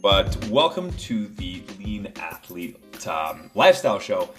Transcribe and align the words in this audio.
but 0.00 0.46
welcome 0.46 0.90
to 0.92 1.26
the 1.26 1.62
Lean 1.78 2.10
Athlete 2.16 3.06
um, 3.06 3.50
Lifestyle 3.54 3.98
Show. 3.98 4.30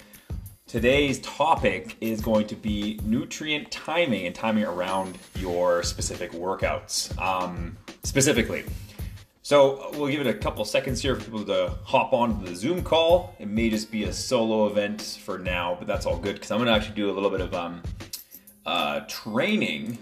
Today's 0.66 1.20
topic 1.20 1.96
is 2.00 2.20
going 2.20 2.48
to 2.48 2.56
be 2.56 2.98
nutrient 3.04 3.70
timing 3.70 4.26
and 4.26 4.34
timing 4.34 4.64
around 4.64 5.18
your 5.36 5.84
specific 5.84 6.32
workouts. 6.32 7.16
Um, 7.20 7.76
specifically, 8.02 8.64
so 9.42 9.90
we'll 9.92 10.10
give 10.10 10.20
it 10.20 10.26
a 10.26 10.34
couple 10.34 10.64
seconds 10.64 11.00
here 11.00 11.14
for 11.14 11.22
people 11.22 11.44
to 11.44 11.74
hop 11.84 12.12
on 12.12 12.44
the 12.44 12.56
Zoom 12.56 12.82
call. 12.82 13.36
It 13.38 13.46
may 13.46 13.70
just 13.70 13.92
be 13.92 14.04
a 14.04 14.12
solo 14.12 14.66
event 14.66 15.20
for 15.22 15.38
now, 15.38 15.76
but 15.78 15.86
that's 15.86 16.06
all 16.06 16.16
good 16.16 16.34
because 16.34 16.50
I'm 16.50 16.58
going 16.58 16.68
to 16.68 16.74
actually 16.74 16.96
do 16.96 17.08
a 17.08 17.12
little 17.12 17.30
bit 17.30 17.40
of 17.40 17.54
um, 17.54 17.82
uh, 18.66 19.00
training 19.06 19.98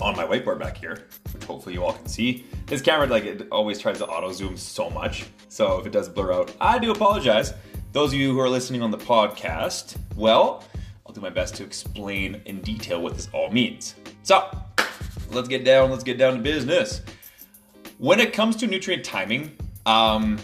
on 0.00 0.14
my 0.14 0.24
whiteboard 0.24 0.58
back 0.58 0.76
here, 0.76 1.06
hopefully 1.46 1.74
you 1.74 1.84
all 1.84 1.92
can 1.94 2.06
see. 2.06 2.44
This 2.66 2.82
camera, 2.82 3.06
like 3.06 3.24
it 3.24 3.48
always 3.50 3.78
tries 3.78 3.98
to 3.98 4.06
auto 4.06 4.32
zoom 4.32 4.56
so 4.56 4.90
much, 4.90 5.26
so 5.48 5.78
if 5.78 5.86
it 5.86 5.92
does 5.92 6.08
blur 6.08 6.32
out, 6.32 6.52
I 6.60 6.78
do 6.78 6.90
apologize. 6.90 7.54
Those 7.92 8.12
of 8.12 8.18
you 8.18 8.32
who 8.32 8.40
are 8.40 8.48
listening 8.48 8.82
on 8.82 8.90
the 8.90 8.98
podcast, 8.98 9.96
well, 10.16 10.64
I'll 11.06 11.14
do 11.14 11.20
my 11.20 11.30
best 11.30 11.54
to 11.56 11.64
explain 11.64 12.42
in 12.44 12.60
detail 12.60 13.00
what 13.00 13.14
this 13.14 13.28
all 13.32 13.50
means. 13.50 13.94
So 14.22 14.50
let's 15.30 15.48
get 15.48 15.64
down. 15.64 15.90
Let's 15.90 16.04
get 16.04 16.18
down 16.18 16.34
to 16.34 16.40
business. 16.42 17.00
When 17.98 18.20
it 18.20 18.32
comes 18.32 18.56
to 18.56 18.66
nutrient 18.66 19.04
timing, 19.04 19.56
um, 19.86 20.38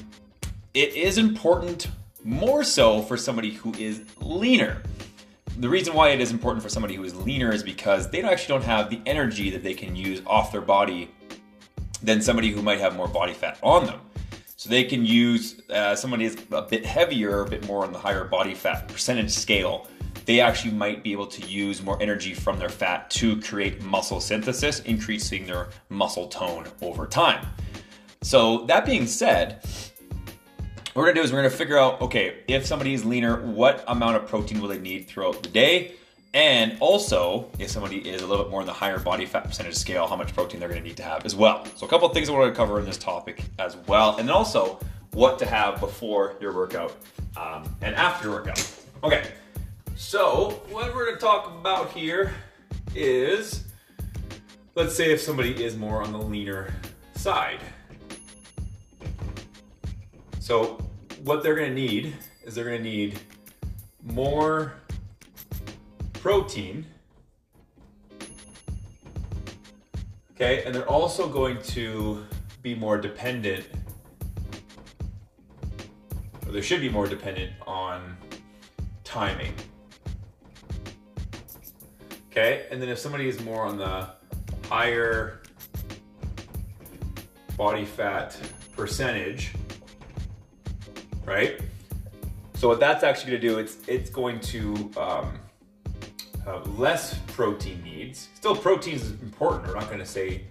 it 0.72 0.94
is 0.94 1.18
important 1.18 1.88
more 2.24 2.64
so 2.64 3.02
for 3.02 3.16
somebody 3.16 3.50
who 3.50 3.74
is 3.74 4.04
leaner. 4.20 4.82
The 5.58 5.68
reason 5.68 5.94
why 5.94 6.08
it 6.10 6.20
is 6.20 6.30
important 6.30 6.62
for 6.62 6.68
somebody 6.68 6.94
who 6.94 7.04
is 7.04 7.14
leaner 7.14 7.52
is 7.52 7.62
because 7.62 8.10
they 8.10 8.22
actually 8.22 8.58
don't 8.58 8.64
have 8.64 8.88
the 8.88 9.00
energy 9.04 9.50
that 9.50 9.62
they 9.62 9.74
can 9.74 9.94
use 9.94 10.22
off 10.26 10.50
their 10.50 10.62
body 10.62 11.10
than 12.02 12.22
somebody 12.22 12.50
who 12.50 12.62
might 12.62 12.80
have 12.80 12.96
more 12.96 13.08
body 13.08 13.34
fat 13.34 13.58
on 13.62 13.86
them. 13.86 14.00
So 14.56 14.70
they 14.70 14.84
can 14.84 15.04
use 15.04 15.60
uh, 15.70 15.94
somebody 15.94 16.24
is 16.24 16.36
a 16.52 16.62
bit 16.62 16.86
heavier, 16.86 17.42
a 17.42 17.48
bit 17.48 17.66
more 17.66 17.84
on 17.84 17.92
the 17.92 17.98
higher 17.98 18.24
body 18.24 18.54
fat 18.54 18.88
percentage 18.88 19.30
scale. 19.30 19.88
They 20.24 20.40
actually 20.40 20.72
might 20.72 21.02
be 21.02 21.12
able 21.12 21.26
to 21.26 21.46
use 21.46 21.82
more 21.82 22.00
energy 22.00 22.32
from 22.32 22.58
their 22.58 22.68
fat 22.68 23.10
to 23.10 23.40
create 23.40 23.82
muscle 23.82 24.20
synthesis, 24.20 24.80
increasing 24.80 25.46
their 25.46 25.68
muscle 25.88 26.28
tone 26.28 26.66
over 26.80 27.06
time. 27.06 27.46
So 28.22 28.64
that 28.66 28.86
being 28.86 29.06
said, 29.06 29.64
what 30.92 31.02
we're 31.02 31.08
gonna 31.08 31.20
do 31.20 31.22
is 31.22 31.32
we're 31.32 31.38
gonna 31.38 31.50
figure 31.50 31.78
out 31.78 32.00
okay, 32.02 32.38
if 32.48 32.66
somebody 32.66 32.92
is 32.92 33.04
leaner, 33.04 33.40
what 33.42 33.82
amount 33.88 34.16
of 34.16 34.26
protein 34.26 34.60
will 34.60 34.68
they 34.68 34.78
need 34.78 35.08
throughout 35.08 35.42
the 35.42 35.48
day? 35.48 35.94
And 36.34 36.76
also, 36.80 37.50
if 37.58 37.70
somebody 37.70 37.98
is 38.08 38.22
a 38.22 38.26
little 38.26 38.44
bit 38.44 38.50
more 38.50 38.60
in 38.60 38.66
the 38.66 38.72
higher 38.72 38.98
body 38.98 39.26
fat 39.26 39.44
percentage 39.44 39.74
scale, 39.74 40.06
how 40.06 40.16
much 40.16 40.34
protein 40.34 40.60
they're 40.60 40.68
gonna 40.68 40.80
need 40.80 40.96
to 40.98 41.02
have 41.02 41.24
as 41.24 41.34
well. 41.34 41.66
So, 41.76 41.86
a 41.86 41.88
couple 41.88 42.06
of 42.06 42.14
things 42.14 42.28
I 42.28 42.32
wanna 42.32 42.54
cover 42.54 42.78
in 42.78 42.84
this 42.84 42.98
topic 42.98 43.42
as 43.58 43.76
well. 43.86 44.16
And 44.18 44.28
then 44.28 44.34
also, 44.34 44.78
what 45.12 45.38
to 45.38 45.46
have 45.46 45.80
before 45.80 46.36
your 46.40 46.54
workout 46.54 46.94
um, 47.36 47.74
and 47.80 47.94
after 47.94 48.28
your 48.28 48.38
workout. 48.38 48.76
Okay, 49.04 49.32
so 49.96 50.62
what 50.70 50.94
we're 50.94 51.06
gonna 51.06 51.18
talk 51.18 51.46
about 51.58 51.90
here 51.90 52.34
is 52.94 53.64
let's 54.74 54.94
say 54.94 55.10
if 55.12 55.20
somebody 55.20 55.64
is 55.64 55.76
more 55.76 56.02
on 56.02 56.12
the 56.12 56.18
leaner 56.18 56.72
side. 57.14 57.60
So, 60.42 60.76
what 61.22 61.44
they're 61.44 61.54
gonna 61.54 61.70
need 61.70 62.14
is 62.42 62.56
they're 62.56 62.64
gonna 62.64 62.80
need 62.80 63.20
more 64.02 64.72
protein. 66.14 66.84
Okay, 70.32 70.64
and 70.64 70.74
they're 70.74 70.88
also 70.88 71.28
going 71.28 71.62
to 71.62 72.26
be 72.60 72.74
more 72.74 72.98
dependent, 72.98 73.68
or 76.44 76.50
they 76.50 76.60
should 76.60 76.80
be 76.80 76.88
more 76.88 77.06
dependent 77.06 77.52
on 77.64 78.16
timing. 79.04 79.54
Okay, 82.32 82.66
and 82.68 82.82
then 82.82 82.88
if 82.88 82.98
somebody 82.98 83.28
is 83.28 83.40
more 83.44 83.62
on 83.62 83.78
the 83.78 84.08
higher 84.68 85.40
body 87.56 87.84
fat 87.84 88.36
percentage, 88.76 89.52
right? 91.24 91.60
So 92.54 92.68
what 92.68 92.80
that's 92.80 93.02
actually 93.02 93.32
to 93.32 93.38
do, 93.38 93.58
it's 93.58 93.78
it's 93.88 94.10
going 94.10 94.40
to 94.40 94.90
um, 94.96 95.38
uh, 96.46 96.60
less 96.76 97.18
protein 97.28 97.82
needs. 97.82 98.28
Still, 98.34 98.54
protein 98.54 98.94
is 98.94 99.10
important. 99.22 99.66
We're 99.66 99.74
not 99.74 99.86
going 99.86 99.98
to 99.98 100.06
say, 100.06 100.44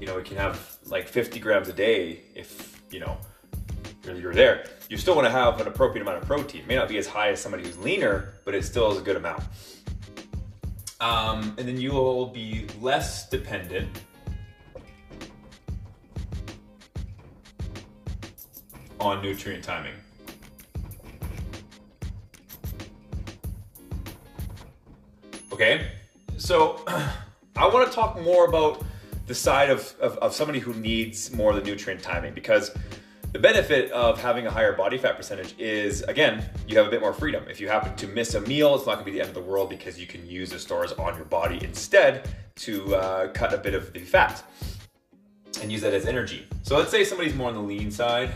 you 0.00 0.06
know, 0.06 0.16
we 0.16 0.22
can 0.22 0.36
have 0.36 0.76
like 0.86 1.06
50 1.06 1.38
grams 1.40 1.68
a 1.68 1.72
day 1.72 2.20
if 2.34 2.82
you 2.90 3.00
know 3.00 3.18
you're, 4.04 4.16
you're 4.16 4.34
there. 4.34 4.66
You 4.88 4.96
still 4.96 5.14
want 5.14 5.26
to 5.26 5.30
have 5.30 5.60
an 5.60 5.66
appropriate 5.66 6.02
amount 6.02 6.18
of 6.18 6.26
protein. 6.26 6.62
It 6.62 6.66
may 6.66 6.76
not 6.76 6.88
be 6.88 6.98
as 6.98 7.06
high 7.06 7.30
as 7.30 7.40
somebody 7.40 7.64
who's 7.64 7.78
leaner, 7.78 8.34
but 8.44 8.54
it 8.54 8.64
still 8.64 8.90
is 8.92 8.98
a 8.98 9.02
good 9.02 9.16
amount. 9.16 9.42
Um, 11.00 11.54
and 11.56 11.66
then 11.66 11.80
you 11.80 11.92
will 11.92 12.26
be 12.26 12.66
less 12.80 13.28
dependent 13.28 14.02
on 18.98 19.22
nutrient 19.22 19.64
timing. 19.64 19.94
Okay, 25.60 25.88
so 26.38 26.82
I 27.54 27.68
want 27.68 27.86
to 27.86 27.94
talk 27.94 28.18
more 28.22 28.46
about 28.46 28.82
the 29.26 29.34
side 29.34 29.68
of, 29.68 29.94
of, 30.00 30.16
of, 30.16 30.32
somebody 30.32 30.58
who 30.58 30.72
needs 30.72 31.34
more 31.34 31.50
of 31.50 31.56
the 31.56 31.62
nutrient 31.62 32.02
timing 32.02 32.32
because 32.32 32.70
the 33.32 33.38
benefit 33.38 33.90
of 33.90 34.18
having 34.18 34.46
a 34.46 34.50
higher 34.50 34.72
body 34.72 34.96
fat 34.96 35.18
percentage 35.18 35.54
is 35.58 36.00
again, 36.04 36.48
you 36.66 36.78
have 36.78 36.86
a 36.86 36.90
bit 36.90 37.02
more 37.02 37.12
freedom. 37.12 37.44
If 37.46 37.60
you 37.60 37.68
happen 37.68 37.94
to 37.96 38.06
miss 38.06 38.32
a 38.36 38.40
meal, 38.40 38.74
it's 38.74 38.86
not 38.86 38.94
gonna 38.94 39.04
be 39.04 39.10
the 39.10 39.20
end 39.20 39.28
of 39.28 39.34
the 39.34 39.42
world 39.42 39.68
because 39.68 40.00
you 40.00 40.06
can 40.06 40.26
use 40.26 40.48
the 40.48 40.58
stores 40.58 40.92
on 40.92 41.14
your 41.14 41.26
body 41.26 41.62
instead 41.62 42.26
to 42.60 42.96
uh, 42.96 43.28
cut 43.34 43.52
a 43.52 43.58
bit 43.58 43.74
of 43.74 43.92
the 43.92 44.00
fat 44.00 44.42
and 45.60 45.70
use 45.70 45.82
that 45.82 45.92
as 45.92 46.06
energy. 46.06 46.46
So 46.62 46.78
let's 46.78 46.90
say 46.90 47.04
somebody's 47.04 47.34
more 47.34 47.48
on 47.48 47.54
the 47.54 47.60
lean 47.60 47.90
side. 47.90 48.30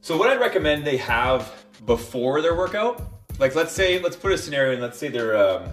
So 0.00 0.16
what 0.16 0.30
I'd 0.30 0.40
recommend 0.40 0.86
they 0.86 0.96
have 0.96 1.52
before 1.84 2.40
their 2.40 2.56
workout, 2.56 3.11
like 3.38 3.54
let's 3.54 3.72
say, 3.72 3.98
let's 4.00 4.16
put 4.16 4.32
a 4.32 4.38
scenario 4.38 4.72
and 4.72 4.82
let's 4.82 4.98
say 4.98 5.08
they're 5.08 5.36
um, 5.36 5.68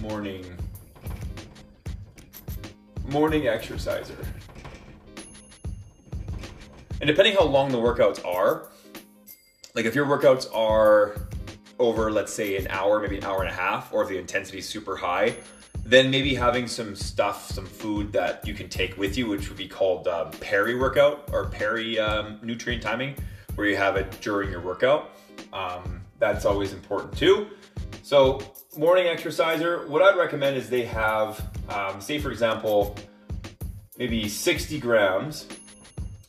morning, 0.00 0.44
morning 3.08 3.46
exerciser. 3.48 4.16
And 7.00 7.08
depending 7.08 7.34
how 7.34 7.44
long 7.44 7.70
the 7.70 7.78
workouts 7.78 8.24
are, 8.24 8.68
like 9.74 9.84
if 9.84 9.94
your 9.94 10.06
workouts 10.06 10.52
are 10.54 11.16
over, 11.78 12.10
let's 12.10 12.32
say, 12.32 12.56
an 12.56 12.66
hour, 12.70 13.00
maybe 13.00 13.18
an 13.18 13.24
hour 13.24 13.40
and 13.40 13.50
a 13.50 13.54
half, 13.54 13.92
or 13.92 14.02
if 14.02 14.08
the 14.08 14.18
intensity 14.18 14.58
is 14.58 14.68
super 14.68 14.96
high, 14.96 15.36
then 15.84 16.10
maybe 16.10 16.34
having 16.34 16.66
some 16.66 16.96
stuff, 16.96 17.50
some 17.50 17.66
food 17.66 18.12
that 18.12 18.46
you 18.46 18.54
can 18.54 18.68
take 18.68 18.96
with 18.96 19.16
you, 19.16 19.28
which 19.28 19.48
would 19.48 19.58
be 19.58 19.68
called 19.68 20.08
uh, 20.08 20.24
peri 20.40 20.74
workout 20.74 21.28
or 21.32 21.44
peri 21.44 21.98
um, 21.98 22.38
nutrient 22.42 22.82
timing, 22.82 23.14
where 23.54 23.66
you 23.66 23.76
have 23.76 23.96
it 23.96 24.18
during 24.20 24.50
your 24.50 24.60
workout. 24.60 25.10
Um, 25.52 26.00
that's 26.18 26.44
always 26.44 26.72
important 26.72 27.16
too. 27.16 27.48
So, 28.02 28.40
morning 28.76 29.06
exerciser, 29.06 29.86
what 29.88 30.02
I'd 30.02 30.16
recommend 30.16 30.56
is 30.56 30.70
they 30.70 30.84
have, 30.84 31.44
um, 31.68 32.00
say, 32.00 32.18
for 32.18 32.30
example, 32.30 32.96
maybe 33.98 34.28
60 34.28 34.78
grams 34.78 35.48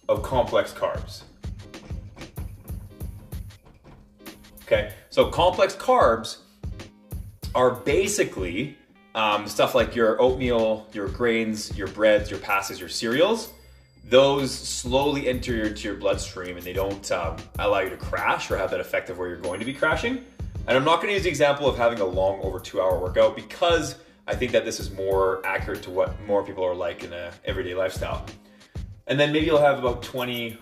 of 0.10 0.24
complex 0.24 0.74
carbs. 0.74 1.24
Okay, 4.64 4.94
so 5.10 5.30
complex 5.30 5.76
carbs 5.76 6.40
are 7.56 7.72
basically 7.72 8.78
um, 9.16 9.48
stuff 9.48 9.74
like 9.74 9.96
your 9.96 10.22
oatmeal, 10.22 10.88
your 10.94 11.08
grains, 11.08 11.76
your 11.78 11.88
breads, 11.88 12.30
your 12.30 12.40
pastas, 12.40 12.80
your 12.80 12.90
cereals. 12.90 13.54
Those 14.10 14.58
slowly 14.58 15.28
enter 15.28 15.64
into 15.64 15.84
your 15.90 15.98
bloodstream 15.98 16.56
and 16.56 16.66
they 16.66 16.72
don't 16.72 17.12
um, 17.12 17.36
allow 17.60 17.82
you 17.82 17.90
to 17.90 17.98
crash 17.98 18.50
or 18.50 18.58
have 18.58 18.72
that 18.72 18.80
effect 18.80 19.10
of 19.10 19.18
where 19.18 19.28
you're 19.28 19.38
going 19.38 19.60
to 19.60 19.66
be 19.66 19.74
crashing. 19.74 20.24
And 20.66 20.78
I'm 20.78 20.86
not 20.86 20.98
going 20.98 21.08
to 21.08 21.14
use 21.14 21.24
the 21.24 21.30
example 21.30 21.68
of 21.68 21.78
having 21.78 22.00
a 22.00 22.06
long, 22.06 22.40
over 22.42 22.60
two 22.60 22.82
hour 22.82 23.00
workout 23.00 23.36
because 23.36 23.96
I 24.26 24.36
think 24.36 24.54
that 24.54 24.64
this 24.64 24.80
is 24.80 24.92
more 24.92 25.46
accurate 25.46 25.84
to 25.84 25.90
what 25.90 26.22
more 26.22 26.42
people 26.42 26.64
are 26.64 26.76
like 26.76 27.04
in 27.04 27.12
a 27.12 27.32
everyday 27.44 27.76
lifestyle. 27.76 28.26
And 29.08 29.20
then 29.20 29.34
maybe 29.34 29.46
you'll 29.46 29.62
have 29.62 29.80
about 29.80 30.04
20 30.04 30.58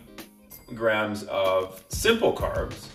grams 0.73 1.23
of 1.23 1.83
simple 1.89 2.33
carbs. 2.33 2.87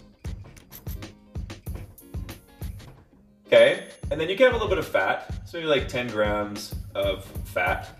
Okay, 3.47 3.89
and 4.11 4.21
then 4.21 4.29
you 4.29 4.37
can 4.37 4.47
have 4.47 4.55
a 4.55 4.57
little 4.57 4.69
bit 4.69 4.79
of 4.79 4.87
fat, 4.87 5.33
so 5.45 5.59
maybe 5.59 5.69
like 5.69 5.89
10 5.89 6.09
grams 6.09 6.75
of 6.95 7.25
fat. 7.47 8.00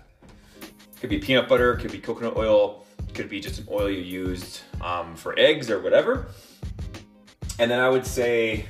Could 1.01 1.09
be 1.09 1.17
peanut 1.17 1.49
butter, 1.49 1.75
could 1.75 1.91
be 1.91 1.97
coconut 1.97 2.37
oil, 2.37 2.85
could 3.15 3.27
be 3.27 3.39
just 3.39 3.59
an 3.59 3.67
oil 3.71 3.89
you 3.89 4.01
used 4.01 4.61
um, 4.81 5.15
for 5.15 5.37
eggs 5.37 5.69
or 5.71 5.81
whatever. 5.81 6.27
And 7.57 7.69
then 7.71 7.79
I 7.79 7.89
would 7.89 8.05
say, 8.05 8.65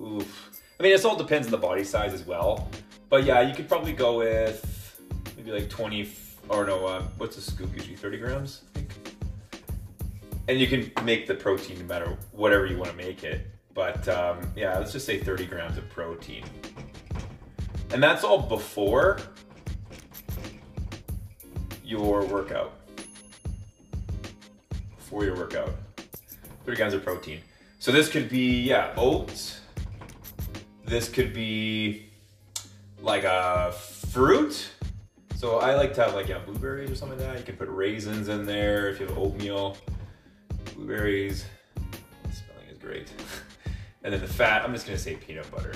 oof. 0.00 0.50
I 0.78 0.82
mean, 0.84 0.92
this 0.92 1.04
all 1.04 1.16
depends 1.16 1.48
on 1.48 1.50
the 1.50 1.58
body 1.58 1.82
size 1.82 2.14
as 2.14 2.24
well. 2.24 2.68
But 3.08 3.24
yeah, 3.24 3.40
you 3.40 3.54
could 3.54 3.68
probably 3.68 3.92
go 3.92 4.18
with 4.18 5.00
maybe 5.36 5.50
like 5.50 5.68
20 5.68 6.08
or 6.48 6.64
no, 6.64 6.86
uh, 6.86 7.02
what's 7.18 7.36
a 7.38 7.40
scoop 7.40 7.74
usually? 7.74 7.96
30 7.96 8.18
grams, 8.18 8.62
I 8.76 8.78
think. 8.78 8.90
and 10.48 10.60
you 10.60 10.66
can 10.66 10.92
make 11.04 11.26
the 11.26 11.34
protein 11.34 11.78
no 11.80 11.84
matter 11.86 12.16
whatever 12.32 12.66
you 12.66 12.76
want 12.76 12.90
to 12.90 12.96
make 12.96 13.24
it. 13.24 13.46
But 13.72 14.06
um, 14.08 14.38
yeah, 14.54 14.78
let's 14.78 14.92
just 14.92 15.06
say 15.06 15.18
30 15.18 15.46
grams 15.46 15.76
of 15.76 15.88
protein. 15.90 16.44
And 17.92 18.02
that's 18.02 18.22
all 18.22 18.42
before 18.42 19.18
your 21.84 22.24
workout. 22.26 22.72
Before 24.96 25.24
your 25.24 25.36
workout. 25.36 25.70
Three 26.64 26.76
grams 26.76 26.94
of 26.94 27.04
protein. 27.04 27.40
So 27.78 27.92
this 27.92 28.08
could 28.08 28.28
be, 28.28 28.62
yeah, 28.62 28.92
oats. 28.96 29.60
This 30.84 31.08
could 31.08 31.34
be 31.34 32.06
like 33.00 33.24
a 33.24 33.72
fruit. 33.72 34.70
So 35.36 35.58
I 35.58 35.74
like 35.74 35.92
to 35.94 36.02
have 36.02 36.14
like 36.14 36.28
yeah, 36.28 36.38
blueberries 36.38 36.90
or 36.90 36.94
something 36.94 37.18
like 37.18 37.28
that. 37.28 37.38
You 37.38 37.44
can 37.44 37.56
put 37.56 37.68
raisins 37.68 38.28
in 38.28 38.46
there 38.46 38.88
if 38.88 38.98
you 38.98 39.06
have 39.06 39.18
oatmeal. 39.18 39.76
Blueberries. 40.74 41.44
Spelling 42.32 42.68
is 42.70 42.78
great. 42.78 43.12
And 44.02 44.12
then 44.12 44.20
the 44.20 44.26
fat, 44.26 44.62
I'm 44.62 44.74
just 44.74 44.84
gonna 44.84 44.98
say 44.98 45.16
peanut 45.16 45.50
butter. 45.50 45.72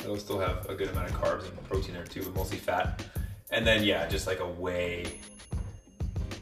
It'll 0.00 0.16
still 0.16 0.40
have 0.40 0.68
a 0.68 0.74
good 0.74 0.88
amount 0.88 1.08
of 1.08 1.16
carbs 1.20 1.48
and 1.48 1.68
protein 1.68 1.94
there 1.94 2.02
too, 2.02 2.22
but 2.22 2.34
mostly 2.34 2.58
fat. 2.58 3.00
And 3.50 3.66
then 3.66 3.82
yeah, 3.82 4.06
just 4.06 4.26
like 4.26 4.40
a 4.40 4.48
whey 4.48 5.18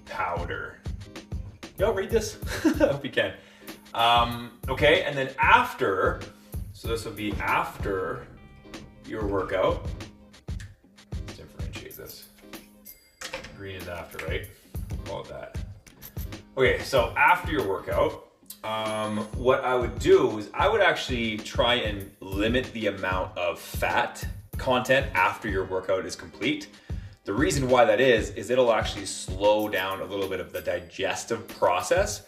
powder. 0.07 0.81
Y'all 1.79 1.93
read 1.93 2.11
this? 2.11 2.39
I 2.65 2.69
hope 2.79 3.05
you 3.05 3.11
can. 3.11 3.35
Um, 3.95 4.59
okay, 4.69 5.05
and 5.05 5.17
then 5.17 5.31
after, 5.39 6.21
so 6.73 6.89
this 6.89 7.05
will 7.05 7.13
be 7.13 7.33
after 7.35 8.27
your 9.07 9.27
workout. 9.27 9.87
Let's 11.13 11.37
differentiate 11.39 11.97
this. 11.97 12.29
Green 13.57 13.77
is 13.77 13.89
after, 13.89 14.25
right? 14.27 14.47
Call 15.05 15.23
it 15.23 15.29
that. 15.29 15.59
Okay, 16.57 16.83
so 16.83 17.15
after 17.17 17.53
your 17.53 17.67
workout, 17.69 18.27
um, 18.65 19.19
what 19.37 19.63
I 19.63 19.75
would 19.75 19.99
do 19.99 20.39
is 20.39 20.51
I 20.53 20.69
would 20.69 20.81
actually 20.81 21.39
try 21.39 21.75
and 21.75 22.11
limit 22.21 22.73
the 22.73 22.89
amount 22.89 23.37
of 23.39 23.61
fat 23.61 24.27
content 24.59 25.07
after 25.15 25.49
your 25.49 25.65
workout 25.65 26.05
is 26.05 26.17
complete. 26.17 26.69
The 27.27 27.35
reason 27.35 27.69
why 27.69 27.85
that 27.85 28.01
is, 28.01 28.31
is 28.31 28.51
it'll 28.51 28.73
actually 28.73 29.05
slow 29.05 29.69
down 29.69 30.01
a 30.01 30.05
little 30.05 30.29
bit 30.29 30.39
of 30.39 30.53
the 30.53 30.61
digestive 30.61 31.49
process 31.49 32.23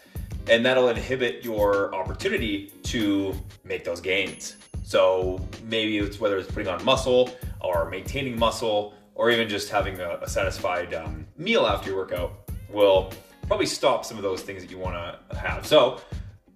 and 0.51 0.67
that'll 0.67 0.89
inhibit 0.89 1.45
your 1.45 1.95
opportunity 1.95 2.73
to 2.83 3.33
make 3.63 3.85
those 3.85 4.01
gains. 4.01 4.57
So 4.83 5.41
maybe 5.63 5.99
it's 5.99 6.19
whether 6.19 6.37
it's 6.37 6.51
putting 6.51 6.67
on 6.67 6.85
muscle 6.85 7.31
or 7.61 7.89
maintaining 7.89 8.37
muscle 8.37 8.93
or 9.15 9.31
even 9.31 9.49
just 9.49 9.69
having 9.69 10.01
a, 10.01 10.19
a 10.21 10.29
satisfied 10.29 10.93
um, 10.95 11.29
meal 11.37 11.65
after 11.65 11.91
your 11.91 11.99
workout 11.99 12.51
will 12.69 13.13
probably 13.47 13.67
stop 13.67 14.05
some 14.05 14.17
of 14.17 14.25
those 14.25 14.43
things 14.43 14.63
that 14.63 14.71
you 14.71 14.79
want 14.79 14.97
to 14.97 15.37
have. 15.37 15.65
So 15.65 16.01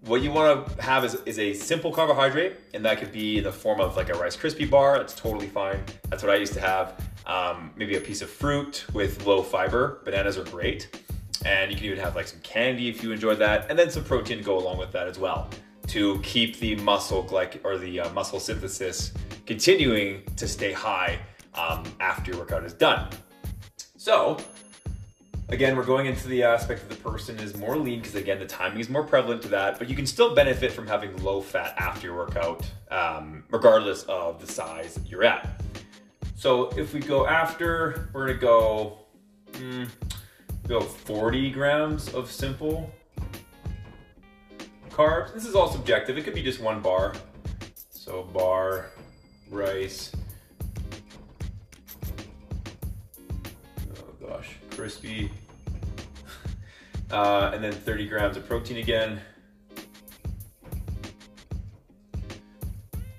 what 0.04 0.22
you 0.22 0.30
want 0.30 0.66
to 0.66 0.82
have 0.82 1.04
is, 1.04 1.14
is 1.26 1.38
a 1.38 1.54
simple 1.54 1.92
carbohydrate, 1.92 2.56
and 2.74 2.84
that 2.84 2.98
could 2.98 3.12
be 3.12 3.38
in 3.38 3.44
the 3.44 3.52
form 3.52 3.80
of 3.80 3.96
like 3.96 4.08
a 4.08 4.14
Rice 4.14 4.36
Krispie 4.36 4.68
bar. 4.68 4.98
That's 4.98 5.14
totally 5.14 5.48
fine. 5.48 5.82
That's 6.10 6.22
what 6.22 6.32
I 6.32 6.36
used 6.36 6.54
to 6.54 6.60
have. 6.60 7.00
Um, 7.26 7.70
maybe 7.76 7.96
a 7.96 8.00
piece 8.00 8.20
of 8.20 8.30
fruit 8.30 8.84
with 8.92 9.24
low 9.26 9.42
fiber. 9.42 10.00
Bananas 10.04 10.36
are 10.38 10.44
great. 10.44 10.88
And 11.44 11.70
you 11.70 11.76
can 11.76 11.86
even 11.86 11.98
have 11.98 12.14
like 12.14 12.28
some 12.28 12.40
candy 12.40 12.88
if 12.88 13.02
you 13.02 13.12
enjoyed 13.12 13.38
that, 13.38 13.68
and 13.70 13.78
then 13.78 13.90
some 13.90 14.04
protein 14.04 14.38
to 14.38 14.44
go 14.44 14.58
along 14.58 14.78
with 14.78 14.92
that 14.92 15.06
as 15.06 15.18
well 15.18 15.48
to 15.88 16.18
keep 16.20 16.58
the 16.58 16.76
muscle 16.76 17.24
glyc 17.24 17.58
or 17.64 17.76
the 17.76 18.00
uh, 18.00 18.10
muscle 18.12 18.40
synthesis 18.40 19.12
continuing 19.46 20.22
to 20.36 20.46
stay 20.46 20.72
high 20.72 21.18
um, 21.54 21.84
after 22.00 22.30
your 22.30 22.40
workout 22.40 22.64
is 22.64 22.72
done. 22.72 23.08
So 23.96 24.38
Again, 25.52 25.76
we're 25.76 25.84
going 25.84 26.06
into 26.06 26.28
the 26.28 26.44
aspect 26.44 26.80
of 26.82 26.88
the 26.88 26.94
person 26.94 27.38
is 27.38 27.54
more 27.54 27.76
lean 27.76 28.00
because 28.00 28.14
again, 28.14 28.38
the 28.38 28.46
timing 28.46 28.80
is 28.80 28.88
more 28.88 29.02
prevalent 29.02 29.42
to 29.42 29.48
that, 29.48 29.78
but 29.78 29.86
you 29.86 29.94
can 29.94 30.06
still 30.06 30.34
benefit 30.34 30.72
from 30.72 30.86
having 30.86 31.14
low 31.22 31.42
fat 31.42 31.74
after 31.76 32.06
your 32.06 32.16
workout, 32.16 32.64
um, 32.90 33.44
regardless 33.50 34.04
of 34.04 34.40
the 34.40 34.50
size 34.50 34.98
you're 35.06 35.24
at. 35.24 35.60
So 36.36 36.70
if 36.70 36.94
we 36.94 37.00
go 37.00 37.26
after, 37.26 38.08
we're 38.14 38.28
gonna 38.28 38.38
go, 38.38 39.00
mm, 39.52 39.86
go 40.66 40.80
40 40.80 41.50
grams 41.50 42.08
of 42.14 42.32
simple 42.32 42.90
carbs. 44.88 45.34
This 45.34 45.44
is 45.44 45.54
all 45.54 45.70
subjective. 45.70 46.16
It 46.16 46.22
could 46.22 46.34
be 46.34 46.42
just 46.42 46.62
one 46.62 46.80
bar. 46.80 47.12
So 47.90 48.22
bar, 48.22 48.86
rice, 49.50 50.12
oh 53.98 54.26
gosh, 54.26 54.56
crispy, 54.70 55.30
uh, 57.12 57.50
and 57.54 57.62
then 57.62 57.72
30 57.72 58.08
grams 58.08 58.36
of 58.36 58.46
protein 58.46 58.78
again. 58.78 59.20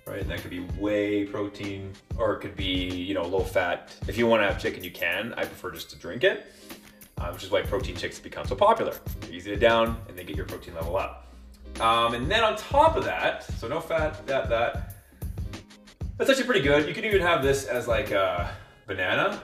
Right, 0.06 0.22
and 0.22 0.30
that 0.30 0.42
could 0.42 0.51
be 0.51 0.62
whey 0.80 1.25
protein, 1.25 1.94
or 2.18 2.34
it 2.34 2.40
could 2.42 2.56
be, 2.56 2.66
you 2.66 3.13
know, 3.13 3.24
low 3.24 3.44
fat. 3.44 3.95
If 4.07 4.18
you 4.18 4.28
want 4.28 4.42
to 4.44 4.48
have 4.48 4.62
chicken, 4.62 4.84
you 4.84 4.92
can. 4.92 5.34
I 5.34 5.45
prefer 5.45 5.72
just 5.72 5.90
to 5.92 5.95
drink 5.95 6.24
it, 6.24 6.48
uh, 7.18 7.31
which 7.31 7.44
is 7.44 7.51
why 7.51 7.62
protein 7.62 7.95
shakes 7.95 8.19
become 8.19 8.45
so 8.45 8.56
popular. 8.56 8.94
They're 9.22 9.31
easy 9.31 9.51
to 9.51 9.57
down, 9.57 9.98
and 10.07 10.18
they 10.18 10.24
get 10.24 10.36
your 10.36 10.45
protein 10.45 10.75
level 10.75 10.98
up. 10.98 11.28
Um, 11.80 12.13
and 12.13 12.30
then 12.30 12.44
on 12.44 12.56
top 12.56 12.95
of 12.95 13.06
that, 13.06 13.44
so 13.60 13.68
no 13.68 13.80
fat, 13.80 14.25
that, 14.28 14.50
that. 14.50 14.95
That's 16.18 16.30
actually 16.30 16.45
pretty 16.45 16.62
good. 16.62 16.88
You 16.88 16.94
can 16.94 17.06
even 17.06 17.22
have 17.22 17.42
this 17.42 17.66
as 17.66 17.88
like 17.88 18.12
a 18.12 18.51
banana 18.86 19.42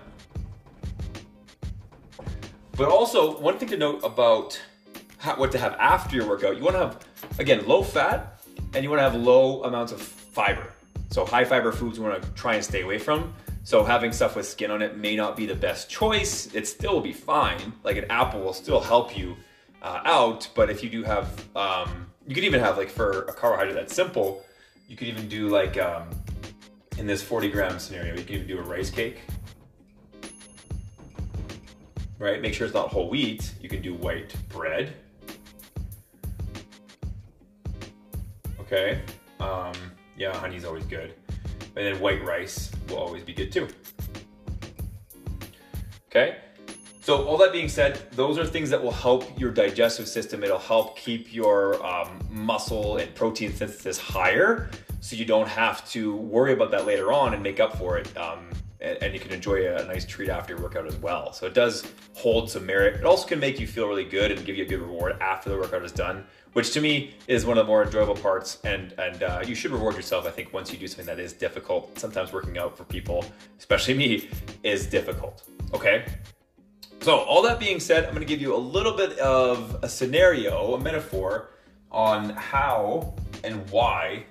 but 2.79 2.87
also, 2.87 3.37
one 3.41 3.57
thing 3.57 3.67
to 3.67 3.77
note 3.77 4.05
about 4.05 4.57
how, 5.17 5.35
what 5.35 5.51
to 5.51 5.57
have 5.57 5.73
after 5.73 6.15
your 6.15 6.25
workout, 6.25 6.55
you 6.55 6.63
want 6.63 6.77
to 6.77 6.79
have, 6.79 7.05
again, 7.37 7.67
low 7.67 7.83
fat 7.83 8.39
and 8.73 8.85
you 8.85 8.89
want 8.89 8.99
to 8.99 9.03
have 9.03 9.15
low 9.15 9.65
amounts 9.65 9.91
of 9.91 10.01
fiber. 10.01 10.71
So, 11.09 11.25
high 11.25 11.43
fiber 11.43 11.73
foods 11.73 11.97
you 11.97 12.05
want 12.05 12.23
to 12.23 12.29
try 12.35 12.55
and 12.55 12.63
stay 12.63 12.83
away 12.83 12.97
from. 12.97 13.33
So, 13.65 13.83
having 13.83 14.13
stuff 14.13 14.37
with 14.37 14.47
skin 14.47 14.71
on 14.71 14.81
it 14.81 14.97
may 14.97 15.17
not 15.17 15.35
be 15.35 15.45
the 15.45 15.55
best 15.55 15.89
choice. 15.89 16.55
It 16.55 16.69
still 16.69 16.93
will 16.93 17.01
be 17.01 17.11
fine. 17.11 17.73
Like 17.83 17.97
an 17.97 18.05
apple 18.09 18.39
will 18.39 18.53
still 18.53 18.79
help 18.79 19.17
you 19.17 19.35
uh, 19.81 19.99
out. 20.05 20.47
But 20.55 20.69
if 20.69 20.81
you 20.81 20.89
do 20.89 21.03
have, 21.03 21.27
um, 21.57 22.07
you 22.25 22.33
could 22.33 22.45
even 22.45 22.61
have, 22.61 22.77
like, 22.77 22.89
for 22.89 23.23
a 23.23 23.33
carbohydrate 23.33 23.75
that's 23.75 23.93
simple, 23.93 24.41
you 24.87 24.95
could 24.95 25.09
even 25.09 25.27
do, 25.27 25.49
like, 25.49 25.77
um, 25.77 26.07
in 26.97 27.05
this 27.05 27.21
40 27.21 27.49
gram 27.49 27.77
scenario, 27.77 28.15
you 28.15 28.23
can 28.23 28.35
even 28.35 28.47
do 28.47 28.57
a 28.57 28.61
rice 28.61 28.89
cake 28.89 29.19
right? 32.19 32.41
Make 32.41 32.53
sure 32.53 32.65
it's 32.65 32.75
not 32.75 32.89
whole 32.89 33.09
wheat. 33.09 33.53
You 33.61 33.69
can 33.69 33.81
do 33.81 33.95
white 33.95 34.35
bread. 34.49 34.93
Okay. 38.59 39.01
Um, 39.39 39.73
yeah, 40.17 40.35
honey's 40.35 40.65
always 40.65 40.85
good. 40.85 41.15
And 41.75 41.87
then 41.87 41.99
white 41.99 42.23
rice 42.23 42.71
will 42.89 42.97
always 42.97 43.23
be 43.23 43.33
good 43.33 43.51
too. 43.51 43.67
Okay. 46.11 46.37
So 47.01 47.25
all 47.25 47.37
that 47.37 47.51
being 47.51 47.69
said, 47.69 47.99
those 48.11 48.37
are 48.37 48.45
things 48.45 48.69
that 48.69 48.83
will 48.83 48.91
help 48.91 49.39
your 49.39 49.49
digestive 49.49 50.07
system. 50.07 50.43
It'll 50.43 50.59
help 50.59 50.97
keep 50.97 51.33
your 51.33 51.83
um, 51.83 52.19
muscle 52.29 52.97
and 52.97 53.15
protein 53.15 53.51
synthesis 53.51 53.97
higher, 53.97 54.69
so 54.99 55.15
you 55.15 55.25
don't 55.25 55.47
have 55.47 55.89
to 55.91 56.15
worry 56.15 56.53
about 56.53 56.69
that 56.71 56.85
later 56.85 57.11
on 57.11 57.33
and 57.33 57.41
make 57.41 57.59
up 57.59 57.77
for 57.77 57.97
it 57.97 58.15
um, 58.15 58.49
and, 58.81 58.97
and 59.01 59.13
you 59.13 59.19
can 59.19 59.31
enjoy 59.31 59.75
a, 59.75 59.83
nice 59.85 60.05
treat 60.05 60.29
after 60.29 60.53
your 60.53 60.61
workout 60.61 60.87
as 60.87 60.95
well. 60.97 61.33
So 61.33 61.45
it 61.45 61.53
does 61.53 61.83
hold 62.13 62.49
some 62.49 62.65
merit. 62.65 62.95
It 62.95 63.05
also 63.05 63.27
can 63.27 63.39
make 63.39 63.59
you 63.59 63.67
feel 63.67 63.87
really 63.87 64.05
good 64.05 64.31
and 64.31 64.45
give 64.45 64.55
you 64.55 64.63
a 64.63 64.67
good 64.67 64.81
reward 64.81 65.17
after 65.19 65.49
the 65.49 65.57
workout 65.57 65.83
is 65.83 65.91
done, 65.91 66.25
which 66.53 66.71
to 66.73 66.81
me 66.81 67.15
is 67.27 67.45
one 67.45 67.57
of 67.57 67.65
the 67.65 67.67
more 67.67 67.83
enjoyable 67.83 68.15
parts. 68.15 68.59
And 68.63 68.93
and 68.97 69.23
uh, 69.23 69.43
you 69.45 69.55
should 69.55 69.71
reward 69.71 69.95
yourself. 69.95 70.25
I 70.27 70.31
think 70.31 70.53
once 70.53 70.71
you 70.71 70.77
do 70.77 70.87
something 70.87 71.05
that 71.05 71.19
is 71.19 71.33
difficult. 71.33 71.97
Sometimes 71.97 72.31
working 72.31 72.57
out 72.57 72.77
for 72.77 72.83
people, 72.83 73.25
especially 73.57 73.95
me, 73.95 74.29
is 74.63 74.85
difficult. 74.85 75.43
Okay. 75.73 76.05
So 77.01 77.17
all 77.19 77.41
that 77.43 77.59
being 77.59 77.79
said, 77.79 78.03
I'm 78.03 78.11
going 78.11 78.21
to 78.21 78.27
give 78.27 78.41
you 78.41 78.53
a 78.53 78.57
little 78.57 78.91
bit 78.91 79.17
of 79.19 79.79
a 79.83 79.89
scenario, 79.89 80.73
a 80.73 80.79
metaphor 80.79 81.51
on 81.91 82.31
how 82.31 83.15
and 83.43 83.67
why 83.71 84.25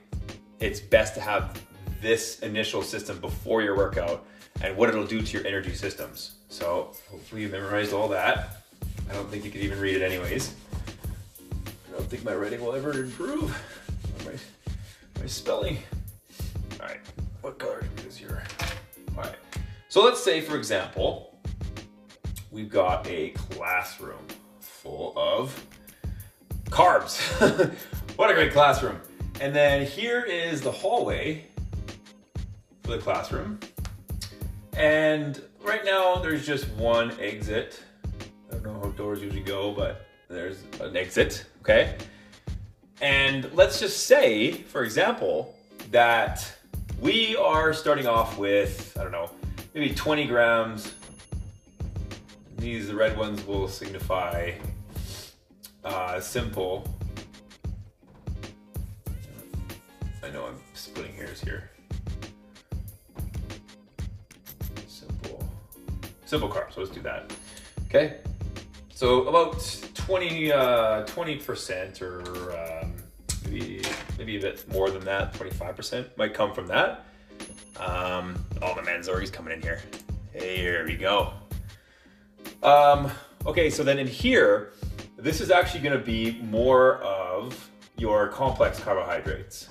it's 0.60 0.78
best 0.78 1.14
to 1.14 1.20
have 1.20 1.60
this 2.00 2.40
initial 2.40 2.82
system 2.82 3.18
before 3.18 3.62
your 3.62 3.76
workout 3.76 4.26
and 4.62 4.76
what 4.76 4.88
it'll 4.88 5.06
do 5.06 5.22
to 5.22 5.38
your 5.38 5.46
energy 5.46 5.74
systems. 5.74 6.32
So 6.48 6.92
hopefully 7.10 7.42
you 7.42 7.48
memorized 7.48 7.92
all 7.92 8.08
that. 8.08 8.62
I 9.10 9.14
don't 9.14 9.30
think 9.30 9.44
you 9.44 9.50
could 9.50 9.60
even 9.60 9.80
read 9.80 9.96
it 9.96 10.02
anyways. 10.02 10.54
I 11.88 11.92
don't 11.92 12.08
think 12.08 12.24
my 12.24 12.34
writing 12.34 12.60
will 12.60 12.74
ever 12.74 12.92
improve. 12.92 13.56
My, 14.24 14.32
my 15.20 15.26
spelling. 15.26 15.78
All 16.80 16.86
right, 16.86 17.00
what 17.40 17.58
color 17.58 17.84
is 18.06 18.20
your? 18.20 18.42
All 19.16 19.24
right, 19.24 19.36
so 19.88 20.04
let's 20.04 20.22
say 20.22 20.40
for 20.40 20.56
example, 20.56 21.38
we've 22.50 22.70
got 22.70 23.06
a 23.06 23.30
classroom 23.30 24.26
full 24.60 25.12
of 25.16 25.64
carbs. 26.66 27.18
what 28.16 28.30
a 28.30 28.34
great 28.34 28.52
classroom. 28.52 29.00
And 29.40 29.54
then 29.54 29.86
here 29.86 30.22
is 30.22 30.60
the 30.60 30.72
hallway 30.72 31.46
for 32.82 32.92
the 32.92 32.98
classroom. 32.98 33.60
And 34.78 35.42
right 35.60 35.84
now 35.84 36.14
there's 36.20 36.46
just 36.46 36.68
one 36.74 37.10
exit. 37.20 37.82
I 38.48 38.54
don't 38.54 38.62
know 38.62 38.80
how 38.80 38.90
doors 38.90 39.20
usually 39.20 39.42
go, 39.42 39.72
but 39.72 40.06
there's 40.28 40.62
an 40.80 40.96
exit, 40.96 41.46
okay? 41.62 41.96
And 43.00 43.52
let's 43.54 43.80
just 43.80 44.06
say, 44.06 44.52
for 44.52 44.84
example, 44.84 45.56
that 45.90 46.48
we 47.00 47.36
are 47.36 47.72
starting 47.74 48.06
off 48.06 48.38
with, 48.38 48.96
I 48.96 49.02
don't 49.02 49.10
know, 49.10 49.30
maybe 49.74 49.92
20 49.92 50.26
grams. 50.28 50.94
These, 52.56 52.86
the 52.86 52.94
red 52.94 53.18
ones, 53.18 53.44
will 53.44 53.66
signify 53.66 54.52
uh, 55.84 56.20
simple. 56.20 56.88
I 60.22 60.30
know 60.30 60.46
I'm 60.46 60.60
splitting 60.74 61.14
hairs 61.14 61.40
here. 61.40 61.70
Simple 66.28 66.50
carbs, 66.50 66.74
so 66.74 66.82
let's 66.82 66.92
do 66.92 67.00
that. 67.00 67.32
Okay? 67.86 68.18
So 68.90 69.26
about 69.28 69.64
20, 69.94 70.52
uh, 70.52 71.06
20% 71.06 72.02
or 72.02 72.82
um, 72.84 72.92
maybe, 73.44 73.82
maybe 74.18 74.36
a 74.36 74.40
bit 74.42 74.70
more 74.70 74.90
than 74.90 75.02
that, 75.06 75.32
25% 75.32 76.14
might 76.18 76.34
come 76.34 76.52
from 76.52 76.66
that. 76.66 77.06
Um, 77.78 78.44
oh, 78.60 78.74
my 78.74 78.82
man 78.82 79.02
coming 79.30 79.54
in 79.54 79.62
here. 79.62 79.80
Here 80.34 80.84
we 80.86 80.96
go. 80.96 81.32
Um, 82.62 83.10
okay, 83.46 83.70
so 83.70 83.82
then 83.82 83.98
in 83.98 84.06
here, 84.06 84.74
this 85.16 85.40
is 85.40 85.50
actually 85.50 85.80
to 85.98 86.04
be 86.04 86.42
more 86.42 86.96
of 86.96 87.70
your 87.96 88.28
complex 88.28 88.78
carbohydrates 88.78 89.70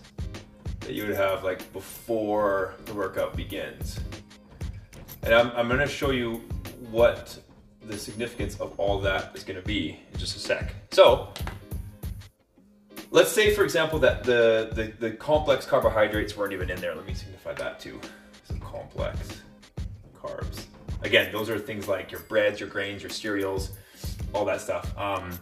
that 0.80 0.94
you 0.94 1.06
would 1.06 1.16
have 1.16 1.44
like 1.44 1.72
before 1.72 2.74
the 2.86 2.96
workout 2.96 3.36
begins. 3.36 4.00
And 5.28 5.36
I'm, 5.36 5.52
I'm 5.58 5.68
going 5.68 5.82
to 5.82 5.88
show 5.88 6.12
you 6.12 6.36
what 6.90 7.38
the 7.82 7.98
significance 7.98 8.56
of 8.62 8.80
all 8.80 8.98
that 9.02 9.36
is 9.36 9.44
going 9.44 9.60
to 9.60 9.68
be 9.68 10.00
in 10.14 10.18
just 10.18 10.38
a 10.38 10.40
sec. 10.40 10.74
So, 10.92 11.34
let's 13.12 13.34
say, 13.34 13.54
for 13.54 13.66
example, 13.66 14.00
that 14.00 14.24
the, 14.24 14.70
the, 14.72 14.94
the 15.06 15.12
complex 15.18 15.66
carbohydrates 15.66 16.38
weren't 16.38 16.54
even 16.54 16.70
in 16.70 16.80
there. 16.80 16.96
Let 16.96 17.06
me 17.06 17.14
signify 17.14 17.56
that 17.56 17.78
too. 17.78 18.00
Some 18.46 18.62
complex 18.62 19.42
carbs. 20.16 20.64
Again, 21.02 21.30
those 21.34 21.50
are 21.50 21.60
things 21.60 21.90
like 21.90 22.10
your 22.10 22.22
breads, 22.22 22.62
your 22.62 22.70
grains, 22.70 23.04
your 23.04 23.10
cereals, 23.10 23.72
all 24.34 24.46
that 24.46 24.62
stuff. 24.62 24.98
Um, 24.98 25.38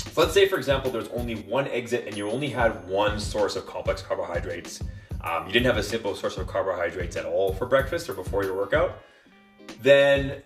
so 0.00 0.20
let's 0.20 0.34
say, 0.34 0.46
for 0.46 0.58
example, 0.58 0.90
there's 0.90 1.08
only 1.08 1.36
one 1.36 1.66
exit 1.68 2.06
and 2.06 2.14
you 2.14 2.30
only 2.30 2.50
had 2.50 2.86
one 2.86 3.18
source 3.18 3.56
of 3.56 3.64
complex 3.64 4.02
carbohydrates. 4.02 4.82
Um, 5.22 5.46
you 5.46 5.52
didn't 5.54 5.64
have 5.64 5.78
a 5.78 5.82
simple 5.82 6.14
source 6.14 6.36
of 6.36 6.46
carbohydrates 6.46 7.16
at 7.16 7.24
all 7.24 7.54
for 7.54 7.64
breakfast 7.64 8.10
or 8.10 8.12
before 8.12 8.44
your 8.44 8.54
workout. 8.54 9.00
Then 9.80 10.42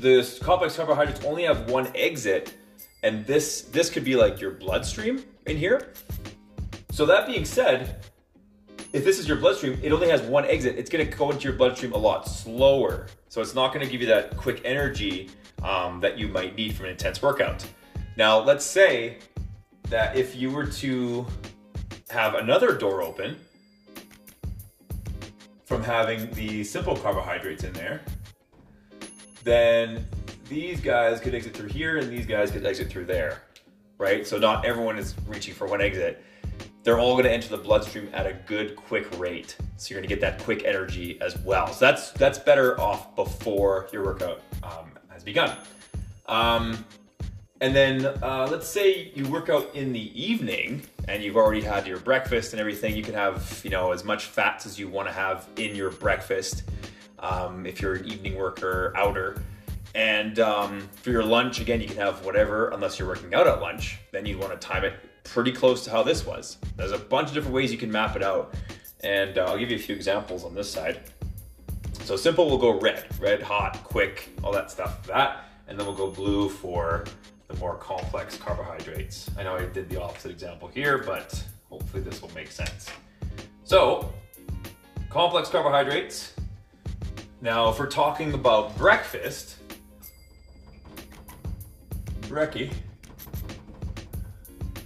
the 0.00 0.38
complex 0.42 0.76
carbohydrates 0.76 1.24
only 1.24 1.44
have 1.44 1.70
one 1.70 1.88
exit, 1.94 2.54
and 3.02 3.24
this 3.26 3.62
this 3.62 3.90
could 3.90 4.04
be 4.04 4.16
like 4.16 4.40
your 4.40 4.50
bloodstream 4.50 5.22
in 5.46 5.56
here. 5.56 5.92
So 6.90 7.06
that 7.06 7.26
being 7.26 7.44
said, 7.44 8.04
if 8.92 9.04
this 9.04 9.18
is 9.18 9.26
your 9.26 9.38
bloodstream, 9.38 9.78
it 9.82 9.92
only 9.92 10.08
has 10.08 10.20
one 10.22 10.44
exit. 10.44 10.76
It's 10.78 10.90
going 10.90 11.08
to 11.08 11.16
go 11.16 11.30
into 11.30 11.44
your 11.44 11.56
bloodstream 11.56 11.92
a 11.92 11.96
lot 11.96 12.28
slower. 12.28 13.06
So 13.28 13.40
it's 13.40 13.54
not 13.54 13.72
going 13.72 13.84
to 13.84 13.90
give 13.90 14.00
you 14.02 14.08
that 14.08 14.36
quick 14.36 14.60
energy 14.64 15.30
um, 15.62 16.00
that 16.00 16.18
you 16.18 16.28
might 16.28 16.54
need 16.56 16.74
from 16.74 16.86
an 16.86 16.92
intense 16.92 17.22
workout. 17.22 17.66
Now, 18.16 18.40
let's 18.40 18.66
say 18.66 19.18
that 19.88 20.16
if 20.16 20.36
you 20.36 20.50
were 20.50 20.66
to 20.66 21.26
have 22.10 22.34
another 22.34 22.76
door 22.76 23.02
open 23.02 23.38
from 25.64 25.82
having 25.82 26.30
the 26.32 26.62
simple 26.62 26.94
carbohydrates 26.94 27.64
in 27.64 27.72
there, 27.72 28.02
then 29.44 30.06
these 30.48 30.80
guys 30.80 31.20
could 31.20 31.34
exit 31.34 31.54
through 31.54 31.68
here 31.68 31.98
and 31.98 32.10
these 32.10 32.26
guys 32.26 32.50
could 32.50 32.64
exit 32.64 32.90
through 32.90 33.06
there, 33.06 33.42
right? 33.98 34.26
So 34.26 34.38
not 34.38 34.64
everyone 34.64 34.98
is 34.98 35.14
reaching 35.26 35.54
for 35.54 35.66
one 35.66 35.80
exit. 35.80 36.22
They're 36.82 36.98
all 36.98 37.12
going 37.12 37.24
to 37.24 37.32
enter 37.32 37.48
the 37.48 37.62
bloodstream 37.62 38.08
at 38.12 38.26
a 38.26 38.32
good 38.46 38.74
quick 38.74 39.06
rate. 39.18 39.56
So 39.76 39.90
you're 39.90 40.00
going 40.00 40.08
to 40.08 40.14
get 40.14 40.20
that 40.20 40.42
quick 40.42 40.64
energy 40.64 41.20
as 41.20 41.38
well. 41.38 41.68
So 41.72 41.84
that's 41.84 42.10
that's 42.12 42.38
better 42.38 42.80
off 42.80 43.14
before 43.14 43.88
your 43.92 44.04
workout 44.04 44.42
um, 44.62 44.90
has 45.08 45.22
begun. 45.22 45.56
Um, 46.26 46.84
and 47.60 47.74
then 47.76 48.06
uh, 48.06 48.48
let's 48.50 48.68
say 48.68 49.12
you 49.14 49.28
work 49.28 49.48
out 49.48 49.72
in 49.74 49.92
the 49.92 50.20
evening 50.20 50.82
and 51.06 51.22
you've 51.22 51.36
already 51.36 51.60
had 51.60 51.86
your 51.86 52.00
breakfast 52.00 52.52
and 52.52 52.60
everything. 52.60 52.96
You 52.96 53.04
can 53.04 53.14
have 53.14 53.60
you 53.62 53.70
know 53.70 53.92
as 53.92 54.04
much 54.04 54.26
fats 54.26 54.66
as 54.66 54.78
you 54.78 54.88
want 54.88 55.06
to 55.06 55.14
have 55.14 55.48
in 55.56 55.76
your 55.76 55.90
breakfast 55.90 56.64
um, 57.22 57.64
if 57.64 57.80
you're 57.80 57.94
an 57.94 58.04
evening 58.06 58.36
worker, 58.36 58.92
outer. 58.96 59.40
And 59.94 60.38
um, 60.38 60.88
for 60.96 61.10
your 61.10 61.22
lunch, 61.22 61.60
again, 61.60 61.80
you 61.80 61.86
can 61.86 61.96
have 61.96 62.24
whatever, 62.24 62.68
unless 62.70 62.98
you're 62.98 63.08
working 63.08 63.34
out 63.34 63.46
at 63.46 63.60
lunch. 63.60 63.98
Then 64.10 64.26
you 64.26 64.38
want 64.38 64.52
to 64.52 64.58
time 64.58 64.84
it 64.84 64.94
pretty 65.24 65.52
close 65.52 65.84
to 65.84 65.90
how 65.90 66.02
this 66.02 66.26
was. 66.26 66.58
There's 66.76 66.92
a 66.92 66.98
bunch 66.98 67.28
of 67.28 67.34
different 67.34 67.54
ways 67.54 67.70
you 67.72 67.78
can 67.78 67.90
map 67.90 68.16
it 68.16 68.22
out. 68.22 68.54
And 69.00 69.38
uh, 69.38 69.44
I'll 69.46 69.58
give 69.58 69.70
you 69.70 69.76
a 69.76 69.80
few 69.80 69.94
examples 69.94 70.44
on 70.44 70.54
this 70.54 70.70
side. 70.70 71.00
So 72.04 72.16
simple, 72.16 72.46
we'll 72.46 72.58
go 72.58 72.80
red, 72.80 73.06
red, 73.20 73.42
hot, 73.42 73.82
quick, 73.84 74.30
all 74.42 74.52
that 74.52 74.70
stuff. 74.70 75.06
That, 75.06 75.44
and 75.68 75.78
then 75.78 75.86
we'll 75.86 75.94
go 75.94 76.10
blue 76.10 76.48
for 76.48 77.04
the 77.48 77.54
more 77.56 77.76
complex 77.76 78.36
carbohydrates. 78.36 79.30
I 79.38 79.42
know 79.42 79.54
I 79.56 79.66
did 79.66 79.88
the 79.88 80.00
opposite 80.00 80.30
example 80.30 80.68
here, 80.68 80.98
but 80.98 81.42
hopefully 81.68 82.02
this 82.02 82.20
will 82.22 82.32
make 82.34 82.50
sense. 82.50 82.88
So, 83.64 84.12
complex 85.10 85.48
carbohydrates. 85.48 86.34
Now, 87.42 87.70
if 87.70 87.80
we're 87.80 87.90
talking 87.90 88.34
about 88.34 88.78
breakfast, 88.78 89.56
brekkie. 92.20 92.72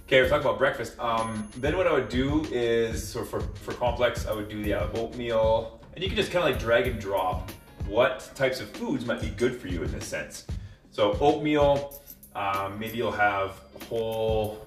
Okay, 0.07 0.23
we're 0.23 0.27
talking 0.27 0.47
about 0.47 0.57
breakfast. 0.57 0.97
Um, 0.99 1.47
then 1.57 1.77
what 1.77 1.85
I 1.85 1.93
would 1.93 2.09
do 2.09 2.47
is, 2.49 3.07
so 3.07 3.23
for, 3.23 3.41
for 3.41 3.73
complex, 3.73 4.25
I 4.25 4.33
would 4.33 4.49
do 4.49 4.63
the 4.63 4.73
uh, 4.73 4.87
oatmeal, 4.95 5.79
and 5.93 6.03
you 6.03 6.09
can 6.09 6.17
just 6.17 6.31
kind 6.31 6.43
of 6.43 6.51
like 6.51 6.59
drag 6.59 6.87
and 6.87 6.99
drop 6.99 7.51
what 7.85 8.31
types 8.33 8.59
of 8.59 8.71
foods 8.71 9.05
might 9.05 9.21
be 9.21 9.29
good 9.29 9.61
for 9.61 9.67
you 9.67 9.83
in 9.83 9.91
this 9.91 10.05
sense. 10.05 10.47
So 10.89 11.15
oatmeal, 11.21 12.01
um, 12.35 12.79
maybe 12.79 12.97
you'll 12.97 13.11
have 13.11 13.61
whole 13.87 14.65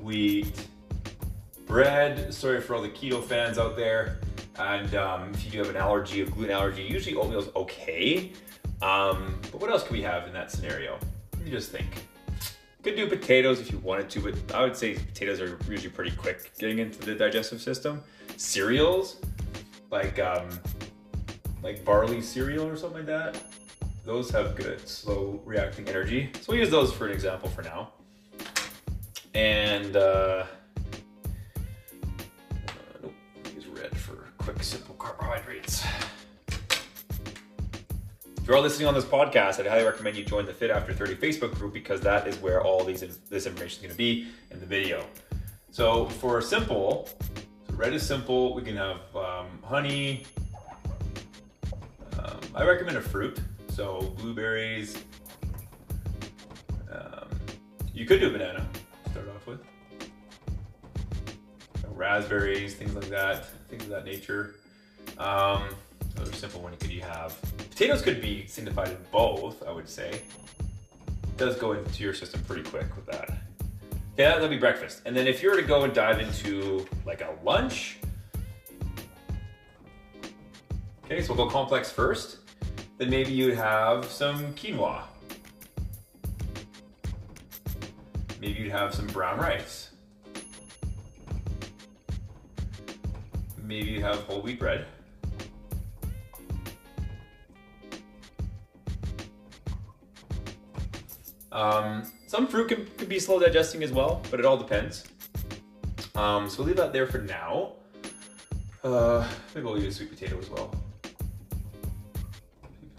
wheat 0.00 0.66
bread. 1.64 2.34
Sorry 2.34 2.60
for 2.60 2.74
all 2.74 2.82
the 2.82 2.88
keto 2.88 3.22
fans 3.22 3.56
out 3.56 3.76
there. 3.76 4.18
And 4.58 4.94
um, 4.94 5.30
if 5.32 5.44
you 5.44 5.50
do 5.50 5.58
have 5.58 5.70
an 5.70 5.76
allergy, 5.76 6.20
a 6.20 6.26
gluten 6.26 6.52
allergy, 6.52 6.82
usually 6.82 7.16
oatmeal 7.16 7.40
is 7.40 7.48
okay. 7.56 8.32
Um, 8.82 9.38
but 9.50 9.60
what 9.60 9.70
else 9.70 9.84
can 9.84 9.96
we 9.96 10.02
have 10.02 10.26
in 10.26 10.32
that 10.32 10.50
scenario? 10.50 10.98
Let 11.34 11.44
me 11.44 11.50
just 11.50 11.70
think. 11.70 12.06
Could 12.82 12.96
do 12.96 13.06
potatoes 13.08 13.60
if 13.60 13.70
you 13.70 13.78
wanted 13.78 14.10
to, 14.10 14.20
but 14.20 14.54
I 14.54 14.62
would 14.62 14.76
say 14.76 14.94
potatoes 14.94 15.40
are 15.40 15.56
usually 15.68 15.90
pretty 15.90 16.10
quick 16.10 16.50
getting 16.58 16.80
into 16.80 16.98
the 16.98 17.14
digestive 17.14 17.62
system. 17.62 18.02
Cereals, 18.36 19.18
like 19.90 20.18
um, 20.18 20.48
like 21.62 21.84
barley 21.84 22.20
cereal 22.20 22.66
or 22.66 22.76
something 22.76 22.98
like 22.98 23.06
that. 23.06 23.40
Those 24.04 24.30
have 24.30 24.56
good 24.56 24.86
slow 24.88 25.40
reacting 25.44 25.88
energy. 25.88 26.30
So 26.40 26.46
we'll 26.48 26.58
use 26.58 26.70
those 26.70 26.92
for 26.92 27.06
an 27.06 27.12
example 27.12 27.48
for 27.48 27.62
now. 27.62 27.92
And 29.34 29.96
uh, 29.96 30.46
quick, 34.42 34.60
simple 34.64 34.96
carbohydrates. 34.96 35.84
If 38.36 38.48
you're 38.48 38.58
listening 38.58 38.88
on 38.88 38.94
this 38.94 39.04
podcast, 39.04 39.60
I'd 39.60 39.68
highly 39.68 39.84
recommend 39.84 40.16
you 40.16 40.24
join 40.24 40.46
the 40.46 40.52
Fit 40.52 40.68
After 40.68 40.92
30 40.92 41.14
Facebook 41.14 41.54
group 41.54 41.72
because 41.72 42.00
that 42.00 42.26
is 42.26 42.36
where 42.38 42.60
all 42.60 42.82
these 42.82 43.02
this 43.30 43.46
information 43.46 43.76
is 43.76 43.78
going 43.82 43.92
to 43.92 43.96
be 43.96 44.26
in 44.50 44.58
the 44.58 44.66
video. 44.66 45.06
So 45.70 46.06
for 46.06 46.42
simple, 46.42 47.08
so 47.68 47.74
red 47.74 47.92
is 47.92 48.04
simple. 48.04 48.52
We 48.52 48.62
can 48.62 48.76
have 48.76 49.14
um, 49.14 49.46
honey. 49.62 50.24
Um, 52.18 52.40
I 52.56 52.64
recommend 52.64 52.96
a 52.96 53.00
fruit. 53.00 53.38
So 53.68 54.12
blueberries. 54.18 54.96
Um, 56.90 57.28
you 57.94 58.06
could 58.06 58.18
do 58.18 58.26
a 58.26 58.32
banana. 58.32 58.66
Raspberries, 61.92 62.74
things 62.74 62.94
like 62.94 63.08
that, 63.08 63.46
things 63.68 63.84
of 63.84 63.90
that 63.90 64.04
nature. 64.04 64.56
Um, 65.18 65.68
are 66.18 66.32
simple 66.32 66.60
one 66.60 66.76
could 66.76 66.90
you 66.90 67.00
have. 67.00 67.36
Potatoes 67.70 68.02
could 68.02 68.20
be 68.20 68.46
signified 68.46 68.88
in 68.88 68.98
both, 69.10 69.62
I 69.66 69.72
would 69.72 69.88
say. 69.88 70.10
It 70.10 71.36
does 71.36 71.56
go 71.56 71.72
into 71.72 72.02
your 72.02 72.14
system 72.14 72.42
pretty 72.46 72.62
quick 72.62 72.94
with 72.94 73.06
that. 73.06 73.30
Yeah, 74.18 74.34
that'll 74.34 74.48
be 74.48 74.58
breakfast. 74.58 75.02
And 75.06 75.16
then 75.16 75.26
if 75.26 75.42
you 75.42 75.50
were 75.50 75.56
to 75.56 75.62
go 75.62 75.84
and 75.84 75.94
dive 75.94 76.20
into 76.20 76.86
like 77.06 77.22
a 77.22 77.34
lunch, 77.42 77.98
okay, 81.04 81.22
so 81.22 81.34
we'll 81.34 81.46
go 81.46 81.50
complex 81.50 81.90
first 81.90 82.38
then 83.02 83.10
maybe 83.10 83.32
you'd 83.32 83.56
have 83.56 84.04
some 84.04 84.54
quinoa. 84.54 85.02
Maybe 88.40 88.60
you'd 88.60 88.70
have 88.70 88.94
some 88.94 89.08
brown 89.08 89.40
rice. 89.40 89.90
Maybe 93.72 93.90
you 93.90 94.02
have 94.02 94.18
whole 94.24 94.42
wheat 94.42 94.58
bread. 94.58 94.84
Um, 101.50 102.02
some 102.26 102.46
fruit 102.48 102.68
can, 102.68 102.86
can 102.98 103.08
be 103.08 103.18
slow 103.18 103.40
digesting 103.40 103.82
as 103.82 103.90
well, 103.90 104.20
but 104.30 104.38
it 104.38 104.44
all 104.44 104.58
depends. 104.58 105.04
Um, 106.14 106.50
so 106.50 106.58
we'll 106.58 106.66
leave 106.66 106.76
that 106.76 106.92
there 106.92 107.06
for 107.06 107.20
now. 107.20 107.72
Uh, 108.84 109.26
maybe 109.54 109.64
we'll 109.64 109.82
use 109.82 109.96
sweet 109.96 110.10
potato 110.10 110.38
as 110.38 110.50
well. 110.50 110.74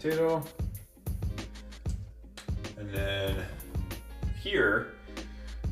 potato. 0.00 0.44
And 2.78 2.90
then 2.90 3.36
here, 4.42 4.94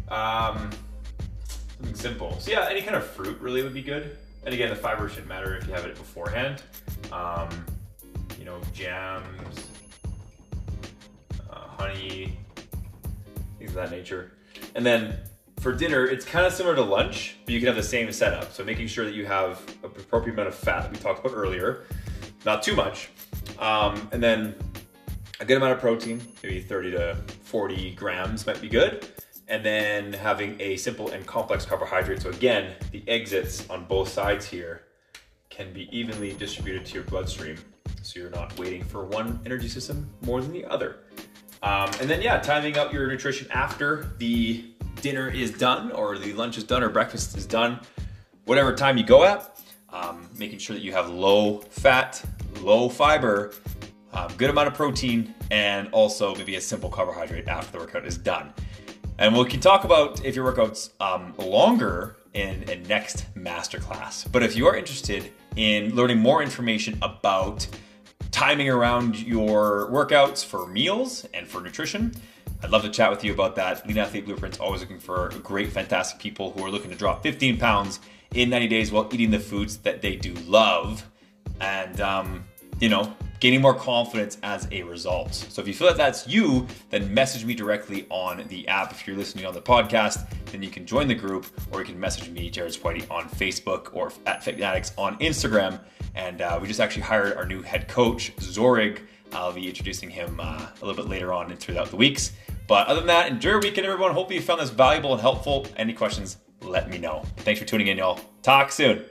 um, 0.09 0.71
something 1.49 1.97
simple. 1.97 2.38
So 2.38 2.52
yeah, 2.52 2.68
any 2.71 2.82
kind 2.82 2.94
of 2.94 3.04
fruit 3.04 3.40
really 3.40 3.64
would 3.64 3.75
be 3.75 3.82
good. 3.82 4.16
And 4.44 4.54
again, 4.54 4.70
the 4.70 4.76
fiber 4.76 5.08
shouldn't 5.08 5.28
matter 5.28 5.56
if 5.56 5.66
you 5.66 5.72
have 5.72 5.84
it 5.84 5.94
beforehand. 5.94 6.62
Um, 7.12 7.49
you 8.38 8.44
know, 8.44 8.61
jams, 8.72 9.68
uh, 11.50 11.54
honey, 11.54 12.38
things 13.58 13.70
of 13.70 13.76
that 13.76 13.90
nature. 13.90 14.32
And 14.75 14.84
then 14.84 15.18
for 15.61 15.72
dinner, 15.72 16.04
it's 16.06 16.25
kind 16.25 16.44
of 16.44 16.52
similar 16.52 16.75
to 16.75 16.82
lunch, 16.82 17.37
but 17.44 17.54
you 17.54 17.61
can 17.61 17.68
have 17.68 17.76
the 17.76 17.82
same 17.82 18.11
setup. 18.11 18.52
So 18.52 18.64
making 18.64 18.88
sure 18.88 19.04
that 19.04 19.14
you 19.14 19.26
have 19.26 19.62
an 19.84 19.90
appropriate 19.96 20.34
amount 20.34 20.49
of 20.49 20.56
fat 20.56 20.82
that 20.82 20.92
we 20.92 20.99
talked 20.99 21.25
about 21.25 21.37
earlier, 21.37 21.84
not 22.44 22.64
too 22.64 22.75
much. 22.75 23.11
Um, 23.61 24.08
and 24.11 24.20
then 24.20 24.56
a 25.38 25.44
good 25.44 25.58
amount 25.58 25.72
of 25.72 25.78
protein, 25.78 26.20
maybe 26.42 26.61
30 26.61 26.90
to 26.92 27.16
40 27.44 27.92
grams 27.94 28.44
might 28.44 28.61
be 28.61 28.68
good. 28.68 29.06
And 29.52 29.62
then 29.62 30.14
having 30.14 30.59
a 30.61 30.76
simple 30.76 31.11
and 31.11 31.26
complex 31.26 31.66
carbohydrate. 31.66 32.23
So 32.23 32.30
again, 32.30 32.73
the 32.90 33.04
exits 33.06 33.68
on 33.68 33.85
both 33.85 34.09
sides 34.09 34.47
here 34.47 34.85
can 35.50 35.75
be 35.75 35.94
evenly 35.97 36.32
distributed 36.32 36.87
to 36.87 36.94
your 36.94 37.02
bloodstream. 37.02 37.59
So 38.00 38.18
you're 38.18 38.30
not 38.30 38.59
waiting 38.59 38.82
for 38.82 39.04
one 39.04 39.38
energy 39.44 39.68
system 39.68 40.09
more 40.23 40.40
than 40.40 40.52
the 40.52 40.64
other. 40.64 41.00
Um, 41.62 41.90
and 42.00 42.09
then 42.09 42.23
yeah, 42.23 42.38
timing 42.38 42.78
out 42.78 42.94
your 42.94 43.06
nutrition 43.06 43.47
after 43.50 44.14
the 44.16 44.64
dinner 45.02 45.28
is 45.28 45.50
done 45.50 45.92
or 45.92 46.16
the 46.16 46.32
lunch 46.32 46.56
is 46.56 46.64
done 46.64 46.82
or 46.82 46.88
breakfast 46.88 47.37
is 47.37 47.44
done, 47.44 47.78
whatever 48.47 48.75
time 48.75 48.97
you 48.97 49.04
go 49.04 49.23
at, 49.25 49.61
um, 49.90 50.30
making 50.38 50.61
sure 50.61 50.75
that 50.75 50.82
you 50.82 50.92
have 50.92 51.11
low 51.11 51.59
fat, 51.59 52.25
low 52.62 52.88
fiber, 52.88 53.52
um, 54.14 54.32
good 54.38 54.49
amount 54.49 54.68
of 54.68 54.75
protein, 54.75 55.35
and 55.50 55.88
also 55.92 56.35
maybe 56.37 56.56
a 56.56 56.61
simple 56.61 56.88
carbohydrate 56.88 57.49
after 57.49 57.73
the 57.73 57.78
workout 57.78 58.06
is 58.06 58.16
done. 58.16 58.52
And 59.19 59.37
we 59.37 59.45
can 59.45 59.61
talk 59.61 59.85
about 59.85 60.25
if 60.25 60.35
your 60.35 60.45
workout's 60.45 60.90
um, 61.00 61.35
longer 61.38 62.16
in 62.35 62.69
a 62.69 62.76
next 62.88 63.26
masterclass. 63.35 64.31
But 64.31 64.42
if 64.42 64.57
you 64.57 64.66
are 64.66 64.75
interested 64.75 65.33
in 65.57 65.95
learning 65.95 66.19
more 66.19 66.42
information 66.42 66.99
about 67.02 67.66
timing 68.31 68.71
around 68.71 69.19
your 69.19 69.90
workouts 69.90 70.45
for 70.45 70.66
meals 70.66 71.26
and 71.35 71.47
for 71.47 71.61
nutrition, 71.61 72.14
I'd 72.62 72.71
love 72.71 72.83
to 72.83 72.90
chat 72.90 73.11
with 73.11 73.23
you 73.23 73.33
about 73.33 73.54
that. 73.57 73.87
Lean 73.87 73.99
Athlete 73.99 74.26
Blueprint's 74.26 74.59
always 74.59 74.81
looking 74.81 74.99
for 74.99 75.31
great, 75.42 75.71
fantastic 75.73 76.19
people 76.21 76.52
who 76.52 76.64
are 76.64 76.71
looking 76.71 76.90
to 76.90 76.97
drop 76.97 77.23
15 77.23 77.59
pounds 77.59 78.00
in 78.35 78.50
90 78.50 78.69
days 78.69 78.90
while 78.92 79.09
eating 79.12 79.31
the 79.31 79.40
foods 79.40 79.78
that 79.78 80.00
they 80.00 80.16
do 80.16 80.33
love. 80.47 81.07
And, 81.61 82.00
um, 82.00 82.45
you 82.81 82.88
know, 82.88 83.14
gaining 83.42 83.61
more 83.61 83.75
confidence 83.75 84.38
as 84.44 84.68
a 84.70 84.84
result. 84.84 85.34
So 85.34 85.61
if 85.61 85.66
you 85.66 85.75
feel 85.75 85.88
that 85.88 85.96
that's 85.96 86.28
you, 86.28 86.64
then 86.90 87.12
message 87.12 87.44
me 87.44 87.54
directly 87.54 88.06
on 88.08 88.44
the 88.46 88.68
app. 88.68 88.92
If 88.92 89.04
you're 89.04 89.16
listening 89.16 89.46
on 89.46 89.52
the 89.52 89.61
podcast, 89.61 90.32
then 90.52 90.62
you 90.62 90.70
can 90.70 90.87
join 90.87 91.08
the 91.08 91.16
group 91.16 91.46
or 91.72 91.80
you 91.80 91.87
can 91.87 91.99
message 91.99 92.30
me, 92.30 92.49
Jared 92.49 92.72
Switey, 92.72 93.04
on 93.11 93.28
Facebook 93.28 93.96
or 93.96 94.12
at 94.26 94.44
Fitnatics 94.44 94.92
on 94.96 95.18
Instagram. 95.18 95.80
And 96.14 96.40
uh, 96.40 96.56
we 96.62 96.68
just 96.68 96.78
actually 96.78 97.02
hired 97.02 97.37
our 97.37 97.44
new 97.44 97.62
head 97.62 97.88
coach, 97.88 98.32
Zorig. 98.37 99.00
I'll 99.32 99.52
be 99.52 99.68
introducing 99.68 100.08
him 100.08 100.38
uh, 100.38 100.68
a 100.80 100.87
little 100.87 101.02
bit 101.02 101.10
later 101.10 101.32
on 101.32 101.50
and 101.50 101.58
throughout 101.58 101.90
the 101.90 101.97
weeks. 101.97 102.34
But 102.69 102.86
other 102.86 103.00
than 103.00 103.08
that, 103.08 103.28
enjoy 103.28 103.50
your 103.50 103.60
weekend, 103.60 103.88
everyone. 103.88 104.12
Hopefully, 104.12 104.36
you 104.36 104.43
found 104.43 104.60
this 104.60 104.71
valuable 104.71 105.14
and 105.14 105.21
helpful. 105.21 105.67
Any 105.76 105.95
questions, 105.95 106.36
let 106.60 106.88
me 106.88 106.97
know. 106.97 107.25
Thanks 107.38 107.58
for 107.58 107.67
tuning 107.67 107.88
in, 107.88 107.99
y'all. 107.99 108.21
Talk 108.43 108.71
soon. 108.71 109.04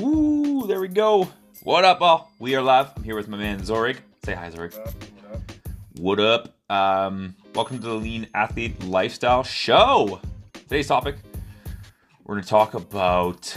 Ooh, 0.00 0.64
there 0.66 0.80
we 0.80 0.88
go. 0.88 1.28
What 1.64 1.84
up, 1.84 2.00
all? 2.00 2.30
We 2.38 2.54
are 2.54 2.62
live. 2.62 2.90
I'm 2.96 3.02
here 3.04 3.14
with 3.16 3.28
my 3.28 3.36
man 3.36 3.60
Zorig. 3.60 3.98
Say 4.24 4.34
hi, 4.34 4.50
Zorig. 4.50 4.74
What 5.98 6.18
up? 6.18 6.54
Um, 6.70 7.34
welcome 7.54 7.78
to 7.78 7.86
the 7.86 7.94
Lean 7.94 8.26
Athlete 8.34 8.82
Lifestyle 8.84 9.42
Show. 9.42 10.20
Today's 10.54 10.86
topic 10.88 11.16
we're 12.24 12.36
going 12.36 12.44
to 12.44 12.48
talk 12.48 12.74
about 12.74 13.54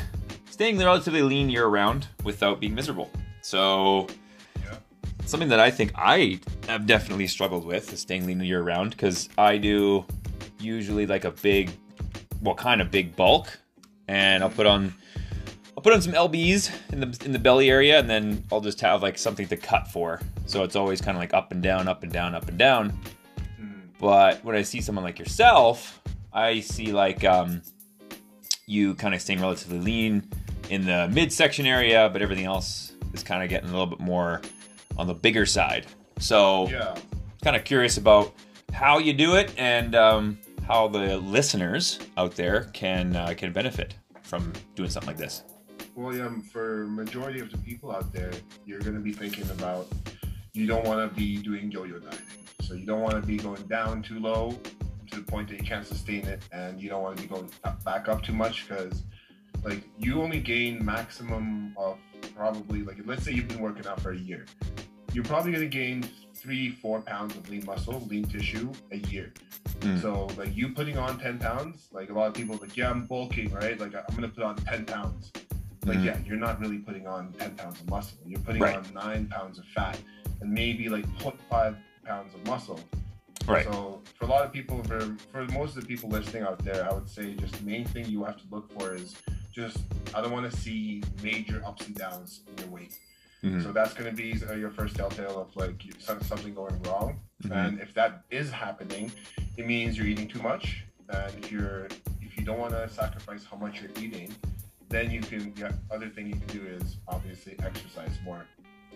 staying 0.50 0.78
relatively 0.80 1.22
lean 1.22 1.50
year 1.50 1.68
round 1.68 2.08
without 2.24 2.60
being 2.60 2.76
miserable. 2.76 3.10
So, 3.42 4.08
Yeah. 4.62 4.76
something 5.26 5.50
that 5.50 5.60
I 5.60 5.70
think 5.72 5.92
I 5.96 6.40
have 6.68 6.86
definitely 6.86 7.28
struggled 7.28 7.66
with 7.66 7.94
is 7.94 8.02
staying 8.02 8.26
lean 8.26 8.42
year 8.42 8.62
round 8.62 8.92
because 8.92 9.30
I 9.38 9.58
do 9.58 10.04
usually 10.60 11.06
like 11.06 11.24
a 11.26 11.32
big, 11.32 11.72
well, 12.42 12.56
kind 12.56 12.82
of 12.82 12.92
big 12.92 13.16
bulk, 13.16 13.58
and 14.08 14.44
I'll 14.44 14.50
put 14.50 14.66
on. 14.66 14.94
Put 15.86 15.94
on 15.94 16.02
some 16.02 16.14
lbs 16.14 16.72
in 16.92 17.00
the 17.00 17.22
in 17.26 17.32
the 17.32 17.38
belly 17.38 17.70
area, 17.70 18.00
and 18.00 18.10
then 18.10 18.44
I'll 18.52 18.60
just 18.60 18.82
have 18.82 19.04
like 19.04 19.20
something 19.20 19.48
to 19.50 19.56
cut 19.56 19.88
for. 19.88 20.20
So 20.48 20.64
it's 20.64 20.76
always 20.76 21.00
kind 21.00 21.16
of 21.16 21.22
like 21.22 21.36
up 21.36 21.52
and 21.52 21.62
down, 21.62 21.88
up 21.88 22.02
and 22.02 22.12
down, 22.12 22.34
up 22.34 22.48
and 22.48 22.58
down. 22.58 23.00
Mm. 23.62 23.82
But 24.00 24.44
when 24.44 24.56
I 24.56 24.64
see 24.64 24.82
someone 24.82 25.06
like 25.06 25.20
yourself, 25.20 26.02
I 26.34 26.62
see 26.62 26.92
like 26.92 27.24
um, 27.24 27.62
you 28.66 28.96
kind 28.96 29.14
of 29.14 29.22
staying 29.22 29.40
relatively 29.42 29.78
lean 29.78 30.28
in 30.72 30.88
the 30.88 31.08
midsection 31.14 31.68
area, 31.68 32.10
but 32.12 32.24
everything 32.24 32.46
else 32.46 32.94
is 33.14 33.22
kind 33.22 33.44
of 33.44 33.50
getting 33.50 33.70
a 33.70 33.72
little 33.72 33.86
bit 33.86 34.00
more 34.00 34.42
on 34.98 35.06
the 35.06 35.14
bigger 35.14 35.46
side. 35.46 35.86
So, 36.18 36.68
Yeah. 36.68 36.96
kind 37.44 37.56
of 37.56 37.64
curious 37.64 37.98
about 37.98 38.34
how 38.74 38.98
you 38.98 39.14
do 39.14 39.36
it 39.36 39.54
and 39.56 39.94
um, 39.94 40.40
how 40.68 40.88
the 40.88 41.18
listeners 41.18 42.00
out 42.18 42.36
there 42.36 42.72
can 42.74 43.16
uh, 43.16 43.36
can 43.38 43.54
benefit 43.54 43.94
from 44.24 44.52
doing 44.74 44.90
something 44.90 45.10
like 45.10 45.18
this. 45.18 45.44
Well, 45.96 46.14
yeah, 46.14 46.30
for 46.52 46.86
majority 46.88 47.40
of 47.40 47.52
the 47.52 47.58
people 47.60 47.92
out 47.92 48.12
there, 48.12 48.32
you're 48.66 48.82
going 48.82 48.96
to 48.96 49.02
be 49.02 49.14
thinking 49.14 49.50
about 49.52 49.88
you 50.54 50.68
don't 50.68 50.86
want 50.86 51.10
to 51.10 51.16
be 51.16 51.38
doing 51.38 51.72
yo-yo 51.72 52.00
dieting. 52.00 52.20
So 52.62 52.74
you 52.74 52.86
don't 52.86 53.02
want 53.02 53.16
to 53.16 53.22
be 53.22 53.38
going 53.38 53.62
down 53.64 54.02
too 54.04 54.20
low 54.20 54.58
to 55.12 55.20
the 55.20 55.26
point 55.26 55.48
that 55.50 55.58
you 55.60 55.66
can't 55.66 55.86
sustain 55.86 56.26
it, 56.26 56.44
and 56.52 56.82
you 56.82 56.90
don't 56.90 57.02
want 57.02 57.16
to 57.16 57.24
be 57.24 57.30
going 57.30 57.50
up, 57.64 57.82
back 57.84 58.10
up 58.10 58.24
too 58.24 58.34
much 58.34 58.68
because, 58.68 59.04
like, 59.64 59.84
you 59.98 60.22
only 60.22 60.40
gain 60.40 60.84
maximum 60.84 61.74
of 61.78 61.98
probably 62.36 62.82
like 62.82 62.98
let's 63.06 63.24
say 63.24 63.32
you've 63.32 63.48
been 63.48 63.62
working 63.62 63.86
out 63.88 64.00
for 64.02 64.12
a 64.12 64.18
year, 64.18 64.46
you're 65.14 65.24
probably 65.24 65.52
going 65.52 65.64
to 65.64 65.70
gain 65.70 66.04
three, 66.34 66.72
four 66.72 67.02
pounds 67.02 67.36
of 67.36 67.50
lean 67.50 67.66
muscle, 67.66 68.06
lean 68.10 68.26
tissue 68.26 68.72
a 68.92 68.98
year. 68.98 69.34
Mm. 69.80 70.02
So 70.02 70.28
like 70.38 70.56
you 70.56 70.70
putting 70.70 70.98
on 70.98 71.20
10 71.20 71.40
pounds, 71.40 71.88
like 71.92 72.10
a 72.10 72.14
lot 72.14 72.28
of 72.28 72.34
people 72.34 72.56
are 72.56 72.60
like, 72.60 72.76
yeah, 72.76 72.90
I'm 72.90 73.06
bulking, 73.06 73.52
right? 73.54 73.80
Like 73.80 73.96
I'm 73.96 74.16
gonna 74.16 74.28
put 74.28 74.44
on 74.44 74.56
10 74.58 74.86
pounds. 74.86 75.32
Like, 75.86 76.00
Mhm. 76.00 76.04
yeah, 76.06 76.18
you're 76.26 76.38
not 76.38 76.60
really 76.60 76.80
putting 76.80 77.06
on 77.08 77.32
10 77.34 77.56
pounds 77.56 77.80
of 77.80 77.90
muscle. 77.90 78.18
You're 78.26 78.40
putting 78.40 78.62
Right. 78.62 78.76
on 78.76 78.92
nine 78.94 79.28
pounds 79.28 79.60
of 79.60 79.66
fat 79.66 80.00
and 80.42 80.52
maybe 80.52 80.90
like 80.90 81.06
0.5 81.20 81.78
pounds 82.04 82.34
of 82.34 82.46
muscle. 82.48 82.80
Right. 83.48 83.66
So 83.66 84.02
for 84.18 84.26
a 84.26 84.28
lot 84.28 84.44
of 84.44 84.52
people, 84.52 84.84
for 84.84 85.00
for 85.32 85.46
most 85.54 85.76
of 85.78 85.82
the 85.84 85.88
people 85.88 86.10
listening 86.10 86.42
out 86.44 86.58
there, 86.66 86.90
I 86.90 86.94
would 86.94 87.08
say 87.08 87.36
just 87.36 87.54
the 87.60 87.64
main 87.66 87.86
thing 87.86 88.06
you 88.08 88.24
have 88.24 88.38
to 88.38 88.44
look 88.50 88.72
for 88.74 88.96
is 88.96 89.16
just 89.52 89.78
I 90.16 90.22
don't 90.22 90.32
want 90.32 90.50
to 90.52 90.58
see 90.58 91.04
major 91.22 91.62
ups 91.66 91.86
and 91.86 91.96
downs 91.96 92.42
in 92.48 92.58
your 92.58 92.68
weight. 92.70 92.98
Mhm. 93.44 93.62
So 93.62 93.72
that's 93.72 93.94
going 93.94 94.10
to 94.10 94.16
be 94.16 94.44
uh, 94.44 94.54
your 94.56 94.72
first 94.72 94.96
telltale 94.96 95.40
of 95.40 95.56
like 95.56 95.84
something 96.00 96.56
going 96.56 96.82
wrong. 96.84 97.20
Mhm. 97.44 97.52
And 97.52 97.80
if 97.80 97.94
that 97.94 98.24
is 98.32 98.50
happening, 98.50 99.12
it 99.58 99.68
means 99.68 99.96
you're 99.98 100.08
eating 100.08 100.28
too 100.28 100.42
much. 100.42 100.84
And 101.10 101.32
if 101.44 101.52
you're 101.52 101.86
if 102.22 102.36
you 102.38 102.44
don't 102.44 102.58
want 102.58 102.74
to 102.74 102.90
sacrifice 102.90 103.46
how 103.46 103.58
much 103.58 103.80
you're 103.82 103.92
eating, 104.04 104.34
then 104.96 105.12
you 105.12 105.20
can. 105.22 105.54
The 105.56 105.74
other 105.92 106.08
thing 106.08 106.28
you 106.28 106.36
can 106.36 106.48
do 106.60 106.66
is 106.66 106.98
obviously 107.08 107.56
exercise 107.60 108.18
more. 108.24 108.46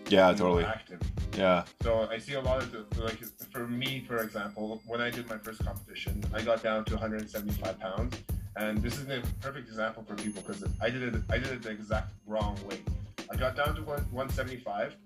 Yeah, 0.08 0.28
totally. 0.32 0.64
active. 0.64 1.00
Yeah. 1.36 1.64
So 1.82 2.08
I 2.10 2.18
see 2.18 2.32
a 2.34 2.40
lot 2.40 2.62
of 2.62 2.72
the, 2.72 3.02
like 3.04 3.18
for 3.52 3.66
me, 3.68 4.02
for 4.08 4.16
example, 4.22 4.80
when 4.86 5.00
I 5.02 5.10
did 5.10 5.28
my 5.28 5.36
first 5.36 5.62
competition, 5.64 6.24
I 6.32 6.40
got 6.40 6.62
down 6.62 6.86
to 6.86 6.94
175 6.94 7.78
pounds, 7.78 8.16
and 8.56 8.82
this 8.82 8.98
is 8.98 9.08
a 9.10 9.20
perfect 9.40 9.68
example 9.68 10.02
for 10.08 10.14
people 10.14 10.42
because 10.42 10.64
I 10.80 10.88
did 10.88 11.02
it 11.02 11.22
I 11.28 11.36
did 11.36 11.48
it 11.48 11.62
the 11.62 11.70
exact 11.70 12.14
wrong 12.26 12.56
way. 12.66 12.78
I 13.30 13.36
got 13.36 13.54
down 13.54 13.76
to 13.76 13.82
175, 13.82 14.96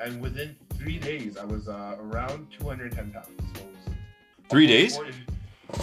and 0.00 0.20
within 0.20 0.54
three 0.74 0.98
days 0.98 1.38
I 1.38 1.44
was 1.44 1.66
uh, 1.68 1.96
around 1.98 2.48
210 2.58 3.10
pounds. 3.10 3.28
So 3.54 3.62
it 3.62 3.66
was 3.88 3.96
Three 4.50 4.66
days? 4.66 4.96
40 4.96 5.12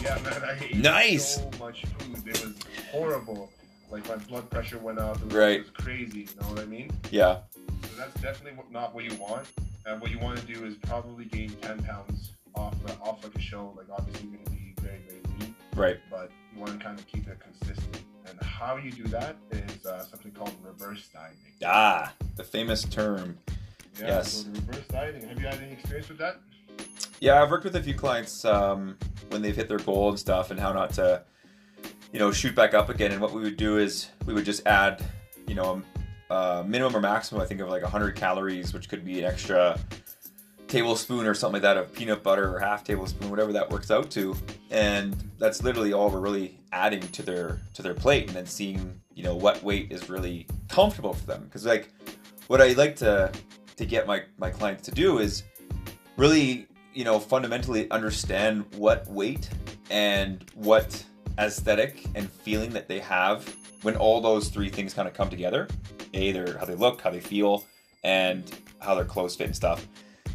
yeah, 0.03 0.19
man, 0.23 0.43
I 0.43 0.63
ate 0.63 0.75
Nice. 0.75 1.37
so 1.37 1.49
much 1.59 1.83
food. 1.97 2.27
It 2.27 2.45
was 2.45 2.53
horrible. 2.91 3.49
Like 3.91 4.07
my 4.07 4.15
blood 4.17 4.49
pressure 4.49 4.77
went 4.77 4.99
up. 4.99 5.17
It 5.17 5.25
was, 5.25 5.33
Right. 5.33 5.59
it 5.59 5.61
was 5.61 5.71
crazy. 5.71 6.19
You 6.21 6.27
know 6.41 6.47
what 6.49 6.59
I 6.59 6.65
mean? 6.65 6.91
Yeah. 7.11 7.39
So 7.83 7.89
that's 7.97 8.13
definitely 8.21 8.61
not 8.71 8.93
what 8.93 9.03
you 9.03 9.15
want. 9.17 9.47
And 9.85 9.99
what 9.99 10.11
you 10.11 10.19
want 10.19 10.39
to 10.39 10.45
do 10.45 10.65
is 10.65 10.75
probably 10.75 11.25
gain 11.25 11.49
10 11.61 11.83
pounds 11.83 12.31
off 12.55 12.75
uh, 12.87 13.03
off 13.09 13.23
like 13.23 13.35
a 13.35 13.39
show. 13.39 13.73
Like 13.75 13.87
obviously 13.91 14.27
you're 14.29 14.35
going 14.37 14.45
to 14.45 14.51
be 14.51 14.73
very 14.81 14.99
very 15.07 15.21
lean, 15.39 15.55
Right. 15.75 15.97
but 16.11 16.29
you 16.53 16.59
want 16.59 16.77
to 16.77 16.83
kind 16.85 16.99
of 16.99 17.07
keep 17.07 17.27
it 17.27 17.39
consistent. 17.39 18.03
And 18.29 18.39
how 18.41 18.75
you 18.77 18.91
do 18.91 19.03
that 19.05 19.37
is 19.51 19.85
uh, 19.85 20.03
something 20.05 20.31
called 20.31 20.53
reverse 20.63 21.07
dieting. 21.11 21.37
Ah, 21.65 22.13
the 22.35 22.43
famous 22.43 22.83
term. 22.83 23.37
Yeah, 23.99 24.07
Yes. 24.07 24.31
So 24.43 24.49
reverse 24.51 24.85
dieting. 24.89 25.27
Have 25.27 25.39
you 25.39 25.47
had 25.47 25.55
any 25.61 25.71
experience 25.71 26.09
with 26.09 26.19
that? 26.19 26.39
Yeah, 27.21 27.41
I've 27.41 27.49
worked 27.49 27.63
with 27.65 27.75
a 27.75 27.81
few 27.83 27.95
clients 27.95 28.45
um, 28.45 28.97
when 29.29 29.41
they've 29.41 29.55
hit 29.55 29.67
their 29.67 29.79
goal 29.79 30.09
and 30.09 30.19
stuff, 30.19 30.51
and 30.51 30.59
how 30.59 30.71
not 30.71 30.93
to, 30.93 31.23
you 32.11 32.19
know, 32.19 32.31
shoot 32.31 32.55
back 32.55 32.73
up 32.73 32.89
again. 32.89 33.11
And 33.11 33.21
what 33.21 33.33
we 33.33 33.41
would 33.41 33.57
do 33.57 33.77
is 33.77 34.09
we 34.25 34.33
would 34.33 34.45
just 34.45 34.65
add, 34.65 35.03
you 35.47 35.55
know, 35.55 35.81
a 36.29 36.63
minimum 36.67 36.95
or 36.95 37.01
maximum, 37.01 37.41
I 37.41 37.45
think, 37.45 37.61
of 37.61 37.69
like 37.69 37.81
100 37.81 38.15
calories, 38.15 38.73
which 38.73 38.89
could 38.89 39.03
be 39.03 39.19
an 39.19 39.25
extra 39.25 39.79
tablespoon 40.67 41.25
or 41.25 41.33
something 41.33 41.53
like 41.53 41.63
that 41.63 41.77
of 41.77 41.91
peanut 41.91 42.23
butter 42.23 42.55
or 42.55 42.59
half 42.59 42.83
tablespoon, 42.83 43.29
whatever 43.29 43.51
that 43.53 43.69
works 43.69 43.91
out 43.91 44.09
to. 44.11 44.35
And 44.69 45.15
that's 45.37 45.63
literally 45.63 45.93
all 45.93 46.09
we're 46.09 46.19
really 46.19 46.57
adding 46.71 47.01
to 47.01 47.23
their 47.23 47.59
to 47.73 47.81
their 47.81 47.95
plate, 47.95 48.27
and 48.27 48.35
then 48.35 48.45
seeing, 48.45 49.01
you 49.13 49.23
know, 49.23 49.35
what 49.35 49.61
weight 49.63 49.91
is 49.91 50.09
really 50.09 50.47
comfortable 50.67 51.13
for 51.13 51.25
them. 51.25 51.43
Because 51.43 51.65
like, 51.65 51.89
what 52.47 52.61
I 52.61 52.73
like 52.73 52.95
to 52.97 53.31
to 53.75 53.85
get 53.85 54.07
my 54.07 54.23
my 54.37 54.49
clients 54.51 54.83
to 54.83 54.91
do 54.91 55.19
is 55.19 55.43
really 56.17 56.67
you 56.93 57.03
know 57.03 57.19
fundamentally 57.19 57.89
understand 57.91 58.65
what 58.75 59.07
weight 59.07 59.49
and 59.89 60.45
what 60.53 61.03
aesthetic 61.39 62.05
and 62.15 62.29
feeling 62.29 62.69
that 62.71 62.87
they 62.87 62.99
have 62.99 63.55
when 63.81 63.95
all 63.95 64.21
those 64.21 64.49
three 64.49 64.69
things 64.69 64.93
kind 64.93 65.07
of 65.07 65.13
come 65.13 65.29
together. 65.29 65.67
A 66.13 66.31
their 66.31 66.57
how 66.57 66.65
they 66.65 66.75
look 66.75 67.01
how 67.01 67.09
they 67.09 67.19
feel 67.19 67.65
and 68.03 68.43
how 68.79 68.95
their 68.95 69.05
clothes 69.05 69.35
fit 69.35 69.47
and 69.47 69.55
stuff. 69.55 69.87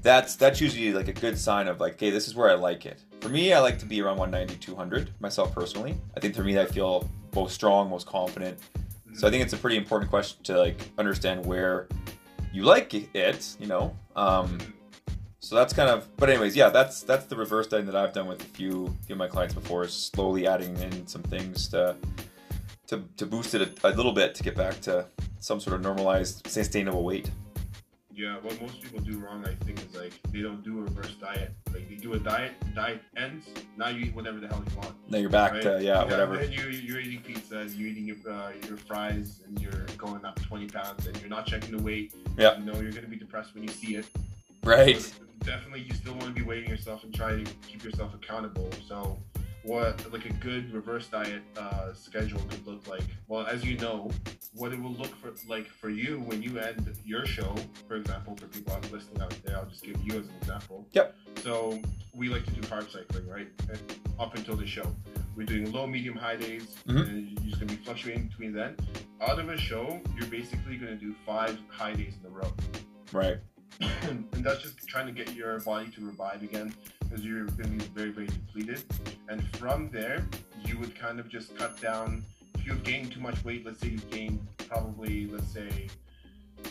That's 0.03 0.37
that's 0.37 0.61
usually 0.61 0.93
like 0.93 1.09
a 1.09 1.13
good 1.13 1.39
sign 1.39 1.69
of 1.69 1.81
like 1.81 1.95
okay 1.95 2.11
this 2.11 2.27
is 2.29 2.35
where 2.35 2.51
i 2.51 2.55
like 2.55 2.87
it. 2.87 3.01
For 3.21 3.29
me 3.29 3.53
i 3.53 3.61
like 3.61 3.79
to 3.81 3.87
be 3.87 4.01
around 4.01 4.19
190 4.19 4.65
200 4.65 5.11
myself 5.21 5.55
personally. 5.55 5.97
I 6.17 6.21
think 6.21 6.35
for 6.35 6.45
me 6.45 6.59
i 6.59 6.67
feel 6.67 7.09
most 7.35 7.55
strong 7.55 7.91
most 7.91 8.07
confident. 8.07 8.59
So 9.15 9.27
i 9.27 9.31
think 9.31 9.43
it's 9.43 9.53
a 9.53 9.59
pretty 9.59 9.77
important 9.77 10.11
question 10.11 10.43
to 10.45 10.59
like 10.59 10.91
understand 10.99 11.45
where 11.45 11.89
you 12.53 12.63
like 12.63 12.95
it 12.95 13.57
you 13.59 13.67
know? 13.67 13.97
Um, 14.15 14.59
so 15.45 15.55
that's 15.57 15.75
kind 15.75 15.91
of, 15.91 16.09
but 16.17 16.31
anyways, 16.31 16.57
yeah, 16.57 16.71
that's 16.71 17.03
that's 17.03 17.27
the 17.27 17.37
reverse 17.37 17.67
dieting 17.67 17.85
that 17.87 17.97
I've 17.97 18.15
done 18.15 18.27
with 18.27 18.41
a 18.41 18.47
few, 18.47 18.97
few 19.07 19.15
of 19.15 19.19
my 19.19 19.29
clients 19.29 19.53
before, 19.53 19.85
is 19.85 19.93
slowly 19.93 20.47
adding 20.47 20.75
in 20.79 21.07
some 21.07 21.23
things 21.23 21.69
to 21.69 21.97
to, 22.87 23.03
to 23.19 23.27
boost 23.27 23.55
it 23.55 23.61
a, 23.85 23.89
a 23.89 23.93
little 23.93 24.13
bit 24.13 24.35
to 24.37 24.43
get 24.43 24.57
back 24.57 24.81
to 24.83 25.07
some 25.41 25.61
sort 25.61 25.77
of 25.77 25.83
normalized, 25.83 26.47
sustainable 26.47 27.05
weight. 27.05 27.31
Yeah, 28.15 28.37
what 28.41 28.59
most 28.63 28.81
people 28.81 29.01
do 29.01 29.19
wrong, 29.19 29.45
I 29.45 29.55
think, 29.65 29.83
is 29.83 29.95
like 29.95 30.13
they 30.31 30.41
don't 30.41 30.63
do 30.63 30.79
a 30.79 30.83
reverse 30.83 31.15
diet. 31.15 31.53
Like 31.75 31.91
they 31.91 31.97
do 31.97 32.15
a 32.15 32.19
diet, 32.19 32.53
diet 32.75 33.03
ends. 33.17 33.49
Now 33.77 33.89
you 33.89 34.07
eat 34.07 34.15
whatever 34.15 34.41
the 34.41 34.49
hell 34.49 34.63
you 34.67 34.77
want. 34.79 34.95
Now 35.11 35.19
you're 35.19 35.29
back 35.29 35.53
right? 35.53 35.63
to 35.63 35.83
yeah, 35.83 36.05
whatever. 36.05 36.37
And 36.37 36.55
you 36.55 36.69
you're 36.69 37.01
eating 37.01 37.21
pizza, 37.21 37.67
you're 37.77 37.91
eating 37.91 38.07
your 38.07 38.17
uh, 38.27 38.53
your 38.67 38.79
fries, 38.79 39.41
and 39.47 39.61
you're 39.61 39.85
going 39.99 40.25
up 40.25 40.41
20 40.41 40.69
pounds, 40.69 41.07
and 41.07 41.21
you're 41.21 41.29
not 41.29 41.45
checking 41.45 41.77
the 41.77 41.83
weight. 41.83 42.15
Yeah. 42.39 42.57
You 42.57 42.65
know 42.65 42.81
you're 42.81 42.93
gonna 42.93 43.09
be 43.09 43.17
depressed 43.17 43.55
when 43.55 43.65
you 43.65 43.71
see 43.71 43.97
it. 43.97 44.07
Right. 44.65 45.13
Definitely, 45.41 45.83
you 45.83 45.93
still 45.95 46.15
want 46.15 46.27
to 46.27 46.33
be 46.33 46.43
weighing 46.43 46.69
yourself 46.69 47.05
and 47.05 47.15
try 47.15 47.37
to 47.43 47.45
keep 47.69 47.85
yourself 47.85 48.15
accountable. 48.15 48.71
So, 48.89 49.19
what 49.63 50.11
like 50.13 50.25
a 50.27 50.33
good 50.35 50.73
reverse 50.73 51.07
diet 51.09 51.43
uh, 51.59 51.93
schedule 51.93 52.41
could 52.49 52.67
look 52.67 52.87
like? 52.89 53.05
Well, 53.29 53.47
as 53.47 53.65
you 53.65 53.77
know, 53.79 54.11
what 54.55 54.73
it 54.73 54.81
will 54.81 54.93
look 54.93 55.15
for 55.17 55.33
like 55.49 55.67
for 55.67 55.91
you 55.91 56.21
when 56.21 56.43
you 56.43 56.59
end 56.59 56.97
your 57.05 57.27
show, 57.27 57.55
for 57.87 57.97
example, 57.97 58.37
for 58.37 58.47
people 58.47 58.73
I'm 58.75 58.91
listening 58.91 59.21
out 59.21 59.37
there, 59.45 59.57
I'll 59.59 59.67
just 59.67 59.83
give 59.85 60.01
you 60.03 60.13
as 60.19 60.27
an 60.27 60.35
example. 60.41 60.87
Yep. 60.93 61.15
So 61.43 61.79
we 62.15 62.29
like 62.31 62.45
to 62.47 62.51
do 62.53 62.61
carb 62.63 62.91
cycling, 62.91 63.29
right? 63.29 63.49
And 63.69 63.79
Up 64.19 64.37
until 64.37 64.55
the 64.55 64.67
show, 64.67 64.95
we're 65.37 65.45
doing 65.45 65.73
low, 65.73 65.89
medium, 65.89 66.15
high 66.15 66.37
days, 66.37 66.77
Mhm. 66.87 67.09
and 67.09 67.29
you're 67.31 67.41
just 67.51 67.55
gonna 67.61 67.73
be 67.73 67.83
fluctuating 67.85 68.29
between 68.29 68.53
then. 68.53 68.77
Out 69.21 69.41
of 69.41 69.49
a 69.49 69.57
show, 69.59 70.01
you're 70.17 70.29
basically 70.29 70.77
gonna 70.77 70.95
do 70.95 71.13
five 71.27 71.59
high 71.69 71.95
days 71.95 72.15
in 72.21 72.27
a 72.27 72.31
row 72.33 72.53
Right. 73.13 73.39
and 74.03 74.29
that's 74.45 74.63
just 74.63 74.87
trying 74.87 75.07
to 75.07 75.13
get 75.13 75.35
your 75.35 75.59
body 75.61 75.89
to 75.91 76.05
revive 76.05 76.43
again 76.43 76.75
because 77.01 77.25
you're 77.25 77.45
going 77.47 77.79
to 77.79 77.85
be 77.85 77.85
very 77.95 78.11
very 78.11 78.27
depleted. 78.27 78.83
And 79.29 79.43
from 79.57 79.91
there 79.91 80.27
you 80.65 80.79
would 80.79 80.95
kind 80.95 81.19
of 81.21 81.29
just 81.29 81.57
cut 81.57 81.81
down. 81.81 82.25
If 82.57 82.67
you've 82.67 82.83
gained 82.85 83.13
too 83.13 83.21
much 83.21 83.45
weight 83.45 83.65
let's 83.67 83.81
say 83.81 83.89
you've 83.89 84.11
gained 84.11 84.47
probably 84.69 85.27
let's 85.27 85.53
say 85.53 85.89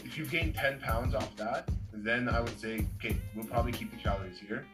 if 0.05 0.17
you've 0.17 0.31
gained 0.31 0.55
10 0.55 0.79
pounds 0.79 1.13
off 1.13 1.35
that 1.37 1.69
then 1.93 2.27
i 2.27 2.39
would 2.41 2.59
say 2.59 2.85
okay 2.97 3.15
we'll 3.35 3.45
probably 3.45 3.71
keep 3.71 3.91
the 3.91 3.97
calories 3.97 4.39
here. 4.39 4.65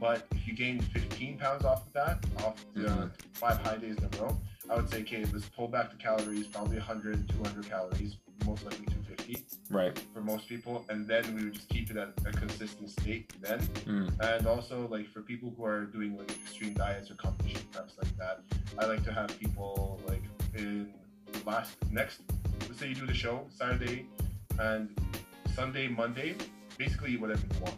But 0.00 0.26
if 0.32 0.46
you 0.46 0.54
gained 0.54 0.84
15 0.92 1.38
pounds 1.38 1.64
off 1.64 1.86
of 1.86 1.92
that 1.94 2.24
off 2.44 2.64
the 2.74 2.82
Mhm. 2.82 3.10
five 3.32 3.58
high 3.58 3.76
days 3.78 3.96
in 3.96 4.04
a 4.04 4.22
row 4.22 4.36
i 4.70 4.76
would 4.76 4.88
say 4.88 5.00
okay 5.00 5.24
let's 5.32 5.48
pull 5.48 5.66
back 5.68 5.90
the 5.90 5.96
calories 5.96 6.46
probably 6.46 6.76
100 6.78 7.28
200 7.28 7.68
calories 7.68 8.16
most 8.46 8.64
likely 8.64 8.86
250 8.86 9.44
Right. 9.70 9.98
for 10.14 10.20
most 10.20 10.48
people, 10.48 10.84
and 10.88 11.06
then 11.06 11.34
we 11.34 11.44
would 11.44 11.52
just 11.54 11.68
keep 11.68 11.90
it 11.90 11.96
at 11.96 12.12
a 12.26 12.32
consistent 12.32 12.88
state 12.90 13.32
then. 13.42 13.60
Mm. 13.86 14.12
And 14.20 14.46
also, 14.46 14.88
like 14.88 15.08
for 15.10 15.20
people 15.20 15.52
who 15.56 15.64
are 15.64 15.84
doing 15.84 16.16
like 16.16 16.30
extreme 16.30 16.72
diets 16.74 17.10
or 17.10 17.14
competition 17.14 17.60
preps 17.72 17.98
like 18.02 18.16
that, 18.16 18.40
I 18.78 18.86
like 18.86 19.04
to 19.04 19.12
have 19.12 19.38
people 19.38 20.00
like 20.06 20.22
in 20.54 20.92
the 21.32 21.40
last 21.44 21.76
next. 21.90 22.20
Let's 22.66 22.80
say 22.80 22.88
you 22.88 22.94
do 22.94 23.06
the 23.06 23.14
show 23.14 23.46
Saturday 23.50 24.06
and 24.58 24.88
Sunday, 25.54 25.88
Monday, 25.88 26.34
basically 26.78 27.16
whatever 27.16 27.42
you 27.52 27.60
want. 27.60 27.74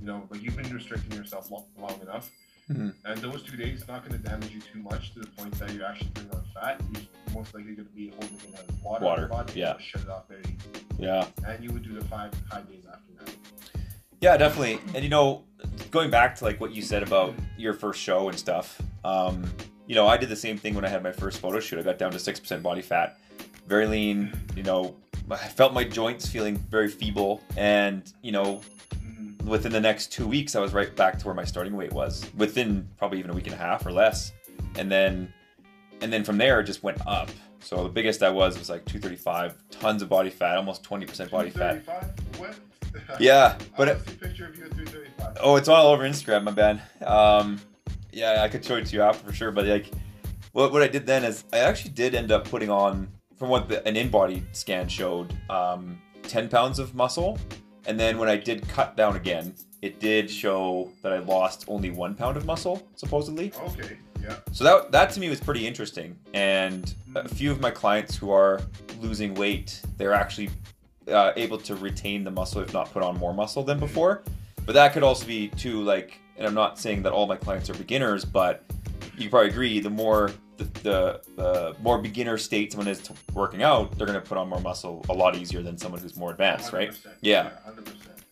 You 0.00 0.06
know, 0.06 0.26
like 0.30 0.42
you've 0.42 0.56
been 0.56 0.72
restricting 0.74 1.12
yourself 1.16 1.50
long, 1.50 1.64
long 1.78 2.00
enough. 2.02 2.30
Mhm. 2.70 2.92
And 3.04 3.18
those 3.20 3.42
two 3.42 3.56
days, 3.56 3.80
it's 3.80 3.88
not 3.88 4.06
going 4.06 4.20
to 4.20 4.28
damage 4.28 4.50
you 4.52 4.60
too 4.60 4.78
much 4.80 5.12
to 5.14 5.20
the 5.20 5.26
point 5.28 5.52
that 5.58 5.72
you're 5.72 5.86
actually 5.86 6.10
putting 6.14 6.30
on 6.32 6.44
fat. 6.54 6.80
You're 6.92 7.02
most 7.34 7.54
likely 7.54 7.74
going 7.74 7.88
to 7.88 7.94
be 7.94 8.10
holding 8.10 8.38
in 8.46 8.54
uh, 8.54 8.58
water, 8.82 9.04
Water, 9.04 9.26
body. 9.26 9.52
yeah. 9.58 9.78
Shut 9.78 10.02
it 10.02 10.08
off 10.10 10.28
very 10.28 10.42
easily 10.42 10.84
Yeah. 10.98 11.26
and 11.46 11.62
you 11.64 11.70
would 11.72 11.82
do 11.82 11.94
the 11.98 12.04
five 12.04 12.32
high 12.50 12.60
days 12.62 12.84
after 12.86 13.24
that. 13.24 13.34
Yeah, 14.20 14.36
definitely. 14.36 14.80
And 14.94 15.02
you 15.02 15.08
know, 15.10 15.44
going 15.90 16.10
back 16.10 16.36
to 16.36 16.44
like 16.44 16.60
what 16.60 16.72
you 16.74 16.82
said 16.82 17.02
about 17.02 17.34
your 17.56 17.72
first 17.72 18.00
show 18.00 18.28
and 18.28 18.38
stuff, 18.38 18.80
um, 19.04 19.50
you 19.86 19.94
know, 19.94 20.06
I 20.06 20.16
did 20.18 20.28
the 20.28 20.36
same 20.36 20.58
thing 20.58 20.74
when 20.74 20.84
I 20.84 20.88
had 20.88 21.02
my 21.02 21.12
first 21.12 21.38
photo 21.38 21.60
shoot. 21.60 21.78
I 21.78 21.82
got 21.82 21.98
down 21.98 22.10
to 22.12 22.18
six 22.18 22.38
percent 22.38 22.62
body 22.62 22.82
fat, 22.82 23.18
very 23.66 23.86
lean. 23.86 24.32
You 24.56 24.62
know, 24.64 24.96
I 25.30 25.36
felt 25.36 25.72
my 25.72 25.84
joints 25.84 26.28
feeling 26.28 26.58
very 26.70 26.88
feeble, 26.88 27.42
and 27.56 28.02
you 28.22 28.32
know. 28.32 28.60
Within 29.48 29.72
the 29.72 29.80
next 29.80 30.12
two 30.12 30.26
weeks, 30.26 30.54
I 30.54 30.60
was 30.60 30.72
right 30.72 30.94
back 30.94 31.18
to 31.18 31.26
where 31.26 31.34
my 31.34 31.44
starting 31.44 31.76
weight 31.76 31.92
was. 31.92 32.26
Within 32.36 32.88
probably 32.96 33.18
even 33.18 33.30
a 33.30 33.34
week 33.34 33.46
and 33.46 33.54
a 33.54 33.58
half 33.58 33.86
or 33.86 33.92
less, 33.92 34.32
and 34.76 34.90
then, 34.90 35.32
and 36.00 36.12
then 36.12 36.24
from 36.24 36.38
there, 36.38 36.60
it 36.60 36.64
just 36.64 36.82
went 36.82 37.04
up. 37.06 37.30
So 37.60 37.82
the 37.82 37.88
biggest 37.88 38.22
I 38.22 38.30
was 38.30 38.58
was 38.58 38.70
like 38.70 38.84
235, 38.84 39.56
tons 39.70 40.02
of 40.02 40.08
body 40.08 40.30
fat, 40.30 40.56
almost 40.56 40.82
20% 40.84 41.30
body 41.30 41.50
fat. 41.50 41.84
235? 41.84 42.40
What? 42.40 42.54
Yeah, 43.20 43.58
but 43.76 43.88
I 43.88 43.92
it, 43.92 44.06
see 44.06 44.12
a 44.12 44.16
picture 44.16 44.46
of 44.46 44.56
you 44.56 44.64
at 44.64 44.72
335. 44.72 45.36
Oh, 45.42 45.56
it's 45.56 45.68
all 45.68 45.92
over 45.92 46.04
Instagram, 46.04 46.44
my 46.44 46.50
bad. 46.50 46.80
Um, 47.04 47.60
yeah, 48.12 48.42
I 48.42 48.48
could 48.48 48.64
show 48.64 48.76
it 48.76 48.86
to 48.86 48.96
you 48.96 49.02
after 49.02 49.26
for 49.26 49.32
sure. 49.32 49.50
But 49.50 49.66
like, 49.66 49.90
what 50.52 50.72
what 50.72 50.82
I 50.82 50.88
did 50.88 51.06
then 51.06 51.24
is 51.24 51.44
I 51.52 51.58
actually 51.58 51.90
did 51.92 52.14
end 52.14 52.32
up 52.32 52.48
putting 52.48 52.70
on, 52.70 53.08
from 53.36 53.50
what 53.50 53.68
the, 53.68 53.86
an 53.86 53.96
in-body 53.96 54.44
scan 54.52 54.88
showed, 54.88 55.36
um, 55.50 56.00
ten 56.22 56.48
pounds 56.48 56.78
of 56.78 56.94
muscle, 56.94 57.38
and 57.88 57.98
then 57.98 58.18
when 58.18 58.28
I 58.28 58.36
did 58.36 58.68
cut 58.68 58.96
down 58.96 59.16
again, 59.16 59.54
it 59.80 59.98
did 59.98 60.30
show 60.30 60.92
that 61.02 61.12
I 61.12 61.18
lost 61.20 61.64
only 61.68 61.90
one 61.90 62.14
pound 62.14 62.36
of 62.36 62.44
muscle 62.44 62.86
supposedly. 62.94 63.52
Okay, 63.60 63.96
yeah. 64.22 64.36
So 64.52 64.62
that 64.62 64.92
that 64.92 65.10
to 65.12 65.20
me 65.20 65.28
was 65.30 65.40
pretty 65.40 65.66
interesting. 65.66 66.16
And 66.34 66.94
a 67.16 67.28
few 67.28 67.50
of 67.50 67.60
my 67.60 67.70
clients 67.70 68.14
who 68.14 68.30
are 68.30 68.60
losing 69.00 69.34
weight, 69.34 69.80
they're 69.96 70.12
actually 70.12 70.50
uh, 71.10 71.32
able 71.36 71.56
to 71.58 71.76
retain 71.76 72.24
the 72.24 72.30
muscle, 72.30 72.60
if 72.60 72.74
not 72.74 72.92
put 72.92 73.02
on 73.02 73.18
more 73.18 73.32
muscle 73.32 73.64
than 73.64 73.78
before. 73.78 74.22
But 74.66 74.74
that 74.74 74.92
could 74.92 75.02
also 75.02 75.26
be 75.26 75.48
too 75.48 75.82
like, 75.82 76.20
and 76.36 76.46
I'm 76.46 76.54
not 76.54 76.78
saying 76.78 77.02
that 77.04 77.12
all 77.12 77.26
my 77.26 77.36
clients 77.36 77.70
are 77.70 77.74
beginners, 77.74 78.22
but 78.22 78.64
you 79.20 79.30
probably 79.30 79.50
agree 79.50 79.80
the 79.80 79.90
more 79.90 80.30
the, 80.58 80.64
the, 80.64 81.20
the 81.36 81.76
more 81.80 81.98
beginner 81.98 82.36
state 82.36 82.72
someone 82.72 82.88
is 82.88 83.00
to 83.02 83.14
working 83.32 83.62
out, 83.62 83.96
they're 83.96 84.06
going 84.06 84.20
to 84.20 84.26
put 84.26 84.36
on 84.36 84.48
more 84.48 84.60
muscle 84.60 85.04
a 85.08 85.12
lot 85.12 85.36
easier 85.36 85.62
than 85.62 85.78
someone 85.78 86.00
who's 86.00 86.16
more 86.16 86.32
advanced, 86.32 86.72
right? 86.72 86.90
100%. 86.90 87.06
Yeah. 87.20 87.50
100%. 87.68 87.86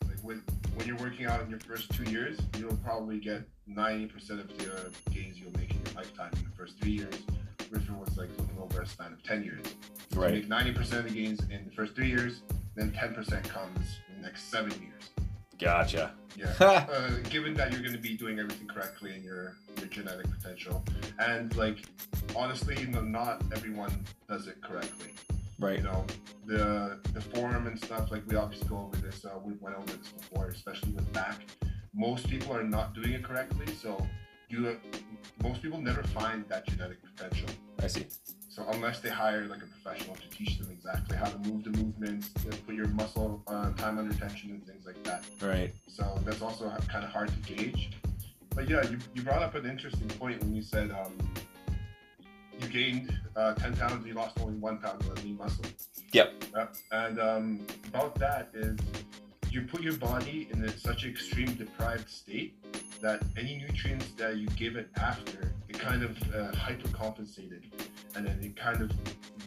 Like 0.09 0.19
when, 0.23 0.43
when 0.75 0.87
you're 0.87 0.97
working 0.97 1.27
out 1.27 1.41
in 1.43 1.49
your 1.49 1.61
first 1.61 1.91
two 1.93 2.03
years, 2.11 2.39
you'll 2.59 2.77
probably 2.79 3.21
get 3.21 3.43
90% 3.71 4.31
of 4.31 4.49
the 4.59 4.91
gains 5.11 5.39
you'll 5.39 5.53
make 5.53 5.71
in 5.71 5.77
your 5.87 5.95
lifetime 5.95 6.33
in 6.37 6.45
the 6.45 6.57
first 6.57 6.81
three 6.81 6.93
years. 6.93 7.15
If 7.61 7.89
it 7.89 7.91
was 7.91 8.17
like 8.17 8.29
looking 8.39 8.59
over 8.61 8.83
a 8.83 8.87
span 8.87 9.13
of 9.13 9.23
10 9.23 9.45
years. 9.45 9.65
So 10.13 10.21
Right. 10.21 10.35
You 10.35 10.49
make 10.49 10.77
90% 10.77 10.93
of 10.99 11.05
the 11.05 11.11
gains 11.11 11.41
in 11.51 11.65
the 11.65 11.75
first 11.75 11.95
three 11.95 12.09
years, 12.09 12.43
then 12.75 12.91
10% 12.91 13.45
comes 13.49 14.01
in 14.09 14.23
the 14.23 14.23
next 14.23 14.51
seven 14.51 14.73
years. 14.81 15.11
Gotcha. 15.59 16.13
Yeah. 16.37 16.53
uh, 16.61 17.11
given 17.31 17.55
that 17.55 17.73
you're 17.73 17.81
going 17.81 17.95
to 17.95 17.99
be 17.99 18.17
doing 18.17 18.39
everything 18.39 18.69
correctly 18.69 19.15
in 19.15 19.23
your 19.23 19.57
your 19.87 20.05
genetic 20.05 20.31
potential, 20.31 20.85
and 21.19 21.55
like 21.57 21.79
honestly, 22.35 22.87
no- 22.87 23.01
not 23.01 23.43
everyone 23.53 24.05
does 24.29 24.47
it 24.47 24.61
correctly. 24.63 25.11
Right. 25.59 25.79
You 25.79 25.85
know, 25.85 26.05
the 26.47 26.99
the 27.13 27.21
form 27.21 27.67
and 27.67 27.79
stuff. 27.79 28.11
Like 28.11 28.27
we 28.27 28.37
obviously 28.37 28.69
go 28.69 28.79
over 28.79 28.97
this. 28.97 29.25
Uh, 29.25 29.39
we 29.45 29.55
went 29.61 29.77
over 29.77 29.87
this 29.87 30.09
before, 30.09 30.49
especially 30.49 30.93
with 30.93 31.11
back. 31.13 31.41
Most 31.95 32.29
people 32.29 32.55
are 32.55 32.65
not 32.65 32.95
doing 32.95 33.13
it 33.13 33.25
correctly, 33.25 33.67
so 33.75 34.07
you 34.49 34.77
most 35.43 35.63
people 35.63 35.81
never 35.81 36.03
find 36.03 36.45
that 36.49 36.67
genetic 36.67 36.99
potential. 37.03 37.49
I 37.83 37.87
see. 37.87 38.07
So 38.49 38.65
unless 38.71 39.01
they 39.01 39.11
hire 39.11 39.45
like 39.47 39.61
a 39.63 39.67
professional 39.67 40.17
to 40.17 40.29
teach 40.31 40.59
them 40.59 40.71
exactly 40.71 41.17
how 41.17 41.27
to 41.27 41.39
move 41.41 41.65
the 41.65 41.71
movements, 41.71 42.31
to 42.43 42.49
put 42.65 42.75
your 42.75 42.89
muscle 42.89 43.43
uh, 43.47 43.71
time 43.73 43.99
under 43.99 44.15
tension 44.15 44.51
and 44.51 44.67
things 44.67 44.87
like 44.87 45.03
that. 45.05 45.25
Right. 45.43 45.75
So 45.89 46.19
that's 46.25 46.41
also 46.41 46.71
kind 46.89 47.05
of 47.05 47.11
hard 47.11 47.29
to 47.29 47.55
gauge. 47.55 47.91
But 48.57 48.71
yeah, 48.71 48.89
you, 48.89 48.99
you 49.15 49.23
brought 49.23 49.43
up 49.43 49.55
an 49.55 49.67
interesting 49.67 50.09
point 50.09 50.43
when 50.43 50.55
you 50.55 50.63
said 50.63 50.91
um, 50.91 51.13
you 52.59 52.69
gained 52.69 53.17
uh, 53.37 53.53
10 53.53 53.77
pounds, 53.77 54.07
you 54.07 54.15
lost 54.15 54.41
only 54.41 54.55
one 54.55 54.79
pound 54.79 55.03
of 55.03 55.23
lean 55.23 55.37
muscle. 55.37 55.67
Yep. 56.13 56.45
Uh, 56.55 56.67
and 56.91 57.21
um, 57.21 57.67
about 57.89 58.15
that 58.19 58.49
is 58.55 58.79
you 59.51 59.63
put 59.63 59.83
your 59.83 59.99
body 59.99 60.49
in 60.51 60.67
such 60.79 61.05
an 61.05 61.11
extreme 61.11 61.55
deprived 61.55 62.09
state 62.09 62.55
that 63.03 63.23
any 63.37 63.59
nutrients 63.59 64.09
that 64.17 64.39
you 64.39 64.47
give 64.49 64.77
it 64.77 64.89
after, 64.97 65.53
it 65.69 65.79
kind 65.79 66.03
of 66.03 66.11
uh, 66.35 66.53
hypercompensated, 66.53 67.63
and 68.15 68.27
then 68.27 68.39
it 68.43 68.57
kind 68.57 68.81
of 68.81 68.91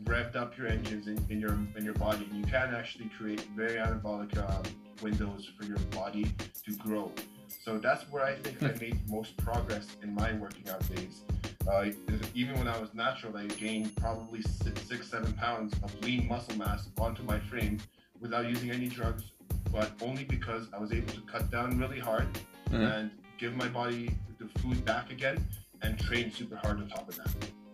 revved 0.04 0.36
up 0.36 0.56
your 0.56 0.68
engines 0.68 1.08
in, 1.08 1.18
in 1.30 1.40
your 1.40 1.58
in 1.76 1.84
your 1.84 1.96
body. 1.96 2.28
And 2.30 2.40
you 2.40 2.46
can 2.46 2.76
actually 2.76 3.10
create 3.18 3.42
very 3.56 3.78
anabolic 3.80 4.38
um, 4.38 4.64
windows 5.02 5.50
for 5.58 5.66
your 5.66 5.80
body 5.92 6.32
to 6.66 6.76
grow. 6.76 7.12
So 7.50 7.78
that's 7.78 8.04
where 8.12 8.24
I 8.24 8.36
think 8.36 8.62
I 8.64 8.78
made 8.80 8.98
most 9.10 9.36
progress 9.38 9.88
in 10.04 10.14
my 10.14 10.34
working 10.34 10.68
out 10.70 10.88
days. 10.96 11.22
Uh, 11.70 11.90
even 12.34 12.58
when 12.58 12.68
I 12.68 12.78
was 12.80 12.94
natural, 12.94 13.36
I 13.38 13.46
gained 13.48 13.96
probably 13.96 14.42
six, 14.42 14.82
six, 14.84 15.10
seven 15.10 15.34
pounds 15.34 15.74
of 15.84 15.94
lean 16.02 16.28
muscle 16.28 16.56
mass 16.58 16.88
onto 17.00 17.24
my 17.24 17.40
frame 17.40 17.80
without 18.20 18.46
using 18.50 18.72
any 18.72 18.88
drugs, 18.88 19.32
but 19.72 19.92
only 20.02 20.24
because 20.24 20.68
I 20.74 20.80
was 20.80 20.92
able 20.92 21.14
to 21.14 21.22
cut 21.22 21.50
down 21.52 21.78
really 21.78 22.00
hard 22.00 22.28
Mhm. 22.72 22.92
and 23.00 23.12
give 23.38 23.56
my 23.56 23.68
body 23.68 24.16
the 24.40 24.48
food 24.60 24.84
back 24.86 25.12
again 25.12 25.46
and 25.82 26.00
train 26.00 26.32
super 26.32 26.56
hard 26.58 26.78
on 26.80 26.90
top 26.90 27.08
of 27.10 27.16
that. 27.18 27.30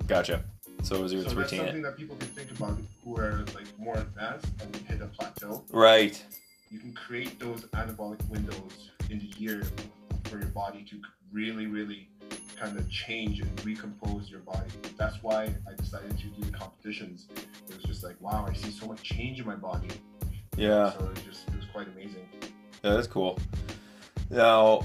Gotcha. 0.07 0.43
So 0.83 0.97
it 0.97 1.01
was 1.01 1.13
your 1.13 1.23
So 1.23 1.29
that's 1.29 1.51
routine. 1.51 1.65
something 1.65 1.81
that 1.81 1.97
people 1.97 2.15
can 2.17 2.27
think 2.29 2.51
about 2.51 2.77
who 3.03 3.17
are 3.17 3.43
like 3.55 3.67
more 3.79 3.97
advanced 3.97 4.47
and 4.61 4.75
hit 4.87 5.01
a 5.01 5.07
plateau. 5.07 5.65
Right. 5.71 6.23
You 6.69 6.79
can 6.79 6.93
create 6.93 7.39
those 7.39 7.63
anabolic 7.67 8.23
windows 8.29 8.91
in 9.09 9.19
the 9.19 9.31
year 9.37 9.63
for 10.25 10.39
your 10.39 10.49
body 10.49 10.85
to 10.89 11.01
really, 11.31 11.67
really 11.67 12.09
kind 12.55 12.77
of 12.77 12.89
change 12.89 13.39
and 13.41 13.65
recompose 13.65 14.29
your 14.29 14.39
body. 14.39 14.69
That's 14.97 15.21
why 15.21 15.53
I 15.69 15.75
decided 15.75 16.17
to 16.17 16.27
do 16.27 16.43
the 16.43 16.51
competitions. 16.51 17.27
It 17.69 17.75
was 17.75 17.83
just 17.83 18.03
like, 18.03 18.15
wow, 18.21 18.45
I 18.49 18.53
see 18.53 18.71
so 18.71 18.87
much 18.87 19.03
change 19.03 19.39
in 19.39 19.45
my 19.45 19.55
body. 19.55 19.89
Yeah. 20.57 20.93
So 20.93 21.05
it 21.05 21.09
was 21.09 21.21
just 21.21 21.47
it 21.49 21.55
was 21.55 21.65
quite 21.71 21.87
amazing. 21.87 22.25
Yeah, 22.83 22.93
that's 22.93 23.07
cool. 23.07 23.39
Now, 24.29 24.83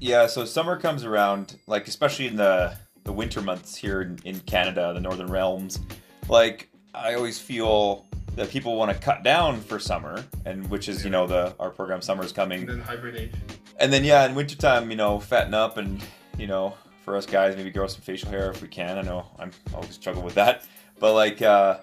yeah, 0.00 0.26
so 0.26 0.44
summer 0.44 0.78
comes 0.78 1.04
around, 1.04 1.56
like 1.66 1.88
especially 1.88 2.28
in 2.28 2.36
the 2.36 2.76
the 3.04 3.12
winter 3.12 3.40
months 3.40 3.74
here 3.74 4.02
in, 4.02 4.18
in 4.24 4.40
Canada, 4.40 4.92
the 4.94 5.00
northern 5.00 5.28
realms. 5.28 5.80
Like 6.28 6.68
I 6.94 7.14
always 7.14 7.38
feel 7.38 8.06
that 8.38 8.50
people 8.50 8.76
want 8.76 8.90
to 8.92 8.98
cut 8.98 9.22
down 9.22 9.60
for 9.60 9.78
summer, 9.78 10.24
and 10.46 10.68
which 10.70 10.88
is 10.88 11.04
you 11.04 11.10
know 11.10 11.26
the 11.26 11.54
our 11.60 11.70
program 11.70 12.00
summer 12.00 12.24
is 12.24 12.32
coming, 12.32 12.60
And 12.60 12.68
then 12.70 12.80
hibernate. 12.80 13.34
and 13.78 13.92
then 13.92 14.04
yeah, 14.04 14.24
in 14.26 14.34
wintertime, 14.34 14.90
you 14.90 14.96
know, 14.96 15.20
fatten 15.20 15.54
up 15.54 15.76
and 15.76 16.00
you 16.38 16.46
know, 16.46 16.74
for 17.04 17.16
us 17.16 17.26
guys, 17.26 17.56
maybe 17.56 17.70
grow 17.70 17.86
some 17.86 18.00
facial 18.02 18.30
hair 18.30 18.50
if 18.50 18.62
we 18.62 18.68
can. 18.68 18.96
I 18.98 19.02
know 19.02 19.26
I'm 19.38 19.50
always 19.74 19.90
struggle 19.94 20.22
with 20.22 20.34
that, 20.34 20.64
but 20.98 21.12
like 21.14 21.42
uh, 21.42 21.78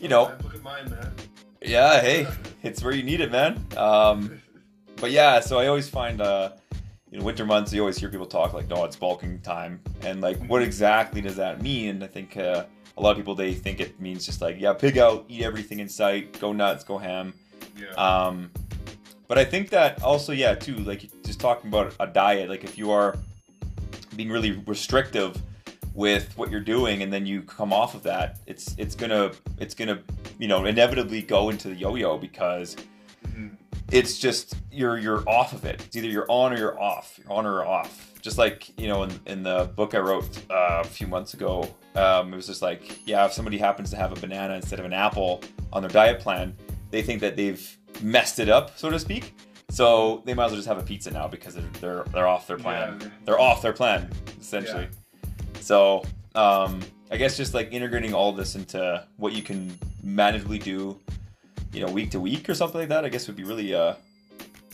you 0.00 0.08
know, 0.08 0.32
look 0.42 0.54
at 0.54 0.62
mine, 0.62 0.90
man. 0.90 1.12
yeah, 1.62 2.00
hey, 2.00 2.26
it's 2.62 2.82
where 2.82 2.92
you 2.94 3.02
need 3.02 3.20
it, 3.20 3.32
man. 3.32 3.64
Um, 3.76 4.40
but 4.96 5.10
yeah, 5.10 5.40
so 5.40 5.58
I 5.58 5.66
always 5.66 5.88
find 5.88 6.20
uh 6.20 6.52
you 7.10 7.18
know 7.18 7.24
winter 7.24 7.44
months 7.44 7.72
you 7.72 7.80
always 7.80 7.96
hear 7.98 8.08
people 8.08 8.26
talk 8.26 8.52
like 8.52 8.68
no 8.68 8.84
it's 8.84 8.96
bulking 8.96 9.38
time 9.40 9.80
and 10.02 10.20
like 10.20 10.38
what 10.46 10.62
exactly 10.62 11.20
does 11.20 11.36
that 11.36 11.62
mean? 11.62 12.02
I 12.02 12.06
think 12.06 12.36
uh, 12.36 12.64
a 12.96 13.00
lot 13.00 13.10
of 13.12 13.16
people 13.16 13.34
they 13.34 13.54
think 13.54 13.80
it 13.80 14.00
means 14.00 14.26
just 14.26 14.40
like 14.40 14.56
yeah 14.58 14.72
pig 14.72 14.98
out 14.98 15.24
eat 15.28 15.42
everything 15.42 15.78
in 15.80 15.88
sight 15.88 16.38
go 16.40 16.52
nuts 16.52 16.82
go 16.84 16.98
ham. 16.98 17.32
Yeah. 17.78 17.92
Um, 17.92 18.50
but 19.28 19.38
I 19.38 19.44
think 19.44 19.70
that 19.70 20.02
also 20.02 20.32
yeah 20.32 20.54
too 20.54 20.76
like 20.78 21.08
just 21.24 21.40
talking 21.40 21.68
about 21.68 21.94
a 22.00 22.06
diet 22.06 22.48
like 22.48 22.64
if 22.64 22.76
you 22.78 22.90
are 22.90 23.16
being 24.16 24.30
really 24.30 24.52
restrictive 24.66 25.40
with 25.94 26.36
what 26.36 26.50
you're 26.50 26.60
doing 26.60 27.02
and 27.02 27.12
then 27.12 27.24
you 27.26 27.40
come 27.42 27.72
off 27.72 27.94
of 27.94 28.02
that 28.02 28.38
it's 28.46 28.74
it's 28.78 28.94
gonna 28.94 29.32
it's 29.58 29.74
gonna 29.74 29.98
you 30.38 30.46
know 30.48 30.64
inevitably 30.66 31.22
go 31.22 31.48
into 31.50 31.68
the 31.68 31.74
yo-yo 31.74 32.18
because 32.18 32.76
Mhm. 33.28 33.56
It's 33.90 34.18
just 34.18 34.54
you're 34.70 34.98
you're 34.98 35.28
off 35.28 35.52
of 35.52 35.64
it. 35.64 35.82
It's 35.86 35.96
either 35.96 36.08
you're 36.08 36.26
on 36.28 36.52
or 36.52 36.58
you're 36.58 36.80
off. 36.80 37.18
You're 37.22 37.32
on 37.32 37.46
or 37.46 37.64
off. 37.64 38.12
Just 38.20 38.38
like 38.38 38.68
you 38.78 38.88
know, 38.88 39.04
in, 39.04 39.20
in 39.26 39.42
the 39.42 39.70
book 39.76 39.94
I 39.94 39.98
wrote 39.98 40.38
uh, 40.50 40.82
a 40.82 40.84
few 40.84 41.06
months 41.06 41.34
ago, 41.34 41.68
um, 41.94 42.32
it 42.32 42.36
was 42.36 42.46
just 42.46 42.62
like, 42.62 43.06
yeah, 43.06 43.24
if 43.24 43.32
somebody 43.32 43.58
happens 43.58 43.90
to 43.90 43.96
have 43.96 44.12
a 44.12 44.20
banana 44.20 44.54
instead 44.54 44.78
of 44.78 44.84
an 44.84 44.92
apple 44.92 45.42
on 45.72 45.82
their 45.82 45.90
diet 45.90 46.20
plan, 46.20 46.54
they 46.90 47.02
think 47.02 47.20
that 47.20 47.36
they've 47.36 47.78
messed 48.02 48.38
it 48.38 48.48
up, 48.48 48.76
so 48.78 48.90
to 48.90 48.98
speak. 48.98 49.34
So 49.70 50.22
they 50.24 50.34
might 50.34 50.46
as 50.46 50.50
well 50.52 50.58
just 50.58 50.68
have 50.68 50.78
a 50.78 50.82
pizza 50.82 51.10
now 51.10 51.28
because 51.28 51.54
they're 51.54 51.64
they're, 51.80 52.04
they're 52.12 52.28
off 52.28 52.46
their 52.46 52.58
plan. 52.58 52.98
Yeah. 53.00 53.08
They're 53.24 53.40
off 53.40 53.62
their 53.62 53.72
plan 53.72 54.10
essentially. 54.40 54.88
So 55.60 56.02
um, 56.34 56.80
I 57.10 57.16
guess 57.16 57.36
just 57.36 57.54
like 57.54 57.72
integrating 57.72 58.14
all 58.14 58.32
this 58.32 58.56
into 58.56 59.04
what 59.16 59.32
you 59.32 59.42
can 59.42 59.76
manageably 60.04 60.62
do 60.62 60.98
you 61.76 61.84
know 61.84 61.92
week 61.92 62.10
to 62.10 62.18
week 62.18 62.48
or 62.48 62.54
something 62.54 62.80
like 62.80 62.88
that 62.88 63.04
i 63.04 63.08
guess 63.08 63.26
would 63.26 63.36
be 63.36 63.44
really 63.44 63.74
uh 63.74 63.94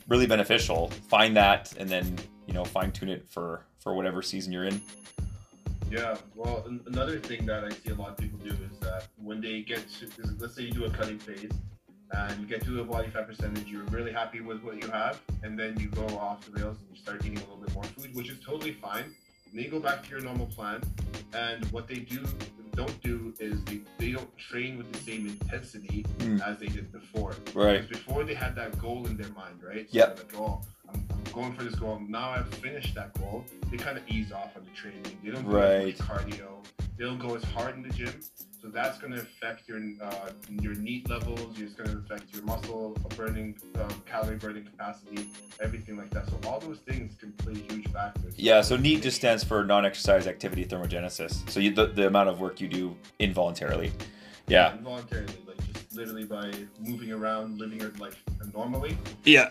really 0.08 0.26
beneficial 0.26 0.88
find 1.08 1.36
that 1.36 1.72
and 1.76 1.88
then 1.88 2.16
you 2.46 2.54
know 2.54 2.64
fine 2.64 2.92
tune 2.92 3.08
it 3.08 3.28
for 3.28 3.64
for 3.80 3.92
whatever 3.94 4.22
season 4.22 4.52
you're 4.52 4.64
in 4.64 4.80
Yeah, 5.90 6.16
well, 6.34 6.64
an- 6.66 6.80
another 6.86 7.18
thing 7.18 7.44
that 7.44 7.64
I 7.64 7.70
see 7.70 7.90
a 7.90 7.94
lot 7.94 8.08
of 8.10 8.16
people 8.16 8.38
do 8.38 8.48
is 8.68 8.78
that 8.80 9.08
when 9.22 9.42
they 9.42 9.60
get 9.60 9.82
to, 9.98 10.08
let's 10.38 10.54
say 10.54 10.62
you 10.62 10.70
do 10.72 10.86
a 10.86 10.90
cutting 10.90 11.18
phase 11.18 11.52
and 12.16 12.40
you 12.40 12.46
get 12.46 12.64
to 12.64 12.80
a 12.80 12.84
body 12.84 13.10
fat 13.10 13.26
percentage, 13.28 13.68
you're 13.68 13.84
really 13.96 14.10
happy 14.10 14.40
with 14.40 14.62
what 14.62 14.82
you 14.82 14.88
have, 14.90 15.20
and 15.42 15.58
then 15.58 15.78
you 15.78 15.88
go 15.88 16.06
off 16.16 16.38
the 16.46 16.52
rails 16.58 16.78
and 16.80 16.86
you 16.90 16.96
start 16.96 17.20
eating 17.26 17.36
a 17.36 17.40
little 17.40 17.58
bit 17.58 17.74
more 17.74 17.84
food, 17.84 18.14
which 18.14 18.30
is 18.30 18.38
totally 18.40 18.72
fine. 18.72 19.04
And 19.04 19.52
then 19.52 19.64
you 19.66 19.70
go 19.70 19.80
back 19.80 20.02
to 20.04 20.08
your 20.08 20.20
normal 20.20 20.46
plan, 20.46 20.80
and 21.34 21.62
what 21.72 21.86
they 21.88 22.00
do 22.16 22.20
don't 22.74 23.00
do 23.02 23.32
is 23.38 23.62
they, 23.64 23.80
they 23.98 24.12
don't 24.12 24.36
train 24.38 24.78
with 24.78 24.90
the 24.92 24.98
same 24.98 25.26
intensity 25.26 26.04
Mm. 26.18 26.40
as 26.46 26.58
they 26.58 26.66
did 26.66 26.90
before. 26.92 27.34
right 27.54 27.82
Because 27.82 27.88
before 28.04 28.24
they 28.24 28.34
had 28.34 28.54
that 28.56 28.78
goal 28.80 29.06
in 29.06 29.16
their 29.16 29.30
mind, 29.30 29.62
right? 29.62 29.90
So 29.90 29.98
Yep. 29.98 30.16
they're 30.16 30.24
Like, 30.40 30.40
oh, 30.40 30.60
I'm, 30.88 31.04
I'm 31.10 31.32
going 31.32 31.52
for 31.54 31.64
this 31.64 31.74
goal. 31.74 32.00
Now 32.08 32.30
I've 32.30 32.52
finished 32.54 32.94
that 32.94 33.12
goal. 33.18 33.44
They 33.70 33.76
kind 33.76 33.96
of 33.98 34.04
ease 34.08 34.32
off 34.32 34.56
on 34.56 34.64
the 34.64 34.70
training. 34.70 35.02
They 35.24 35.30
don't 35.30 35.48
do 35.48 35.58
as 35.58 35.98
much 35.98 36.08
cardio. 36.08 36.64
They 36.96 37.04
don't 37.04 37.18
go 37.18 37.34
as 37.34 37.42
hard 37.44 37.76
in 37.76 37.82
the 37.82 37.90
gym. 37.90 38.14
So 38.62 38.68
that's 38.68 38.96
going 38.98 39.12
to 39.12 39.18
affect 39.20 39.68
your 39.68 39.80
uh, 40.00 40.30
your 40.60 40.74
NEAT 40.74 41.10
levels. 41.10 41.60
It's 41.60 41.74
going 41.74 41.90
to 41.90 41.98
affect 41.98 42.32
your 42.32 42.44
muscle 42.44 42.96
burning, 43.16 43.56
um, 43.74 43.90
calorie 44.06 44.36
burning 44.36 44.64
capacity, 44.64 45.26
everything 45.60 45.96
like 45.96 46.10
that. 46.10 46.28
So 46.28 46.38
all 46.46 46.60
those 46.60 46.78
things 46.78 47.16
can 47.18 47.32
play 47.32 47.54
huge 47.54 47.88
factors. 47.90 48.34
yeah 48.36 48.60
so 48.60 48.76
neat 48.76 49.02
just 49.02 49.16
stands 49.16 49.42
for 49.42 49.64
non-exercise 49.64 50.26
activity 50.28 50.64
thermogenesis 50.64 51.48
so 51.50 51.58
you 51.60 51.74
the, 51.74 51.86
the 51.86 52.06
amount 52.06 52.28
of 52.28 52.40
work 52.40 52.60
you 52.60 52.68
do 52.68 52.96
involuntarily 53.18 53.92
yeah 54.46 54.72
Involuntarily, 54.74 55.34
like 55.46 55.72
just 55.72 55.94
literally 55.96 56.24
by 56.24 56.50
moving 56.80 57.10
around, 57.12 57.58
living 57.58 57.80
your 57.80 57.90
life 57.98 58.22
normally. 58.54 58.96
yeah 59.24 59.50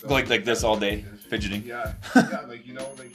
So 0.00 0.08
like 0.08 0.28
like 0.30 0.44
this 0.44 0.64
all 0.64 0.78
day 0.78 1.04
fidgeting 1.28 1.62
Yeah, 1.64 1.92
yeah, 2.16 2.40
like 2.48 2.66
you 2.66 2.72
know, 2.74 2.88
like 2.98 3.14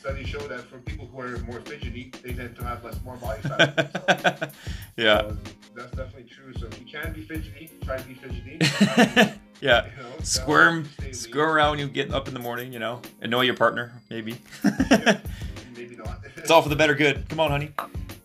studies 0.00 0.28
show 0.28 0.40
that 0.48 0.62
for 0.62 0.78
people 0.78 1.06
who 1.06 1.20
are 1.20 1.38
more 1.40 1.60
fidgety, 1.60 2.10
they 2.22 2.32
tend 2.32 2.56
to 2.56 2.64
have 2.64 2.82
less 2.84 2.98
more 3.04 3.16
body 3.16 3.42
fat. 3.42 4.52
So, 4.96 5.04
yeah 5.06 5.20
so 5.20 5.36
that's 5.74 5.90
definitely 5.96 6.24
true. 6.24 6.52
So 6.58 6.66
if 6.66 6.78
you 6.80 6.86
can 6.86 7.12
be 7.12 7.22
fidgety, 7.22 7.70
try 7.84 7.96
to 7.98 8.04
be 8.04 8.14
fidgety. 8.14 8.58
yeah 9.60 9.86
You 9.86 10.02
know, 10.02 10.12
squirm 10.22 10.88
lean. 11.00 11.12
squirm 11.14 11.50
around 11.50 11.70
when 11.70 11.78
you 11.80 11.88
get 11.88 12.12
up 12.12 12.28
in 12.28 12.34
the 12.34 12.40
morning 12.40 12.72
you 12.72 12.78
know 12.78 13.00
annoy 13.20 13.42
your 13.42 13.54
partner 13.56 13.92
maybe 14.10 14.38
Maybe 15.76 15.96
not. 15.96 16.20
It's 16.36 16.50
all 16.50 16.60
for 16.62 16.68
the 16.68 16.76
better 16.76 16.94
good. 16.94 17.26
Come 17.28 17.40
on, 17.40 17.50
honey. 17.50 17.70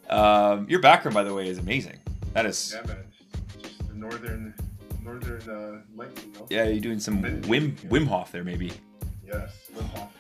Um, 0.10 0.68
your 0.70 0.80
background, 0.80 1.14
by 1.14 1.24
the 1.24 1.34
way, 1.34 1.48
is 1.48 1.58
amazing. 1.58 1.98
That 2.34 2.46
is, 2.46 2.76
yeah, 2.76 2.88
man. 2.88 2.98
Just 3.62 3.88
the 3.88 3.94
northern, 3.94 4.54
northern 5.04 5.42
uh, 5.50 5.82
length, 5.96 6.26
you 6.26 6.34
know. 6.34 6.46
yeah, 6.50 6.66
you're 6.66 6.82
doing 6.82 7.00
some 7.00 7.22
Wim 7.44 7.74
Wim 7.90 8.08
Hof 8.08 8.32
there, 8.34 8.44
maybe. 8.44 8.74
Yes, 9.26 9.70
Wim 9.74 9.88
Hof. 9.98 10.12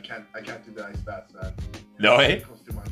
I 0.00 0.02
can't, 0.02 0.24
I 0.34 0.40
can't 0.40 0.64
do 0.64 0.72
the 0.72 0.86
ice 0.86 0.96
baths, 1.00 1.34
man. 1.34 1.52
No, 1.98 2.16
eh? 2.16 2.36
Ankles 2.36 2.60
too 2.66 2.72
much. 2.74 2.88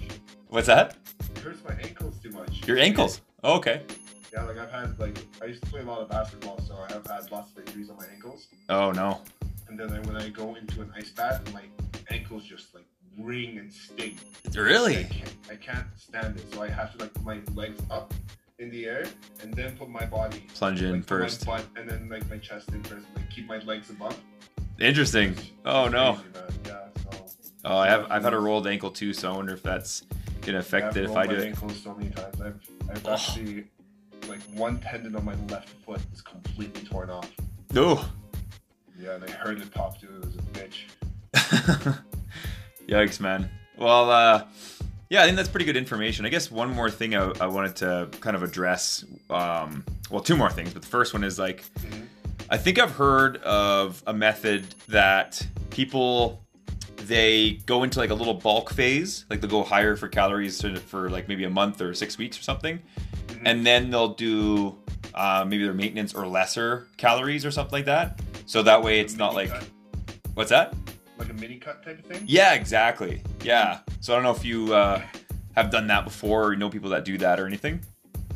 What's 0.49 0.67
that? 0.67 0.97
It 1.35 1.39
hurts 1.39 1.63
my 1.67 1.75
ankles 1.83 2.17
too 2.23 2.31
much. 2.33 2.67
Your 2.67 2.77
ankles. 2.79 3.23
Oh, 3.43 3.55
okay. 3.57 3.83
Yeah, 4.31 4.43
like 4.43 4.59
I've 4.59 4.71
had 4.71 4.99
like 5.01 5.17
I 5.43 5.47
used 5.47 5.63
to 5.65 5.71
play 5.71 5.81
a 5.81 5.85
lot 5.85 6.01
of 6.03 6.11
basketball, 6.11 6.61
so 6.61 6.75
I 6.77 6.93
have 6.93 7.07
had 7.07 7.31
lots 7.33 7.53
of 7.53 7.67
injuries 7.67 7.89
on 7.89 7.97
my 7.97 8.05
ankles. 8.13 8.49
Oh 8.69 8.91
no. 8.93 9.23
And 9.69 9.79
then 9.81 9.91
I, 9.91 10.01
when 10.01 10.17
I 10.17 10.29
go 10.29 10.55
into 10.57 10.83
an 10.83 10.93
ice 10.95 11.09
bath, 11.11 11.41
my 11.55 11.63
ankles 12.11 12.45
just 12.45 12.75
like 12.75 12.85
ring 13.19 13.57
and 13.59 13.73
sting. 13.73 14.19
I 14.55 14.59
Really? 14.61 15.05
can't, 15.05 15.35
I 15.51 15.55
can't 15.57 15.87
stand 15.97 16.37
it, 16.39 16.53
so 16.53 16.63
I 16.63 16.69
have 16.69 16.93
to 16.93 16.99
like 16.99 17.15
put 17.15 17.25
my 17.25 17.41
legs 17.55 17.81
up 17.91 18.13
in 18.59 18.71
the 18.71 18.85
air 18.85 19.07
and 19.43 19.55
then 19.55 19.77
put 19.79 19.89
my 19.89 20.05
body 20.05 20.45
Plunge 20.55 20.83
in 20.83 20.93
like, 20.97 21.07
first. 21.07 21.47
butt 21.47 21.65
and 21.77 21.89
then 21.89 22.11
like 22.11 22.29
my 22.29 22.37
chest 22.37 22.69
in 22.71 22.83
first, 22.83 23.07
and 23.07 23.17
like 23.17 23.31
keep 23.31 23.47
my 23.47 23.59
legs 23.61 23.89
above. 23.89 24.19
Interesting. 24.79 25.31
It's- 25.31 25.51
Oh 25.65 25.85
it's 25.85 25.93
no. 25.93 26.15
crazy. 26.15 26.59
Yeah, 26.67 26.88
Oh, 27.65 27.77
I 27.77 27.89
have 27.89 28.07
I've 28.11 28.23
had 28.23 28.35
a 28.35 28.39
rolled 28.39 28.67
ankle 28.67 28.91
too, 28.91 29.13
so 29.13 29.33
I 29.33 29.37
wonder 29.37 29.53
if 29.53 29.63
that's 29.63 30.03
gonna 30.43 30.59
affect 30.59 30.89
I've 30.89 30.97
it 30.99 31.03
if 31.05 31.09
rolled 31.09 31.19
I 31.19 31.27
my 31.27 31.33
do 31.33 31.39
it. 31.41 31.47
ankles 31.47 31.81
so 31.83 31.95
many 31.95 32.11
times. 32.11 32.41
I've, 32.41 32.61
I've 32.91 33.07
Oh. 33.07 33.13
actually 33.15 33.65
like 34.29 34.41
one 34.55 34.79
tendon 34.81 35.17
on 35.17 35.25
my 35.25 35.35
left 35.49 35.69
foot 35.85 36.01
is 36.13 36.21
completely 36.21 36.83
torn 36.83 37.11
off. 37.11 37.31
Oh. 37.75 38.11
Yeah, 38.99 39.15
and 39.15 39.25
I 39.25 39.31
heard 39.31 39.61
it 39.61 39.71
pop 39.73 40.01
too. 40.01 40.09
It 40.23 40.27
was 40.27 40.35
a 40.37 40.39
bitch. 41.39 41.99
Yikes, 42.89 43.21
man. 43.21 43.49
Well, 43.77 44.11
uh, 44.11 44.45
yeah, 45.11 45.23
I 45.23 45.25
think 45.27 45.37
that's 45.37 45.49
pretty 45.49 45.65
good 45.67 45.77
information. 45.77 46.27
I 46.27 46.31
guess 46.31 46.51
one 46.51 46.71
more 46.75 46.91
thing 46.91 47.15
I, 47.15 47.31
I 47.41 47.47
wanted 47.47 47.77
to 47.77 48.09
kind 48.21 48.35
of 48.35 48.43
address. 48.43 49.05
Um, 49.31 49.85
well, 50.11 50.21
two 50.23 50.37
more 50.37 50.51
things, 50.51 50.73
but 50.73 50.83
the 50.83 50.89
first 50.89 51.13
one 51.13 51.23
is 51.25 51.39
like, 51.39 51.63
Mhm. 51.81 52.07
I 52.51 52.57
think 52.57 52.79
I've 52.79 52.93
heard 52.93 53.37
of 53.39 54.03
a 54.07 54.13
method 54.15 54.65
that 54.89 55.47
people 55.71 56.43
they 57.09 57.53
go 57.67 57.83
into 57.83 57.99
like 57.99 58.11
a 58.11 58.15
little 58.15 58.35
bulk 58.35 58.71
phase, 58.71 59.25
like 59.31 59.41
they'll 59.41 59.51
go 59.51 59.65
higher 59.65 59.97
for 59.97 60.09
calories 60.09 60.63
for 60.87 61.11
like 61.11 61.27
maybe 61.29 61.45
a 61.45 61.51
month 61.51 61.81
or 61.81 61.93
six 61.95 62.17
weeks 62.19 62.39
or 62.39 62.43
something, 62.43 62.79
Mhm. 63.29 63.43
and 63.45 63.67
then 63.67 63.91
they'll 63.91 64.15
do 64.15 64.77
uh, 65.15 65.45
maybe 65.49 65.65
their 65.65 65.75
maintenance 65.75 66.15
or 66.15 66.27
lesser 66.29 66.87
calories 66.97 67.45
or 67.45 67.51
something 67.51 67.73
like 67.73 67.87
that. 67.87 68.21
So 68.47 68.63
that 68.63 68.83
way 68.83 69.01
it's 69.01 69.17
not 69.17 69.35
like 69.35 69.51
cut, 69.51 69.65
what's 70.35 70.51
that? 70.51 70.75
like 71.19 71.31
a 71.31 71.35
mini 71.35 71.57
cut 71.57 71.83
type 71.85 71.99
of 71.99 72.05
thing. 72.05 72.23
Yeah, 72.29 72.55
exactly. 72.55 73.23
Yeah. 73.43 73.81
So 74.01 74.13
I 74.13 74.17
don't 74.17 74.23
know 74.23 74.31
if 74.31 74.45
you 74.45 74.73
uh, 74.73 75.03
have 75.57 75.69
done 75.73 75.89
that 75.89 76.05
before 76.05 76.45
or 76.45 76.53
you 76.53 76.59
know 76.61 76.71
people 76.71 76.91
that 76.91 77.05
do 77.05 77.19
that 77.19 77.41
or 77.41 77.47
anything. 77.49 77.81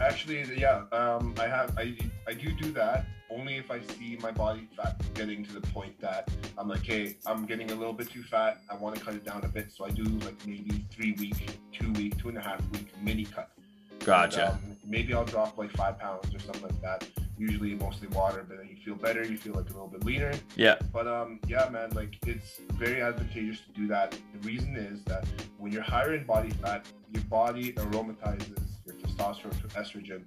Actually, 0.01 0.43
yeah, 0.59 0.83
um, 0.91 1.33
I 1.39 1.47
have. 1.47 1.79
I 1.79 1.95
I 2.27 2.33
do 2.33 2.51
do 2.51 2.73
that 2.73 3.07
only 3.33 3.57
if 3.57 3.71
I 3.71 3.81
see 3.81 4.19
my 4.21 4.31
body 4.31 4.69
fat 4.77 5.01
getting 5.15 5.45
to 5.45 5.53
the 5.53 5.61
point 5.61 5.99
that 6.01 6.31
I'm 6.59 6.69
like, 6.69 6.85
hey, 6.85 7.17
I'm 7.27 7.47
getting 7.47 7.71
a 7.71 7.75
little 7.75 7.93
bit 7.93 8.11
too 8.11 8.23
fat. 8.23 8.61
I 8.71 8.77
want 8.77 8.97
to 8.97 9.05
cut 9.05 9.15
it 9.15 9.25
down 9.25 9.45
a 9.45 9.49
bit, 9.49 9.73
so 9.73 9.85
I 9.85 9.91
do 9.91 10.05
like 10.05 10.47
maybe 10.47 10.85
three 10.91 11.13
week, 11.13 11.59
two 11.73 11.93
week, 11.93 12.19
two 12.19 12.29
and 12.29 12.39
a 12.39 12.41
half 12.41 12.61
week 12.73 12.93
mini 13.03 13.25
cut. 13.25 13.51
Gotcha. 14.01 14.59
And, 14.63 14.73
um, 14.73 14.77
maybe 14.85 15.15
I'll 15.15 15.25
drop 15.25 15.59
like 15.59 15.71
five 15.73 15.99
pounds 15.99 16.35
or 16.35 16.39
something 16.39 16.63
like 16.63 16.81
that. 16.83 17.07
Usually 17.39 17.75
mostly 17.75 18.09
water, 18.09 18.45
but 18.47 18.59
then 18.59 18.69
you 18.69 18.77
feel 18.85 18.95
better. 18.95 19.25
You 19.25 19.37
feel 19.37 19.55
like 19.55 19.71
a 19.71 19.73
little 19.73 19.89
bit 19.89 20.05
leaner. 20.05 20.33
Yeah. 20.57 20.77
But 20.93 21.07
um, 21.07 21.41
yeah, 21.47 21.69
man, 21.71 21.91
like 21.91 22.19
it's 22.27 22.61
very 22.75 23.01
advantageous 23.01 23.61
to 23.61 23.81
do 23.81 23.87
that. 23.89 24.13
The 24.13 24.47
reason 24.47 24.77
is 24.77 25.03
that 25.05 25.27
when 25.59 25.73
you're 25.73 25.83
higher 25.83 26.15
in 26.15 26.25
body 26.25 26.51
fat, 26.51 26.87
your 27.13 27.23
body 27.25 27.73
aromatizes 27.73 28.59
your 28.85 28.95
testosterone 28.97 29.61
to 29.63 29.69
estrogen 29.69 30.23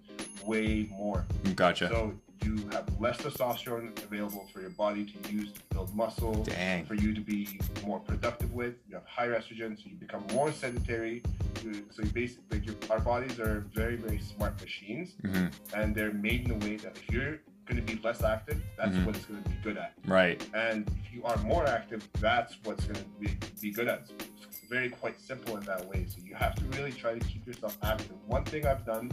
way 0.45 0.89
more. 0.91 1.25
Gotcha. 1.55 1.89
So 1.89 2.13
you 2.43 2.67
have 2.71 2.86
less 3.00 3.17
testosterone 3.17 3.98
available 4.04 4.48
for 4.54 4.62
your 4.62 4.69
body 4.71 5.06
to 5.06 5.32
use 5.34 5.52
to 5.54 5.62
build 5.71 5.95
muscle, 5.95 6.43
Dang. 6.43 6.86
for 6.86 6.95
you 6.95 7.13
to 7.13 7.21
be 7.21 7.60
more 7.86 8.00
productive 8.00 8.52
with. 8.54 8.76
You 8.88 8.95
have 8.95 9.06
higher 9.06 9.34
estrogen, 9.39 9.78
so 9.78 9.84
you 9.89 9.95
become 9.95 10.26
more 10.34 10.52
sedentary. 10.52 11.24
So 11.62 12.04
you 12.04 12.10
basically, 12.10 12.43
like 12.60 12.65
your, 12.65 12.76
our 12.91 13.00
bodies 13.00 13.39
are 13.39 13.65
very, 13.74 13.95
very 13.95 14.19
smart 14.19 14.60
machines, 14.62 15.13
hmm 15.24 15.45
and 15.76 15.95
they're 15.95 16.13
made 16.13 16.45
in 16.45 16.52
a 16.52 16.58
way 16.65 16.76
that 16.78 16.95
if 16.98 17.10
you're 17.10 17.39
going 17.65 17.84
to 17.84 17.95
be 17.95 18.00
less 18.04 18.21
active, 18.24 18.62
that's 18.78 18.95
Mhm. 18.95 19.06
what 19.06 19.15
it's 19.15 19.26
going 19.26 19.41
to 19.41 19.50
be 19.50 19.56
good 19.63 19.78
at. 19.78 19.93
Right. 20.06 20.45
And 20.54 20.88
if 21.04 21.12
you 21.13 21.24
are 21.24 21.38
more 21.38 21.65
active, 21.65 22.08
that's 22.19 22.58
what's 22.63 22.86
going 22.86 22.95
to 23.04 23.06
be, 23.19 23.36
be 23.60 23.71
good 23.71 23.88
at. 23.88 24.08
It's 24.43 24.60
very 24.69 24.89
quite 24.89 25.19
simple 25.19 25.58
in 25.58 25.63
that 25.63 25.84
way. 25.88 26.06
So 26.08 26.17
you 26.24 26.36
have 26.36 26.54
to 26.56 26.63
really 26.78 26.91
try 26.91 27.17
to 27.17 27.26
keep 27.26 27.48
yourself 27.48 27.76
active. 27.82 28.12
One 28.28 28.43
thing 28.45 28.67
I've 28.67 28.86
done 28.86 29.12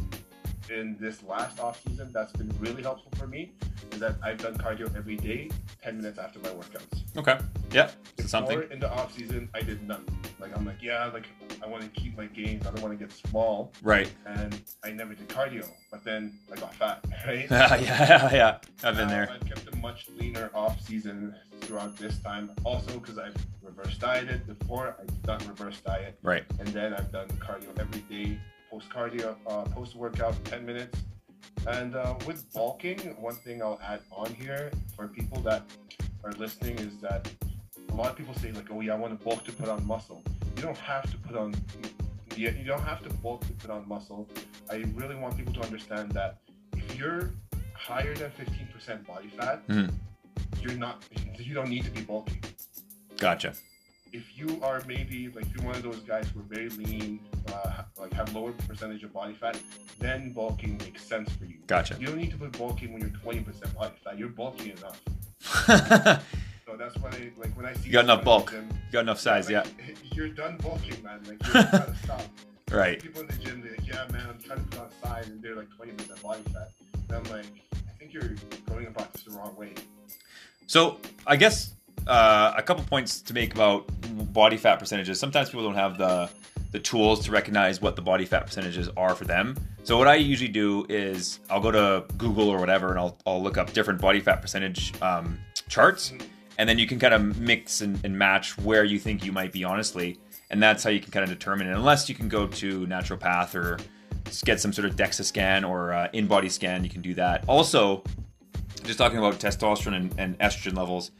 in 0.70 0.96
this 1.01 1.22
last 1.22 1.59
off 1.61 1.81
season 1.87 2.11
that's 2.12 2.33
been 2.33 2.53
really 2.61 2.83
helpful 2.83 3.11
for 3.16 3.27
me 3.27 3.53
is 3.92 3.98
that 4.01 4.16
I've 4.22 4.38
done 4.38 4.57
cardio 4.57 4.94
every 4.96 5.16
day, 5.16 5.51
10 5.83 5.96
minutes 5.98 6.18
after 6.18 6.38
my 6.40 6.48
workouts. 6.51 7.03
Okay. 7.16 7.38
Yeah. 7.72 7.90
Before 8.16 8.29
something. 8.29 8.62
in 8.70 8.81
the 8.81 8.90
off 8.90 9.12
season, 9.14 9.48
I 9.55 9.61
did 9.62 9.87
none. 9.87 10.05
Like 10.38 10.57
I'm 10.57 10.64
like, 10.64 10.83
yeah, 10.83 11.05
like 11.07 11.27
I 11.62 11.66
want 11.66 11.83
to 11.83 12.01
keep 12.01 12.16
my 12.16 12.27
gains. 12.27 12.66
I 12.66 12.70
don't 12.70 12.83
want 12.83 12.98
to 12.98 13.05
get 13.05 13.14
small, 13.14 13.72
Right. 13.83 14.11
and 14.27 14.61
I 14.85 14.90
never 14.92 15.14
did 15.14 15.29
cardio. 15.29 15.68
But 15.90 16.05
then 16.05 16.38
I 16.51 16.57
got 16.57 16.75
fat, 16.75 17.05
right? 17.27 17.46
yeah. 17.51 17.77
Yeah. 17.81 18.33
yeah. 18.35 18.59
I've 18.83 18.96
been 18.96 19.09
there. 19.09 19.29
I've 19.33 19.46
kept 19.46 19.72
a 19.72 19.77
much 19.77 20.09
leaner 20.18 20.51
off 20.55 20.81
season 20.81 21.35
throughout 21.61 21.96
this 21.96 22.18
time. 22.18 22.51
Also 22.64 22.98
because 22.98 23.18
I've 23.18 23.37
reverse 23.62 23.96
dieted 23.98 24.46
before. 24.46 24.96
I've 25.01 25.22
done 25.22 25.40
reverse 25.48 25.81
diet, 25.81 26.18
Right. 26.22 26.44
and 26.59 26.68
then 26.68 26.94
I've 26.94 27.12
done 27.12 27.29
cardio 27.38 27.79
every 27.79 28.01
day, 28.03 28.38
post 28.73 28.89
cardio, 28.89 29.37
uh, 29.47 29.65
post 29.65 29.95
workout, 29.95 30.35
10 30.47 30.65
minutes. 30.65 30.99
And 31.67 31.95
uh, 31.95 32.15
with 32.27 32.51
bulking, 32.55 32.99
one 33.21 33.35
thing 33.35 33.63
I'll 33.63 33.79
add 33.87 34.01
on 34.11 34.33
here 34.35 34.71
for 34.97 35.07
people 35.09 35.41
that 35.43 35.63
are 36.25 36.33
listening 36.33 36.79
is 36.79 36.97
that 37.03 37.29
a 37.91 37.95
lot 37.95 38.09
of 38.11 38.17
people 38.17 38.35
say 38.35 38.51
like, 38.53 38.69
oh 38.71 38.81
yeah, 38.81 38.95
I 38.95 38.97
want 38.97 39.17
to 39.19 39.23
bulk 39.25 39.45
to 39.45 39.53
put 39.53 39.69
on 39.69 39.87
muscle. 39.87 40.23
You 40.57 40.63
don't 40.63 40.77
have 40.79 41.09
to 41.11 41.19
put 41.19 41.37
on. 41.37 41.55
You 42.35 42.51
don't 42.65 42.81
have 42.83 43.03
to 43.03 43.11
bulk 43.17 43.43
to 43.47 43.53
put 43.53 43.71
on 43.71 43.87
muscle. 43.87 44.27
I 44.71 44.77
really 44.95 45.17
want 45.17 45.37
people 45.37 45.53
to 45.53 45.61
understand 45.61 46.13
that 46.13 46.39
if 46.75 46.97
you're 46.97 47.31
higher 47.75 48.15
than 48.15 48.31
15% 48.31 49.07
body 49.07 49.29
fat, 49.37 49.67
Mhm. 49.69 49.93
you're 50.63 50.79
not. 50.79 51.05
You 51.39 51.53
don't 51.55 51.69
need 51.69 51.85
to 51.85 51.91
be 51.91 52.01
bulking 52.01 52.43
Gotcha. 53.19 53.53
if 54.13 54.25
you 54.39 54.59
are 54.63 54.83
maybe 54.87 55.29
like 55.29 55.45
you're 55.55 55.65
one 55.65 55.75
of 55.75 55.83
those 55.83 56.01
guys 56.01 56.29
who 56.31 56.41
are 56.41 56.45
very 56.45 56.71
lean, 56.71 57.21
uh, 57.53 57.69
like 58.03 58.12
have 58.12 58.35
lower 58.35 58.53
percentage 58.53 59.03
of 59.05 59.12
body 59.12 59.35
fat, 59.35 59.59
then 59.99 60.33
bulking 60.33 60.77
makes 60.79 61.03
sense 61.05 61.31
for 61.33 61.45
you. 61.45 61.57
Gotcha. 61.67 61.97
You 61.99 62.09
don't 62.09 62.17
need 62.17 62.31
to 62.33 62.37
put 62.37 62.57
bulking 62.59 62.93
when 62.93 63.01
you're 63.01 63.11
20% 63.11 63.75
body 63.75 63.95
fat. 64.05 64.19
You're 64.19 64.29
bulking 64.29 64.77
enough. 64.77 66.23
So 66.65 66.77
that's 66.79 66.97
why, 66.99 67.11
I, 67.11 67.31
like, 67.38 67.55
when 67.57 67.67
I 67.67 67.75
see 67.75 67.87
You 67.87 67.93
got 67.93 68.05
enough 68.05 68.25
bulk. 68.25 68.53
gym, 68.53 68.69
Got 68.93 69.01
enough 69.01 69.19
size. 69.21 69.51
Yeah. 69.51 69.65
You're 70.15 70.29
done 70.29 70.57
bulking, 70.59 71.03
man. 71.03 71.21
Like, 71.25 71.45
you 71.47 71.53
gotta 71.53 71.95
stop. 72.03 72.23
Right. 72.71 73.03
People 73.03 73.21
in 73.23 73.27
the 73.27 73.35
gym, 73.35 73.61
they're 73.61 73.73
like, 73.73 73.87
yeah, 73.87 74.07
man, 74.11 74.27
I'm 74.29 74.38
trying 74.38 74.61
to 74.61 74.65
put 74.71 74.81
on 74.81 74.88
size, 75.03 75.29
and 75.29 75.43
they're 75.43 75.57
like 75.57 75.69
20% 75.71 76.23
body 76.23 76.41
fat. 76.55 76.71
And 77.09 77.17
I'm 77.19 77.25
like, 77.25 77.45
I 77.75 77.91
think 77.99 78.15
you're 78.15 78.31
going 78.67 78.87
about 78.87 79.12
this 79.12 79.25
the 79.25 79.33
wrong 79.33 79.55
way. 79.57 79.75
So 80.67 80.99
I 81.27 81.37
guess 81.37 81.75
uh, 82.07 82.55
a 82.57 82.62
couple 82.62 82.85
points 82.85 83.21
to 83.23 83.35
make 83.35 83.55
about 83.55 83.87
body 84.33 84.57
fat 84.57 84.79
percentages. 84.79 85.19
Sometimes 85.19 85.51
people 85.51 85.65
don't 85.65 85.75
have 85.75 85.99
the 85.99 86.31
the 86.73 86.81
tools 86.81 87.25
to 87.27 87.31
recognize 87.31 87.81
what 87.81 87.97
the 87.97 88.03
body 88.03 88.25
fat 88.25 88.47
percentages 88.47 88.89
are 88.97 89.15
for 89.15 89.25
them. 89.25 89.57
So 89.85 89.97
what 89.99 90.09
I 90.09 90.17
usually 90.17 90.51
do 90.51 90.87
is 90.89 91.41
I'll 91.51 91.61
go 91.61 91.71
to 91.71 92.05
Google 92.17 92.49
or 92.49 92.59
whatever, 92.59 92.91
and 92.91 92.99
I'll 92.99 93.19
I'll 93.27 93.43
look 93.43 93.59
up 93.59 93.73
different 93.73 94.01
body 94.01 94.21
fat 94.21 94.41
percentage 94.43 94.93
um, 95.03 95.39
charts, 95.69 96.13
and 96.59 96.69
then 96.69 96.79
you 96.79 96.87
can 96.87 96.99
kind 96.99 97.15
of 97.15 97.39
mix 97.39 97.81
and, 97.83 98.03
and 98.05 98.19
match 98.19 98.59
where 98.59 98.85
you 98.85 98.99
think 98.99 99.25
you 99.25 99.33
might 99.33 99.53
be 99.53 99.65
honestly, 99.65 100.19
and 100.51 100.63
that's 100.63 100.83
how 100.83 100.91
you 100.91 101.01
can 101.01 101.11
kind 101.11 101.25
of 101.25 101.31
determine 101.31 101.69
it. 101.69 101.73
Unless 101.73 102.09
you 102.09 102.15
can 102.15 102.29
go 102.29 102.47
to 102.47 102.87
naturopath 102.87 103.55
or 103.55 103.79
get 104.45 104.61
some 104.61 104.73
sort 104.73 104.87
of 104.87 104.97
DEXA 104.97 105.25
scan 105.25 105.65
or 105.65 105.93
uh, 105.93 106.09
in-body 106.13 106.49
scan, 106.49 106.85
you 106.85 106.91
can 106.91 107.03
do 107.03 107.13
that. 107.15 107.45
Also, 107.49 108.03
just 108.85 108.99
talking 108.99 109.19
about 109.19 109.35
testosterone 109.35 109.97
and, 109.97 110.15
and 110.19 110.39
estrogen 110.39 110.77
levels. 110.77 111.11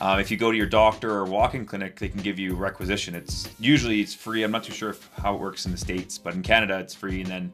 Um, 0.00 0.18
if 0.18 0.30
you 0.30 0.36
go 0.36 0.50
to 0.50 0.56
your 0.56 0.66
doctor 0.66 1.10
or 1.10 1.24
walking 1.26 1.66
clinic, 1.66 1.98
they 1.98 2.08
can 2.08 2.22
give 2.22 2.38
you 2.38 2.54
requisition. 2.54 3.14
It's 3.14 3.48
usually 3.58 4.00
it's 4.00 4.14
free. 4.14 4.42
I'm 4.42 4.50
not 4.50 4.64
too 4.64 4.72
sure 4.72 4.90
if, 4.90 5.10
how 5.18 5.34
it 5.34 5.40
works 5.40 5.66
in 5.66 5.72
the 5.72 5.78
states, 5.78 6.16
but 6.16 6.34
in 6.34 6.42
Canada 6.42 6.78
it's 6.78 6.94
free. 6.94 7.20
And 7.20 7.30
then 7.30 7.52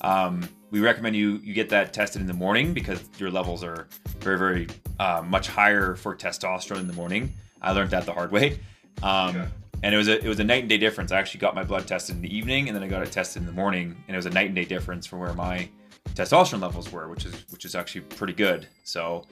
um, 0.00 0.48
we 0.70 0.80
recommend 0.80 1.16
you 1.16 1.40
you 1.44 1.52
get 1.52 1.68
that 1.68 1.92
tested 1.92 2.22
in 2.22 2.26
the 2.26 2.32
morning 2.32 2.72
because 2.72 3.02
your 3.18 3.30
levels 3.30 3.62
are 3.62 3.88
very 4.20 4.38
very 4.38 4.68
uh, 4.98 5.22
much 5.26 5.48
higher 5.48 5.94
for 5.94 6.16
testosterone 6.16 6.80
in 6.80 6.86
the 6.86 6.94
morning. 6.94 7.32
I 7.60 7.72
learned 7.72 7.90
that 7.90 8.06
the 8.06 8.12
hard 8.12 8.32
way. 8.32 8.58
Um, 9.02 9.36
Yeah. 9.36 9.48
And 9.84 9.92
it 9.92 9.98
was 9.98 10.06
a 10.06 10.24
it 10.24 10.28
was 10.28 10.38
a 10.38 10.44
night 10.44 10.60
and 10.60 10.68
day 10.68 10.78
difference. 10.78 11.10
I 11.10 11.18
actually 11.18 11.40
got 11.40 11.56
my 11.56 11.64
blood 11.64 11.88
tested 11.88 12.14
in 12.14 12.22
the 12.22 12.34
evening, 12.34 12.68
and 12.68 12.76
then 12.76 12.84
I 12.84 12.86
got 12.86 13.02
it 13.02 13.10
tested 13.10 13.42
in 13.42 13.46
the 13.46 13.52
morning, 13.52 13.96
and 14.06 14.14
it 14.14 14.16
was 14.16 14.26
a 14.26 14.30
night 14.30 14.46
and 14.46 14.54
day 14.54 14.64
difference 14.64 15.06
from 15.06 15.18
where 15.18 15.34
my 15.34 15.68
testosterone 16.14 16.62
levels 16.62 16.92
were, 16.92 17.08
which 17.08 17.26
is 17.26 17.34
which 17.50 17.64
is 17.64 17.74
actually 17.74 18.02
pretty 18.02 18.32
good. 18.32 18.68
So 18.84 19.24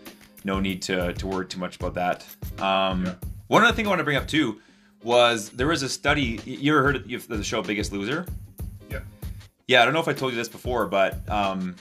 no 0.45 0.61
need 0.61 0.83
to 0.83 1.13
to 1.15 1.27
worry 1.27 1.47
too 1.47 1.59
much 1.59 1.77
about 1.77 1.95
that. 1.95 2.27
Um, 2.63 3.07
Yeah. 3.07 3.15
One 3.49 3.65
other 3.65 3.75
thing 3.75 3.87
I 3.87 3.89
want 3.89 3.99
to 4.01 4.05
bring 4.05 4.17
up 4.17 4.29
too 4.29 4.61
was 5.03 5.51
there 5.51 5.67
was 5.67 5.83
a 5.83 5.89
study. 5.89 6.41
You 6.45 6.73
ever 6.73 6.83
heard 6.83 6.97
of 7.13 7.29
the 7.29 7.43
show 7.43 7.63
Biggest 7.63 7.93
Loser? 7.93 8.27
Yeah. 8.91 9.01
Yeah, 9.67 9.83
I 9.83 9.85
don't 9.85 9.95
know 9.95 10.01
if 10.01 10.09
I 10.09 10.13
told 10.13 10.33
you 10.33 10.39
this 10.39 10.49
before, 10.49 10.87
but 10.87 11.29
um, 11.29 11.75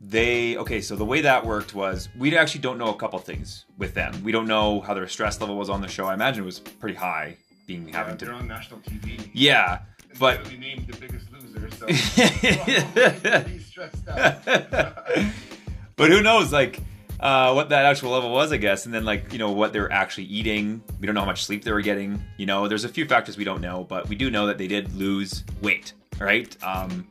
they 0.00 0.56
okay. 0.56 0.80
So 0.80 0.96
the 0.96 1.04
way 1.04 1.20
that 1.20 1.44
worked 1.46 1.74
was 1.74 2.08
we 2.18 2.36
actually 2.36 2.62
don't 2.62 2.78
know 2.78 2.88
a 2.88 2.96
couple 2.96 3.18
things 3.20 3.64
with 3.78 3.94
them. 3.94 4.12
We 4.24 4.32
don't 4.32 4.46
know 4.48 4.80
how 4.80 4.94
their 4.94 5.06
stress 5.08 5.40
level 5.40 5.56
was 5.56 5.70
on 5.70 5.80
the 5.80 5.88
show. 5.88 6.06
I 6.06 6.14
imagine 6.14 6.42
it 6.42 6.46
was 6.46 6.58
pretty 6.60 6.96
high, 6.96 7.36
being 7.66 7.88
Yeah, 7.88 7.96
having 7.98 8.16
they're 8.16 8.32
on 8.34 8.48
national 8.48 8.80
TV. 8.80 9.28
Yeah, 9.32 9.80
It's 10.10 10.18
but 10.18 10.38
literally 10.38 10.58
named 10.58 10.86
the 10.88 10.96
biggest 10.98 11.26
loser, 11.32 11.70
so 11.70 11.86
stressed 13.70 14.08
out. 14.08 14.44
but 15.96 16.10
who 16.10 16.22
knows 16.22 16.52
like 16.52 16.80
uh, 17.24 17.52
what 17.52 17.68
that 17.70 17.84
actual 17.86 18.10
level 18.10 18.30
was 18.30 18.52
i 18.52 18.56
guess 18.56 18.84
and 18.86 18.94
then 18.94 19.04
like 19.04 19.32
you 19.32 19.38
know 19.38 19.50
what 19.50 19.72
they 19.72 19.80
were 19.80 19.90
actually 19.90 20.24
eating 20.24 20.80
we 21.00 21.06
don't 21.06 21.14
know 21.14 21.20
how 21.22 21.26
much 21.26 21.44
sleep 21.44 21.64
they 21.64 21.72
were 21.72 21.80
getting 21.80 22.22
you 22.36 22.46
know 22.46 22.68
there's 22.68 22.84
a 22.84 22.88
few 22.88 23.06
factors 23.06 23.36
we 23.36 23.44
don't 23.44 23.60
know 23.60 23.84
but 23.88 24.08
we 24.08 24.14
do 24.14 24.30
know 24.30 24.46
that 24.46 24.58
they 24.58 24.68
did 24.68 24.92
lose 24.94 25.42
weight 25.62 25.94
right 26.20 26.56
um, 26.62 27.06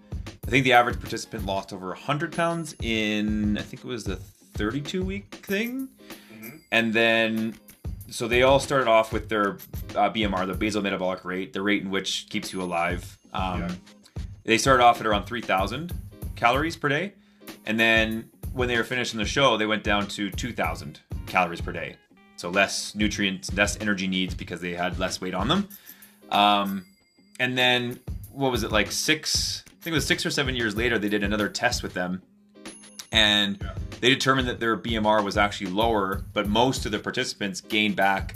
i 0.48 0.50
think 0.52 0.64
the 0.64 0.72
average 0.74 1.00
participant 1.00 1.46
lost 1.46 1.74
over 1.74 1.88
100 1.88 2.32
pounds 2.32 2.76
in 2.82 3.58
i 3.58 3.62
think 3.62 3.84
it 3.84 3.88
was 3.88 4.04
the 4.04 4.16
32 4.16 5.04
week 5.04 5.34
thing 5.44 5.90
Mhm. 6.34 6.60
and 6.72 6.94
then 6.94 7.56
so 8.10 8.28
they 8.28 8.44
all 8.44 8.60
started 8.60 8.88
off 8.88 9.12
with 9.12 9.28
their 9.30 9.54
uh, 9.96 10.10
BMR, 10.12 10.46
the 10.46 10.54
basal 10.54 10.84
metabolic 10.84 11.26
rate, 11.26 11.52
the 11.54 11.62
rate 11.64 11.82
in 11.82 11.90
which 11.90 12.28
keeps 12.30 12.54
you 12.54 12.62
alive. 12.62 13.18
Um, 13.34 13.62
Yeah. 13.62 13.72
They 14.44 14.58
started 14.60 14.84
off 14.84 15.00
at 15.00 15.08
around 15.08 15.26
3,000 15.26 15.92
calories 16.36 16.76
per 16.76 16.90
day, 16.90 17.14
and 17.66 17.80
then 17.80 18.30
when 18.54 18.68
they 18.68 18.78
were 18.78 18.84
finishing 18.84 19.18
the 19.20 19.26
show, 19.26 19.58
they 19.58 19.66
went 19.66 19.84
down 19.84 20.08
to 20.08 20.30
2,000 20.30 21.00
calories 21.26 21.62
per 21.62 21.72
day. 21.72 21.96
So 22.36 22.50
less 22.50 22.94
nutrients, 22.96 23.54
less 23.54 23.80
energy 23.82 24.08
needs 24.08 24.34
because 24.36 24.62
they 24.62 24.74
had 24.74 25.00
less 25.00 25.20
weight 25.22 25.34
on 25.34 25.48
them. 25.48 25.68
Um, 26.30 26.86
and 27.40 27.58
then 27.58 28.00
what 28.32 28.52
was 28.52 28.64
it 28.64 28.72
like 28.72 28.92
six? 28.92 29.64
I 29.68 29.70
think 29.84 29.94
it 29.94 29.96
was 29.98 30.06
six 30.08 30.26
or 30.26 30.32
seven 30.32 30.56
years 30.56 30.76
later. 30.76 30.98
They 30.98 31.10
did 31.10 31.24
another 31.24 31.50
test 31.50 31.84
with 31.84 31.94
them, 31.94 32.22
and 33.12 33.58
Yeah. 33.62 33.74
they 34.02 34.10
determined 34.10 34.48
that 34.48 34.60
their 34.60 34.76
BMR 34.78 35.22
was 35.24 35.38
actually 35.38 35.72
lower, 35.72 36.24
but 36.34 36.48
most 36.48 36.86
of 36.86 36.92
the 36.92 37.00
participants 37.00 37.62
gained 37.62 37.96
back 37.96 38.36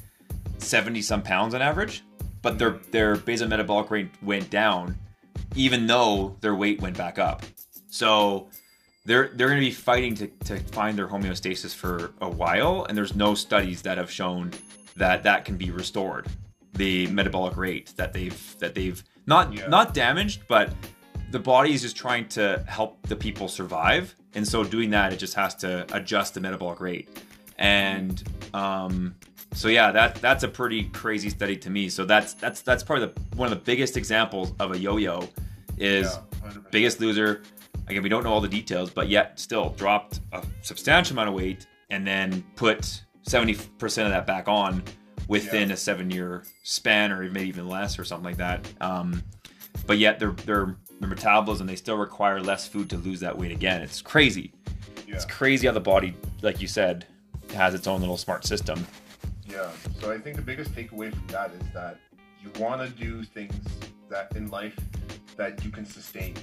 70 0.60 1.02
some 1.02 1.22
pounds 1.22 1.54
on 1.54 1.62
average, 1.62 2.04
but 2.42 2.60
their 2.60 2.72
their 2.92 3.16
basal 3.16 3.48
metabolic 3.48 3.90
rate 3.92 4.10
went 4.22 4.50
down, 4.50 4.98
even 5.56 5.88
though 5.88 6.36
their 6.42 6.56
weight 6.56 6.82
went 6.82 6.98
back 6.98 7.18
up. 7.20 7.44
So 7.90 8.50
they're 9.08 9.30
they're 9.34 9.48
going 9.48 9.60
to 9.62 9.66
be 9.66 9.72
fighting 9.72 10.14
to, 10.16 10.28
to 10.46 10.60
find 10.72 10.98
their 10.98 11.08
homeostasis 11.08 11.74
for 11.74 12.12
a 12.22 12.30
while, 12.30 12.86
and 12.88 12.98
there's 12.98 13.16
no 13.16 13.34
studies 13.34 13.82
that 13.84 13.98
have 13.98 14.12
shown 14.12 14.52
that 14.98 15.24
that 15.24 15.46
can 15.46 15.58
be 15.58 15.72
restored. 15.72 16.28
The 16.74 17.08
metabolic 17.08 17.56
rate 17.58 17.94
that 17.96 18.14
they've 18.14 18.56
that 18.60 18.76
they've 18.76 19.02
not 19.26 19.54
Yeah. 19.54 19.68
not 19.68 19.94
damaged, 19.94 20.42
but 20.48 20.74
the 21.32 21.40
body 21.40 21.74
is 21.74 21.82
just 21.82 21.96
trying 21.98 22.28
to 22.30 22.64
help 22.68 23.02
the 23.08 23.16
people 23.16 23.48
survive, 23.48 24.14
and 24.36 24.46
so 24.48 24.64
doing 24.64 24.90
that, 24.92 25.12
it 25.14 25.18
just 25.20 25.34
has 25.36 25.56
to 25.56 25.86
adjust 25.96 26.34
the 26.34 26.42
metabolic 26.42 26.80
rate. 26.82 27.08
And 27.58 28.22
um, 28.54 29.16
so 29.54 29.70
yeah, 29.70 29.92
that 29.92 30.16
that's 30.16 30.44
a 30.44 30.48
pretty 30.50 30.84
crazy 30.90 31.30
study 31.30 31.56
to 31.58 31.70
me. 31.70 31.88
So 31.90 32.04
that's 32.06 32.34
that's 32.34 32.62
that's 32.62 32.84
probably 32.84 33.06
the 33.08 33.38
one 33.38 33.52
of 33.52 33.58
the 33.58 33.64
biggest 33.64 33.96
examples 33.98 34.54
of 34.60 34.74
a 34.74 34.78
yo-yo 34.78 35.28
is 35.78 36.08
Yeah, 36.44 36.52
biggest 36.72 37.00
loser. 37.00 37.42
Again, 37.88 38.04
we 38.04 38.10
don't 38.10 38.24
know 38.24 38.34
all 38.34 38.42
the 38.42 38.48
details, 38.50 38.90
but 38.90 39.08
yet 39.10 39.40
still 39.40 39.70
dropped 39.72 40.20
a 40.34 40.44
substantial 40.62 41.14
amount 41.16 41.30
of 41.30 41.36
weight 41.36 41.68
and 41.90 42.06
then 42.06 42.44
put 42.56 43.02
70% 43.28 43.58
of 44.06 44.10
that 44.12 44.26
back 44.28 44.48
on 44.48 44.84
within 45.28 45.70
Yeah. 45.70 45.74
a 45.76 45.78
seven 45.78 46.12
year 46.12 46.44
span 46.64 47.12
or 47.12 47.24
maybe 47.30 47.48
even 47.48 47.68
less 47.68 47.98
or 47.98 48.04
something 48.04 48.26
like 48.26 48.38
that. 48.38 48.68
Um, 48.82 49.24
but 49.86 49.98
yet 50.00 50.20
their, 50.20 50.32
their, 50.32 50.76
their 51.00 51.10
metabolism, 51.10 51.66
they 51.68 51.76
still 51.76 51.98
require 51.98 52.42
less 52.42 52.68
food 52.68 52.90
to 52.90 52.98
lose 52.98 53.20
that 53.22 53.38
weight 53.38 53.52
again. 53.52 53.82
It's 53.82 54.02
crazy. 54.02 54.54
Yeah. 55.08 55.16
It's 55.16 55.26
crazy 55.26 55.68
how 55.68 55.74
the 55.74 55.80
body, 55.80 56.14
like 56.42 56.60
you 56.62 56.68
said, 56.68 57.06
has 57.54 57.74
its 57.74 57.88
own 57.88 58.02
little 58.02 58.18
smart 58.18 58.46
system. 58.46 58.86
Yeah. 59.50 59.70
So 60.02 60.12
I 60.12 60.18
think 60.18 60.36
the 60.36 60.42
biggest 60.42 60.74
takeaway 60.74 61.12
from 61.14 61.28
that 61.28 61.52
is 61.52 61.62
that 61.74 62.00
you 62.44 62.52
want 62.62 62.82
to 62.82 62.90
do 63.02 63.24
things 63.24 63.54
that 64.10 64.36
in 64.36 64.50
life 64.50 64.76
that 65.38 65.64
you 65.64 65.72
can 65.72 65.86
sustain. 65.86 66.34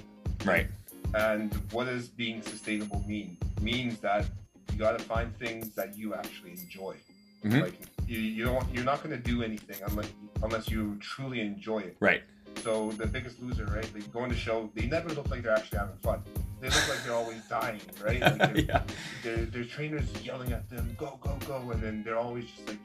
Right. 0.45 0.67
And 1.15 1.55
what 1.71 1.85
does 1.85 2.09
being 2.09 2.43
sustainable 2.43 3.05
mean? 3.07 3.37
Means 3.61 4.01
that 4.01 4.27
you 4.73 4.79
got 4.79 4.99
to 4.99 5.05
find 5.05 5.37
things 5.39 5.75
that 5.75 5.97
you 5.97 6.15
actually 6.15 6.53
enjoy. 6.53 6.97
Mhm. 7.45 7.63
Like 7.63 7.75
you, 8.07 8.19
you 8.19 8.45
don't, 8.45 8.67
you're 8.75 8.85
not 8.85 9.03
going 9.03 9.15
to 9.15 9.23
do 9.23 9.43
anything 9.43 9.77
unless 9.87 10.11
unless 10.43 10.69
you 10.69 10.97
truly 11.01 11.41
enjoy 11.41 11.79
it. 11.81 11.97
Right. 12.01 12.23
So 12.63 12.93
the 12.93 13.07
Biggest 13.07 13.43
Loser, 13.43 13.67
right? 13.67 13.89
They 13.93 14.01
go 14.01 14.21
on 14.21 14.29
the 14.29 14.37
show. 14.37 14.71
They 14.75 14.87
never 14.87 15.09
look 15.11 15.29
like 15.31 15.43
they're 15.43 15.53
actually 15.53 15.79
having 15.79 15.97
fun. 15.97 16.23
They 16.61 16.69
look 16.69 16.89
like 16.89 17.05
they're 17.05 17.15
always 17.15 17.43
dying, 17.49 17.81
right? 18.03 18.21
Like 18.21 18.39
they're, 18.55 18.59
yeah. 18.59 18.83
their, 19.23 19.37
their 19.37 19.65
trainers 19.65 20.07
yelling 20.23 20.53
at 20.53 20.69
them, 20.71 20.95
"Go, 20.99 21.19
go, 21.21 21.37
go!" 21.47 21.71
and 21.73 21.83
then 21.83 22.03
they're 22.05 22.17
always 22.17 22.47
just 22.47 22.67
like 22.69 22.79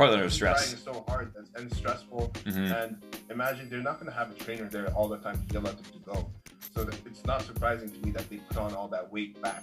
Probably 0.00 0.14
under 0.16 0.30
Trying 0.34 0.56
stress. 0.56 0.72
is 0.72 0.82
so 0.82 1.04
hard 1.08 1.34
and, 1.56 1.70
stressful. 1.76 2.30
Mhm. 2.46 2.72
And 2.84 3.02
imagine 3.28 3.68
they're 3.68 3.82
not 3.82 4.00
going 4.00 4.10
to 4.10 4.16
have 4.16 4.30
a 4.30 4.34
trainer 4.34 4.64
there 4.66 4.86
all 4.94 5.08
the 5.08 5.18
time 5.18 5.36
to 5.46 5.52
yell 5.52 5.66
at 5.68 5.76
them 5.76 5.84
to 5.92 5.98
go. 6.10 6.30
So 6.74 6.84
that 6.84 6.98
it's 7.04 7.22
not 7.26 7.42
surprising 7.42 7.90
to 7.90 7.98
me 8.06 8.10
that 8.12 8.26
they 8.30 8.38
put 8.38 8.56
on 8.56 8.74
all 8.74 8.88
that 8.88 9.12
weight 9.12 9.38
back. 9.42 9.62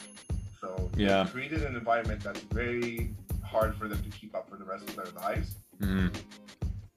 So 0.62 0.92
Yeah. 0.96 1.26
created 1.32 1.64
an 1.64 1.76
environment 1.76 2.22
that's 2.22 2.42
very 2.54 3.16
hard 3.44 3.74
for 3.78 3.88
them 3.88 4.00
to 4.04 4.10
keep 4.12 4.36
up 4.36 4.48
for 4.48 4.58
the 4.58 4.64
rest 4.64 4.88
of 4.88 4.96
their 4.96 5.12
lives. 5.24 5.56
Mhm. 5.80 6.14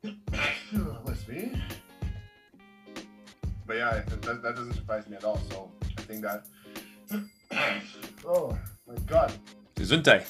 Let's 1.07 1.25
see. 1.27 1.63
But 3.67 3.77
yeah, 3.79 4.03
that, 4.07 4.21
that- 4.21 4.43
that 4.43 4.55
doesn't 4.55 4.75
surprise 4.75 5.09
me 5.09 5.17
at 5.17 5.25
all. 5.25 5.39
So 5.51 5.73
I 5.97 6.03
think 6.03 6.21
that. 6.21 6.45
oh 8.27 8.59
my 8.87 8.97
god. 9.07 9.33
Gesundheit. 9.77 10.27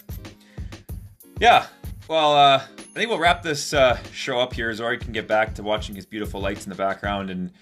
Yeah. 1.41 1.67
Well, 2.11 2.35
uh, 2.35 2.57
I 2.67 2.83
think 2.93 3.09
we'll 3.09 3.21
wrap 3.21 3.41
this 3.41 3.73
uh, 3.73 3.97
show 4.13 4.41
up 4.41 4.53
here. 4.53 4.75
Zori 4.75 4.99
can 4.99 5.13
get 5.13 5.29
back 5.29 5.55
to 5.55 5.63
watching 5.63 5.95
his 5.95 6.05
beautiful 6.05 6.41
lights 6.41 6.67
in 6.67 6.71
the 6.71 6.75
background, 6.75 7.31
and 7.31 7.53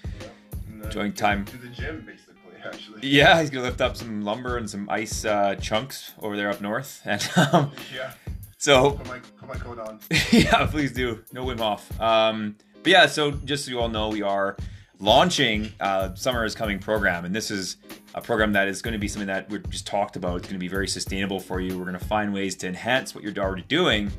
And 0.71 0.83
Enjoying 0.87 1.13
time. 1.13 1.45
To 1.45 1.59
the 1.59 1.69
gym, 1.69 2.03
basically. 2.07 2.35
Actually. 2.65 3.07
yeah, 3.07 3.39
he's 3.43 3.51
gonna 3.51 3.67
lift 3.67 3.83
up 3.83 3.95
some 3.95 4.23
lumber 4.23 4.57
and 4.57 4.69
some 4.69 4.89
ice 4.89 5.27
uh, 5.27 5.55
chunks 5.57 6.15
over 6.21 6.35
there 6.35 6.49
up 6.49 6.63
north. 6.63 7.03
And 7.05 7.31
um, 7.53 7.73
Yeah. 7.95 8.15
so, 8.57 8.93
Put 8.93 9.07
my 9.07 9.19
put 9.19 9.49
my 9.51 9.55
coat 9.57 9.79
on. 9.81 10.01
yeah, 10.33 10.65
please 10.65 10.93
do. 10.93 11.23
No 11.31 11.45
Wim 11.45 11.59
Hof. 11.59 12.01
Um, 12.01 12.57
but 12.83 12.91
yeah, 12.91 13.05
so 13.05 13.33
just 13.33 13.67
so 13.67 13.71
you 13.71 13.79
all 13.81 13.91
know, 13.91 14.09
we 14.09 14.23
are 14.23 14.57
launching 14.99 15.73
uh, 15.79 16.15
Summer 16.15 16.47
is 16.47 16.55
Coming 16.55 16.79
program, 16.79 17.27
and 17.27 17.37
this 17.37 17.51
is 17.51 17.77
a 18.15 18.23
program 18.23 18.55
that 18.55 18.67
is 18.67 18.81
going 18.81 18.93
to 18.93 18.99
be 18.99 19.09
something 19.09 19.27
that 19.27 19.51
we 19.51 19.59
just 19.69 19.87
talked 19.87 20.17
about. 20.17 20.39
It's 20.39 20.47
going 20.47 20.55
to 20.59 20.59
be 20.59 20.69
very 20.69 20.89
sustainable 20.89 21.39
for 21.39 21.61
you. 21.61 21.77
We're 21.79 21.85
going 21.85 21.99
to 21.99 22.05
find 22.07 22.33
ways 22.33 22.57
to 22.57 22.67
enhance 22.67 23.15
what 23.15 23.23
you're 23.23 23.37
already 23.39 23.65
doing, 23.69 24.11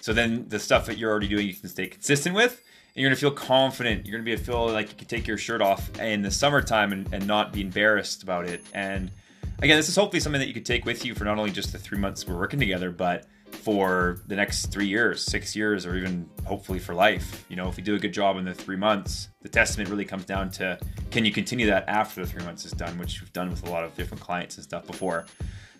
so 0.00 0.12
then 0.12 0.48
the 0.48 0.58
stuff 0.58 0.86
that 0.86 0.98
you're 0.98 1.10
already 1.10 1.28
doing 1.28 1.46
you 1.46 1.54
can 1.54 1.68
stay 1.68 1.86
consistent 1.86 2.34
with. 2.34 2.62
And 2.94 3.02
you're 3.02 3.10
gonna 3.10 3.20
feel 3.20 3.30
confident. 3.30 4.06
You're 4.06 4.18
gonna 4.18 4.24
be 4.24 4.36
feel 4.36 4.66
like 4.72 4.90
you 4.90 4.96
can 4.96 5.06
take 5.06 5.26
your 5.26 5.38
shirt 5.38 5.62
off 5.62 5.98
in 6.00 6.22
the 6.22 6.30
summertime 6.30 6.92
and, 6.92 7.12
and 7.12 7.26
not 7.26 7.52
be 7.52 7.60
embarrassed 7.60 8.22
about 8.22 8.46
it. 8.46 8.64
And 8.74 9.10
again, 9.60 9.76
this 9.76 9.88
is 9.88 9.96
hopefully 9.96 10.20
something 10.20 10.40
that 10.40 10.48
you 10.48 10.54
could 10.54 10.66
take 10.66 10.84
with 10.84 11.04
you 11.04 11.14
for 11.14 11.24
not 11.24 11.38
only 11.38 11.50
just 11.50 11.72
the 11.72 11.78
three 11.78 11.98
months 11.98 12.26
we're 12.26 12.38
working 12.38 12.58
together, 12.58 12.90
but 12.90 13.26
for 13.52 14.20
the 14.26 14.36
next 14.36 14.66
three 14.66 14.86
years, 14.86 15.24
six 15.24 15.56
years, 15.56 15.86
or 15.86 15.96
even 15.96 16.28
hopefully 16.44 16.78
for 16.78 16.94
life. 16.94 17.44
You 17.48 17.56
know, 17.56 17.68
if 17.68 17.78
you 17.78 17.84
do 17.84 17.94
a 17.94 17.98
good 17.98 18.12
job 18.12 18.36
in 18.36 18.44
the 18.44 18.54
three 18.54 18.76
months, 18.76 19.28
the 19.42 19.48
testament 19.48 19.90
really 19.90 20.04
comes 20.04 20.24
down 20.24 20.50
to 20.52 20.78
can 21.10 21.24
you 21.24 21.32
continue 21.32 21.66
that 21.66 21.84
after 21.88 22.24
the 22.24 22.26
three 22.26 22.44
months 22.44 22.64
is 22.64 22.72
done, 22.72 22.98
which 22.98 23.20
we've 23.20 23.32
done 23.32 23.50
with 23.50 23.66
a 23.66 23.70
lot 23.70 23.84
of 23.84 23.94
different 23.96 24.22
clients 24.22 24.56
and 24.56 24.64
stuff 24.64 24.86
before. 24.86 25.26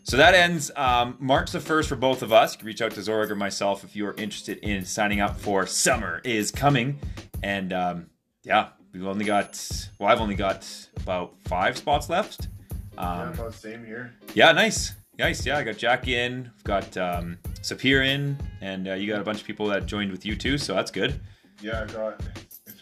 So 0.08 0.16
that 0.16 0.32
ends 0.32 0.70
um, 0.74 1.18
March 1.20 1.50
the 1.52 1.58
1st 1.58 1.86
for 1.86 1.96
both 1.96 2.22
of 2.22 2.32
us. 2.32 2.54
You 2.54 2.60
can 2.60 2.66
reach 2.66 2.80
out 2.80 2.92
to 2.92 3.00
Zorg 3.00 3.28
or 3.28 3.34
myself 3.34 3.84
if 3.84 3.94
you 3.94 4.06
are 4.06 4.14
interested 4.14 4.56
in 4.62 4.86
signing 4.86 5.20
up 5.20 5.36
for 5.38 5.66
Summer 5.66 6.22
is 6.24 6.50
Coming. 6.50 6.98
And 7.42 7.74
um, 7.74 8.06
yeah, 8.42 8.68
we've 8.94 9.06
only 9.06 9.26
got, 9.26 9.62
well, 9.98 10.08
I've 10.08 10.22
only 10.22 10.34
got 10.34 10.66
about 10.96 11.34
five 11.44 11.76
spots 11.76 12.08
left. 12.08 12.48
yeah, 12.94 13.22
Um, 13.24 13.34
about 13.34 13.52
same 13.52 13.84
here. 13.84 14.14
yeah, 14.32 14.50
nice. 14.52 14.94
Nice. 15.18 15.44
Yeah, 15.44 15.58
I 15.58 15.62
got 15.62 15.76
Jack 15.76 16.08
in. 16.08 16.50
We've 16.54 16.64
got 16.64 16.96
um, 16.96 17.36
Sapir 17.60 18.06
in. 18.06 18.38
And 18.62 18.88
uh, 18.88 18.94
you 18.94 19.12
got 19.12 19.20
a 19.20 19.24
bunch 19.24 19.42
of 19.42 19.46
people 19.46 19.66
that 19.66 19.84
joined 19.84 20.10
with 20.10 20.24
you 20.24 20.36
too. 20.36 20.56
So 20.56 20.72
that's 20.72 20.90
good. 20.90 21.20
Yeah, 21.60 21.82
I 21.82 21.92
got 21.92 22.22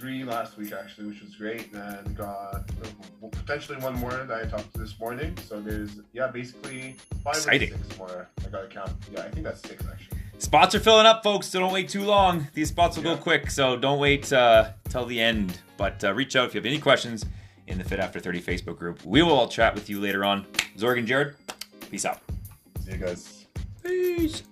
three 0.06 0.22
last 0.22 0.56
week 0.56 0.72
actually, 0.72 1.08
which 1.08 1.20
was 1.20 1.34
great. 1.34 1.72
And 1.72 2.16
got 2.16 2.68
potentially 3.32 3.76
one 3.78 3.94
more 3.94 4.12
that 4.12 4.30
I 4.30 4.46
talked 4.46 4.72
to 4.74 4.78
this 4.78 4.96
morning. 5.00 5.36
So 5.48 5.60
there's 5.60 5.98
yeah, 6.12 6.28
basically 6.28 6.94
five 7.24 7.34
Exciting. 7.34 7.72
or 7.72 7.78
six 7.78 7.98
more. 7.98 8.28
I 8.44 8.48
got 8.50 8.62
to 8.62 8.68
count. 8.68 8.92
Yeah, 9.10 9.22
I 9.22 9.30
think 9.30 9.42
that's 9.44 9.60
six 9.62 9.84
actually. 9.90 10.18
Spots 10.38 10.76
are 10.76 10.80
filling 10.80 11.06
up, 11.06 11.24
folks, 11.24 11.48
so 11.48 11.58
don't 11.58 11.72
wait 11.72 11.88
too 11.88 12.04
long. 12.04 12.46
These 12.54 12.68
spots 12.68 12.96
will 12.96 13.04
Yeah. 13.04 13.14
go 13.16 13.20
quick, 13.20 13.50
so 13.50 13.76
don't 13.76 13.98
wait 13.98 14.32
uh, 14.32 14.70
till 14.88 15.06
the 15.06 15.20
end. 15.20 15.58
But 15.76 16.04
uh, 16.04 16.14
reach 16.14 16.36
out 16.36 16.46
if 16.46 16.54
you 16.54 16.60
have 16.60 16.66
any 16.66 16.78
questions 16.78 17.24
in 17.66 17.78
the 17.78 17.84
Fit 17.84 17.98
After 17.98 18.20
30 18.20 18.40
Facebook 18.42 18.78
group. 18.78 19.04
We 19.04 19.22
will 19.22 19.32
all 19.32 19.48
chat 19.48 19.74
with 19.74 19.90
you 19.90 19.98
later 20.00 20.24
on. 20.24 20.44
Zorg 20.76 20.98
and 20.98 21.06
Jared, 21.08 21.34
peace 21.90 22.04
out. 22.04 22.20
See 22.84 22.92
you 22.92 22.98
guys. 22.98 23.46
Peace. 23.82 24.44